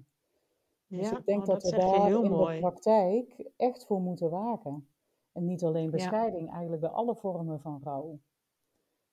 Dus 0.87 1.09
ja, 1.09 1.17
ik 1.17 1.25
denk 1.25 1.39
oh, 1.41 1.45
dat, 1.45 1.61
dat 1.61 1.71
we 1.71 1.77
daar 1.77 2.09
in 2.23 2.29
mooi. 2.31 2.53
de 2.55 2.59
praktijk 2.61 3.49
echt 3.57 3.85
voor 3.85 4.01
moeten 4.01 4.29
waken. 4.29 4.87
En 5.31 5.45
niet 5.45 5.63
alleen 5.63 5.89
bij 5.89 5.99
Ja. 5.99 6.05
scheiding, 6.05 6.49
eigenlijk 6.51 6.81
bij 6.81 6.89
alle 6.91 7.15
vormen 7.15 7.59
van 7.61 7.81
rouw. 7.83 8.19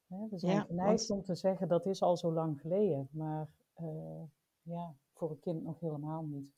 Hè, 0.07 0.28
we 0.31 0.39
zijn 0.39 0.53
Ja, 0.55 0.61
geneigd 0.61 1.07
want- 1.07 1.20
om 1.20 1.26
te 1.26 1.35
zeggen 1.35 1.68
dat 1.68 1.87
is 1.87 2.03
al 2.03 2.16
zo 2.16 2.33
lang 2.33 2.61
geleden, 2.61 3.09
maar 3.12 3.49
eh, 3.74 4.22
ja, 4.62 4.95
voor 5.14 5.31
een 5.31 5.41
kind 5.41 5.62
nog 5.62 5.81
helemaal 5.81 6.22
niet. 6.22 6.53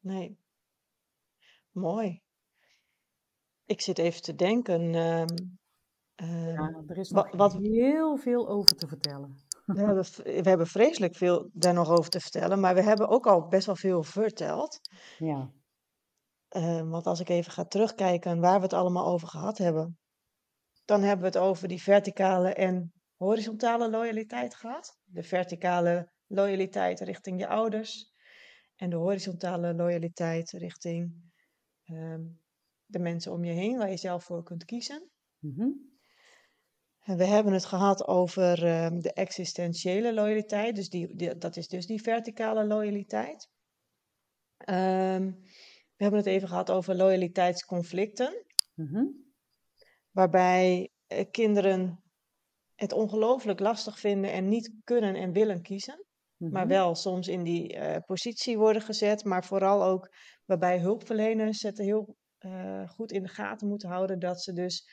Nee. 0.00 0.38
Mooi. 1.70 2.22
Ik 3.64 3.80
zit 3.80 3.98
even 3.98 4.22
te 4.22 4.34
denken. 4.34 4.94
ehm, 4.94 5.36
ehm, 6.14 6.88
er 6.90 6.98
is 6.98 7.10
nog 7.10 7.36
wat, 7.36 7.52
heel 7.56 8.16
veel 8.16 8.48
over 8.48 8.76
te 8.76 8.86
vertellen. 8.86 9.36
We, 9.72 9.80
hebben, 9.80 10.04
we 10.42 10.48
hebben 10.48 10.66
vreselijk 10.66 11.16
veel 11.16 11.50
daar 11.52 11.74
nog 11.74 11.90
over 11.90 12.10
te 12.10 12.20
vertellen, 12.20 12.60
maar 12.60 12.74
we 12.74 12.82
hebben 12.82 13.08
ook 13.08 13.26
al 13.26 13.48
best 13.48 13.66
wel 13.66 13.76
veel 13.76 14.02
verteld. 14.02 14.80
Ja, 15.18 15.50
Ehm, 16.50 16.88
want 16.88 17.06
als 17.06 17.20
ik 17.20 17.28
even 17.28 17.52
ga 17.52 17.64
terugkijken 17.64 18.40
waar 18.40 18.56
we 18.56 18.62
het 18.62 18.72
allemaal 18.72 19.06
over 19.06 19.28
gehad 19.28 19.58
hebben, 19.58 19.98
dan 20.84 21.02
hebben 21.02 21.30
we 21.30 21.38
het 21.38 21.48
over 21.48 21.68
die 21.68 21.82
verticale 21.82 22.54
en 22.54 22.92
horizontale 23.16 23.90
loyaliteit 23.90 24.54
gehad. 24.54 24.98
De 25.04 25.22
verticale 25.22 26.12
loyaliteit 26.26 27.00
richting 27.00 27.38
je 27.38 27.46
ouders 27.48 28.12
en 28.76 28.90
de 28.90 28.96
horizontale 28.96 29.74
loyaliteit 29.74 30.50
richting 30.50 31.14
ehm, 31.84 32.22
de 32.84 32.98
mensen 32.98 33.32
om 33.32 33.44
je 33.44 33.52
heen 33.52 33.78
waar 33.78 33.90
je 33.90 33.96
zelf 33.96 34.24
voor 34.24 34.42
kunt 34.42 34.64
kiezen. 34.64 35.10
En 35.56 35.89
we 37.16 37.24
hebben 37.24 37.52
het 37.52 37.64
gehad 37.64 38.06
over 38.06 38.64
ehm, 38.66 39.00
de 39.00 39.12
existentiële 39.12 40.14
loyaliteit, 40.14 40.74
dus 40.76 40.88
die, 40.88 41.16
die- 41.16 41.38
dat 41.38 41.56
is 41.56 41.68
dus 41.68 41.86
die 41.86 42.02
verticale 42.02 42.66
loyaliteit. 42.66 43.48
Ehm, 44.56 45.30
we 45.96 46.04
hebben 46.06 46.18
het 46.20 46.28
even 46.28 46.48
gehad 46.48 46.70
over 46.70 46.94
loyaliteitsconflicten, 46.96 48.44
Mhm. 48.74 49.04
waarbij 50.10 50.90
eh, 51.06 51.24
kinderen 51.30 52.02
het 52.74 52.92
ongelooflijk 52.92 53.60
lastig 53.60 53.98
vinden 53.98 54.32
en 54.32 54.48
niet 54.48 54.72
kunnen 54.84 55.14
en 55.14 55.32
willen 55.32 55.62
kiezen, 55.62 56.04
maar 56.36 56.66
Mhm. 56.66 56.68
wel 56.74 56.94
soms 56.94 57.28
in 57.28 57.42
die 57.42 57.74
eh, 57.74 57.96
positie 58.06 58.58
worden 58.58 58.82
gezet, 58.82 59.24
maar 59.24 59.44
vooral 59.44 59.84
ook 59.84 60.14
waarbij 60.44 60.78
hulpverleners 60.78 61.62
het 61.62 61.78
heel 61.78 62.16
eh, 62.38 62.88
goed 62.88 63.12
in 63.12 63.22
de 63.22 63.28
gaten 63.28 63.68
moeten 63.68 63.88
houden 63.88 64.18
dat 64.18 64.42
ze 64.42 64.52
dus 64.52 64.84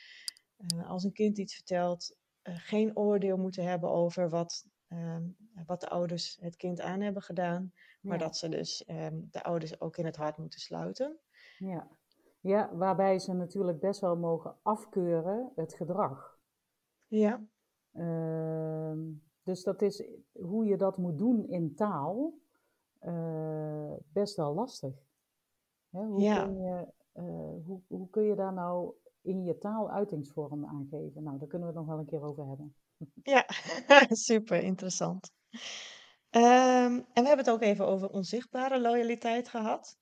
eh, 0.66 0.90
als 0.90 1.04
een 1.04 1.12
kind 1.12 1.38
iets 1.38 1.54
vertelt, 1.54 2.16
eh, 2.42 2.54
geen 2.56 2.96
oordeel 2.96 3.36
moeten 3.36 3.64
hebben 3.64 3.90
over 3.90 4.28
wat, 4.28 4.66
ehm, 4.88 5.22
wat 5.66 5.80
de 5.80 5.88
ouders 5.88 6.38
het 6.40 6.56
kind 6.56 6.80
aan 6.80 7.00
hebben 7.00 7.22
gedaan, 7.22 7.72
maar 8.00 8.18
Ja. 8.18 8.24
dat 8.24 8.36
ze 8.36 8.48
dus 8.48 8.84
ehm, 8.84 9.20
de 9.30 9.42
ouders 9.42 9.80
ook 9.80 9.96
in 9.96 10.04
het 10.04 10.16
hart 10.16 10.36
moeten 10.36 10.60
sluiten. 10.60 11.18
Ja. 11.58 11.88
ja, 12.40 12.74
waarbij 12.76 13.18
ze 13.18 13.32
natuurlijk 13.32 13.80
best 13.80 14.00
wel 14.00 14.16
mogen 14.16 14.56
afkeuren 14.62 15.52
het 15.54 15.74
gedrag. 15.74 16.38
Ja, 17.06 17.46
Ehm, 17.92 18.98
dus 19.42 19.62
dat 19.62 19.82
is 19.82 20.04
hoe 20.32 20.64
je 20.66 20.76
dat 20.76 20.96
moet 20.96 21.18
doen 21.18 21.48
in 21.48 21.74
taal 21.74 22.34
eh, 22.98 23.92
best 24.12 24.36
wel 24.36 24.54
lastig. 24.54 24.94
Hè, 25.90 26.04
hoe, 26.04 26.20
Ja. 26.20 26.44
kun 26.44 26.60
je, 26.62 26.86
hoe, 27.64 27.80
hoe 27.86 28.10
kun 28.10 28.22
je 28.22 28.34
daar 28.34 28.52
nou 28.52 28.94
in 29.22 29.44
je 29.44 29.58
taal 29.58 29.90
uitingsvorm 29.90 30.66
aangeven? 30.66 31.22
Nou, 31.22 31.38
daar 31.38 31.48
kunnen 31.48 31.68
we 31.68 31.78
het 31.78 31.86
nog 31.86 31.94
wel 31.94 31.98
een 31.98 32.10
keer 32.10 32.22
over 32.22 32.46
hebben. 32.46 32.74
ja, 33.22 33.46
super 34.28 34.62
interessant. 34.62 35.30
Ehm, 36.30 36.92
en 36.92 37.22
we 37.22 37.26
hebben 37.26 37.44
het 37.44 37.50
ook 37.50 37.62
even 37.62 37.86
over 37.86 38.10
onzichtbare 38.10 38.80
loyaliteit 38.80 39.48
gehad. 39.48 39.98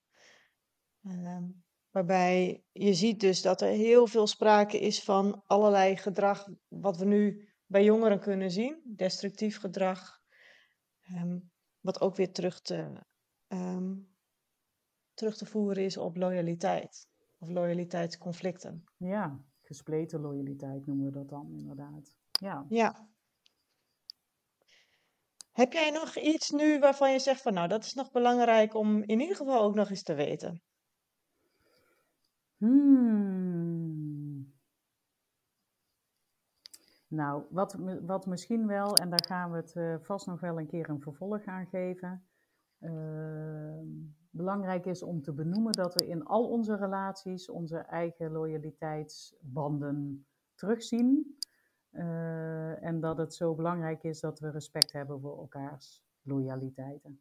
Ehm, 1.03 1.45
waarbij 1.91 2.65
je 2.73 2.95
ziet 2.95 3.21
dus 3.21 3.43
dat 3.43 3.61
er 3.61 3.69
heel 3.69 4.07
veel 4.07 4.27
sprake 4.27 4.79
is 4.79 5.05
van 5.05 5.43
allerlei 5.47 5.97
gedrag 5.97 6.49
wat 6.69 6.97
we 6.97 7.05
nu 7.05 7.49
bij 7.67 7.85
jongeren 7.85 8.21
kunnen 8.21 8.51
zien. 8.51 8.83
Destructief 8.85 9.59
gedrag. 9.59 10.25
ehm, 11.03 11.39
wat 11.81 12.01
ook 12.01 12.17
weer 12.17 12.33
terug 12.33 12.61
te, 12.61 13.05
terug 15.15 15.37
te 15.37 15.47
voeren 15.47 15.85
is 15.85 15.97
op 15.97 16.17
loyaliteit. 16.17 17.09
Of 17.39 17.49
loyaliteitsconflicten. 17.49 18.85
Ja, 18.97 19.41
gespleten 19.63 20.21
loyaliteit 20.21 20.87
noemen 20.87 21.05
we 21.05 21.13
dat 21.13 21.29
dan 21.29 21.53
inderdaad. 21.53 22.17
Ja. 22.31 22.67
Ja. 22.69 23.09
Heb 25.53 25.73
jij 25.73 25.91
nog 25.91 26.17
iets 26.17 26.51
nu 26.51 26.79
waarvan 26.79 27.13
je 27.13 27.19
zegt 27.19 27.43
van 27.43 27.55
nou 27.55 27.69
dat 27.69 27.85
is 27.85 27.95
nog 27.95 28.11
belangrijk 28.11 28.75
om 28.75 29.03
in 29.03 29.21
ieder 29.21 29.37
geval 29.37 29.63
ook 29.63 29.75
nog 29.75 29.91
eens 29.91 30.03
te 30.03 30.15
weten? 30.15 30.63
Hmm. 32.57 34.07
Nou, 37.09 37.45
wat, 37.51 37.77
wat 38.01 38.27
misschien 38.27 38.67
wel, 38.67 38.97
en 38.97 39.11
daar 39.11 39.25
gaan 39.27 39.51
we 39.51 39.57
het 39.57 39.77
eh, 39.77 39.95
vast 40.01 40.27
nog 40.27 40.41
wel 40.41 40.59
een 40.59 40.67
keer 40.67 40.89
een 40.89 41.01
vervolg 41.01 41.45
aan 41.45 41.67
geven. 41.67 42.27
ehm, 42.81 43.87
belangrijk 44.37 44.87
is 44.87 45.03
om 45.03 45.23
te 45.23 45.33
benoemen 45.33 45.73
dat 45.73 45.95
we 45.95 46.07
in 46.07 46.25
al 46.25 46.49
onze 46.49 46.77
relaties 46.77 47.49
onze 47.49 47.79
eigen 47.79 48.33
loyaliteitsbanden 48.33 50.27
terugzien. 50.55 51.39
Eh, 51.91 52.83
en 52.83 53.01
dat 53.01 53.19
het 53.19 53.35
zo 53.35 53.55
belangrijk 53.55 54.03
is 54.03 54.21
dat 54.21 54.39
we 54.39 54.51
respect 54.51 54.93
hebben 54.93 55.21
voor 55.21 55.39
elkaars 55.39 56.05
loyaliteiten. 56.23 57.21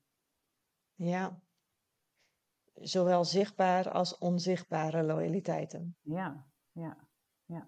Ja. 0.95 1.39
Zowel 2.73 3.25
zichtbaar 3.25 3.89
als 3.89 4.17
onzichtbare 4.17 5.03
loyaliteiten. 5.03 5.97
Ja, 6.01 6.45
ja, 6.71 6.97
ja. 7.45 7.67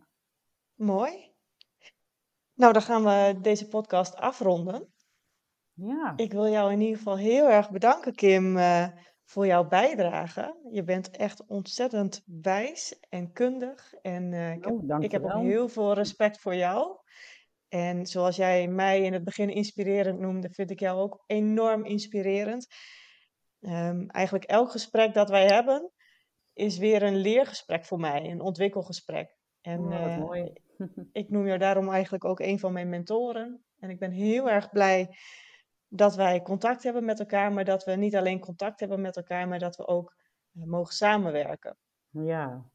Mooi. 0.76 1.36
Nou, 2.54 2.74
dan 2.74 2.82
gaan 2.82 3.04
we 3.04 3.40
deze 3.42 3.68
podcast 3.68 4.16
afronden. 4.16 4.94
Ja, 5.74 6.14
Ik 6.16 6.32
wil 6.32 6.48
jou 6.48 6.72
in 6.72 6.82
ieder 6.82 6.98
geval 6.98 7.18
heel 7.18 7.50
erg 7.50 7.70
bedanken, 7.70 8.16
Kim, 8.16 8.58
eh, 8.58 8.88
voor 9.28 9.46
jouw 9.46 9.68
bijdrage. 9.68 10.56
Je 10.72 10.84
bent 10.84 11.10
echt 11.10 11.46
ontzettend 11.46 12.24
wijs 12.26 13.00
en 13.10 13.32
kundig. 13.32 13.94
En 14.02 14.34
eh, 14.34 14.54
ik, 14.54 14.64
heb, 14.64 14.82
nou, 14.82 15.04
ik 15.04 15.12
heb 15.12 15.24
ook 15.24 15.42
heel 15.42 15.70
veel 15.70 15.94
respect 15.94 16.40
voor 16.40 16.56
jou. 16.56 16.98
En 17.68 18.06
zoals 18.06 18.36
jij 18.36 18.68
mij 18.68 19.02
in 19.02 19.14
het 19.14 19.24
begin 19.24 19.50
inspirerend 19.50 20.20
noemde, 20.20 20.50
vind 20.50 20.72
ik 20.72 20.80
jou 20.80 21.00
ook 21.00 21.24
enorm 21.26 21.86
inspirerend. 21.86 22.68
Ehm, 23.60 24.06
eigenlijk 24.08 24.46
elk 24.46 24.72
gesprek 24.72 25.14
dat 25.14 25.30
wij 25.30 25.46
hebben, 25.46 25.92
is 26.54 26.78
weer 26.78 27.04
een 27.04 27.18
leergesprek 27.18 27.86
voor 27.86 28.00
mij, 28.00 28.32
een 28.32 28.42
ontwikkelgesprek. 28.42 29.36
En 29.62 29.80
Oh, 29.80 29.90
wat 29.90 30.10
eh, 30.10 30.18
mooi. 30.18 30.54
ik 31.12 31.30
noem 31.30 31.48
jou 31.48 31.60
daarom 31.60 31.90
eigenlijk 31.90 32.26
ook 32.26 32.40
een 32.40 32.60
van 32.60 32.74
mijn 32.74 32.90
mentoren. 32.90 33.64
En 33.80 33.90
ik 33.90 34.00
ben 34.00 34.12
heel 34.12 34.50
erg 34.50 34.70
blij 34.70 35.10
dat 35.88 36.16
wij 36.16 36.42
contact 36.42 36.84
hebben 36.84 37.06
met 37.06 37.20
elkaar, 37.20 37.52
maar 37.52 37.66
dat 37.66 37.84
we 37.84 37.92
niet 37.92 38.16
alleen 38.16 38.40
contact 38.40 38.80
hebben 38.80 39.02
met 39.02 39.16
elkaar, 39.18 39.48
maar 39.48 39.60
dat 39.60 39.76
we 39.76 39.88
ook 39.88 40.16
eh, 40.54 40.64
mogen 40.64 40.94
samenwerken. 40.94 41.78
Ja, 42.10 42.70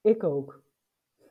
ik 0.00 0.24
ook. 0.24 0.62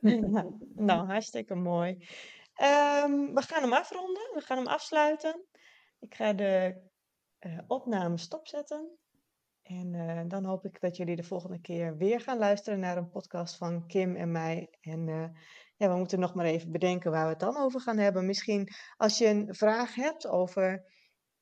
nou, 0.00 0.56
nou, 0.74 1.06
hartstikke 1.06 1.54
mooi. 1.54 2.06
Ehm, 2.54 3.34
we 3.34 3.42
gaan 3.42 3.62
hem 3.62 3.72
afronden, 3.72 4.30
we 4.34 4.40
gaan 4.40 4.56
hem 4.56 4.66
afsluiten. 4.66 5.44
Ik 5.98 6.14
ga 6.14 6.32
de 6.32 6.76
uh, 7.40 7.58
opname 7.66 8.18
stopzetten. 8.18 8.98
En 9.62 9.94
uh, 9.94 10.20
dan 10.28 10.44
hoop 10.44 10.64
ik 10.64 10.80
dat 10.80 10.96
jullie 10.96 11.16
de 11.16 11.22
volgende 11.22 11.60
keer 11.60 11.96
weer 11.96 12.20
gaan 12.20 12.38
luisteren 12.38 12.78
naar 12.78 12.96
een 12.96 13.10
podcast 13.10 13.56
van 13.56 13.86
Kim 13.86 14.16
en 14.16 14.32
mij. 14.32 14.68
En 14.80 15.08
uh, 15.08 15.28
ja, 15.76 15.88
we 15.88 15.96
moeten 15.96 16.20
nog 16.20 16.34
maar 16.34 16.44
even 16.44 16.72
bedenken 16.72 17.10
waar 17.10 17.24
we 17.24 17.30
het 17.30 17.40
dan 17.40 17.56
over 17.56 17.80
gaan 17.80 17.98
hebben. 17.98 18.26
Misschien 18.26 18.68
als 18.96 19.18
je 19.18 19.26
een 19.26 19.54
vraag 19.54 19.94
hebt 19.94 20.26
over 20.26 20.84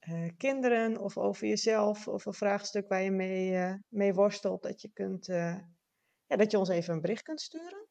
uh, 0.09 0.31
kinderen 0.37 1.01
of 1.01 1.19
over 1.19 1.47
jezelf 1.47 2.09
of 2.09 2.27
een 2.27 2.33
vraagstuk 2.33 2.89
waar 2.89 3.03
je 3.03 3.11
mee, 3.11 3.77
mee 3.89 4.15
worstelt, 4.15 4.63
dat 4.63 4.81
je, 4.81 4.91
kunt, 4.93 5.27
ja, 5.27 6.37
dat 6.37 6.51
je 6.51 6.59
ons 6.59 6.69
even 6.69 6.95
een 6.95 7.01
bericht 7.01 7.23
kunt 7.23 7.41
sturen. 7.41 7.87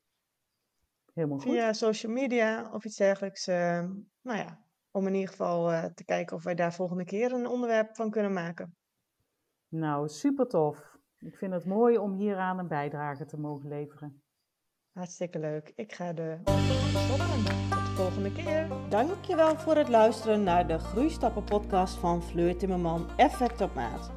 Helemaal 1.14 1.39
goed. 1.39 1.51
Via 1.51 1.74
social 1.74 2.11
media 2.11 2.72
of 2.72 2.86
iets 2.86 2.97
dergelijks. 2.97 3.45
nou 3.45 4.07
ja, 4.22 4.66
om 4.91 5.07
in 5.07 5.14
ieder 5.14 5.30
geval 5.30 5.91
te 5.93 6.05
kijken 6.05 6.36
of 6.36 6.43
wij 6.43 6.55
daar 6.55 6.74
volgende 6.74 7.05
keer 7.05 7.32
een 7.32 7.47
onderwerp 7.47 7.95
van 7.95 8.09
kunnen 8.09 8.34
maken. 8.34 8.76
Nou, 9.68 10.07
super 10.07 10.47
tof. 10.47 10.97
Ik 11.18 11.38
vind 11.38 11.53
het 11.53 11.66
mooi 11.66 11.97
om 11.97 12.14
hieraan 12.14 12.59
een 12.59 12.68
bijdrage 12.68 13.26
te 13.26 13.38
mogen 13.38 13.70
leveren. 13.70 14.24
Hartstikke 14.91 15.39
leuk. 15.39 15.72
Ik 15.76 15.93
ga 15.93 16.14
de 16.14 16.39
stoppen. 16.43 17.82
Volgende 17.95 18.31
keer. 18.31 18.67
Dankjewel 18.89 19.55
voor 19.55 19.75
het 19.75 19.89
luisteren 19.89 20.43
naar 20.43 20.67
de 20.67 20.79
Groeistappen 20.79 21.43
podcast 21.43 21.95
van 21.95 22.23
Fleur 22.23 22.57
Timmerman 22.57 23.07
Effect 23.15 23.61
op 23.61 23.75
Maat. 23.75 24.11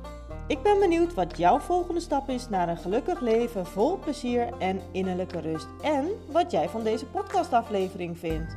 Ik 0.47 0.63
ben 0.63 0.79
benieuwd 0.79 1.15
wat 1.15 1.37
jouw 1.39 1.59
volgende 1.59 2.01
stap 2.01 2.29
is 2.29 2.49
naar 2.49 2.69
een 2.69 2.77
gelukkig 2.77 3.21
leven 3.21 3.67
vol 3.67 3.99
plezier 3.99 4.49
en 4.59 4.81
innerlijke 4.93 5.41
rust. 5.41 5.67
En 5.83 6.07
wat 6.33 6.51
jij 6.51 6.69
van 6.69 6.85
deze 6.85 7.07
podcastaflevering 7.07 8.19
vindt. 8.19 8.57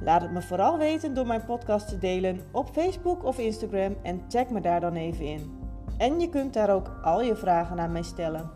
Laat 0.00 0.22
het 0.22 0.32
me 0.32 0.42
vooral 0.42 0.78
weten 0.78 1.14
door 1.14 1.26
mijn 1.26 1.44
podcast 1.44 1.88
te 1.88 1.98
delen 1.98 2.40
op 2.50 2.68
Facebook 2.72 3.24
of 3.24 3.38
Instagram 3.38 3.96
en 4.02 4.28
tag 4.28 4.48
me 4.48 4.60
daar 4.60 4.80
dan 4.80 4.94
even 4.94 5.24
in. 5.24 5.58
En 5.98 6.20
je 6.20 6.28
kunt 6.28 6.54
daar 6.54 6.70
ook 6.70 6.90
al 7.02 7.22
je 7.22 7.36
vragen 7.36 7.80
aan 7.80 7.92
mij 7.92 8.02
stellen. 8.02 8.55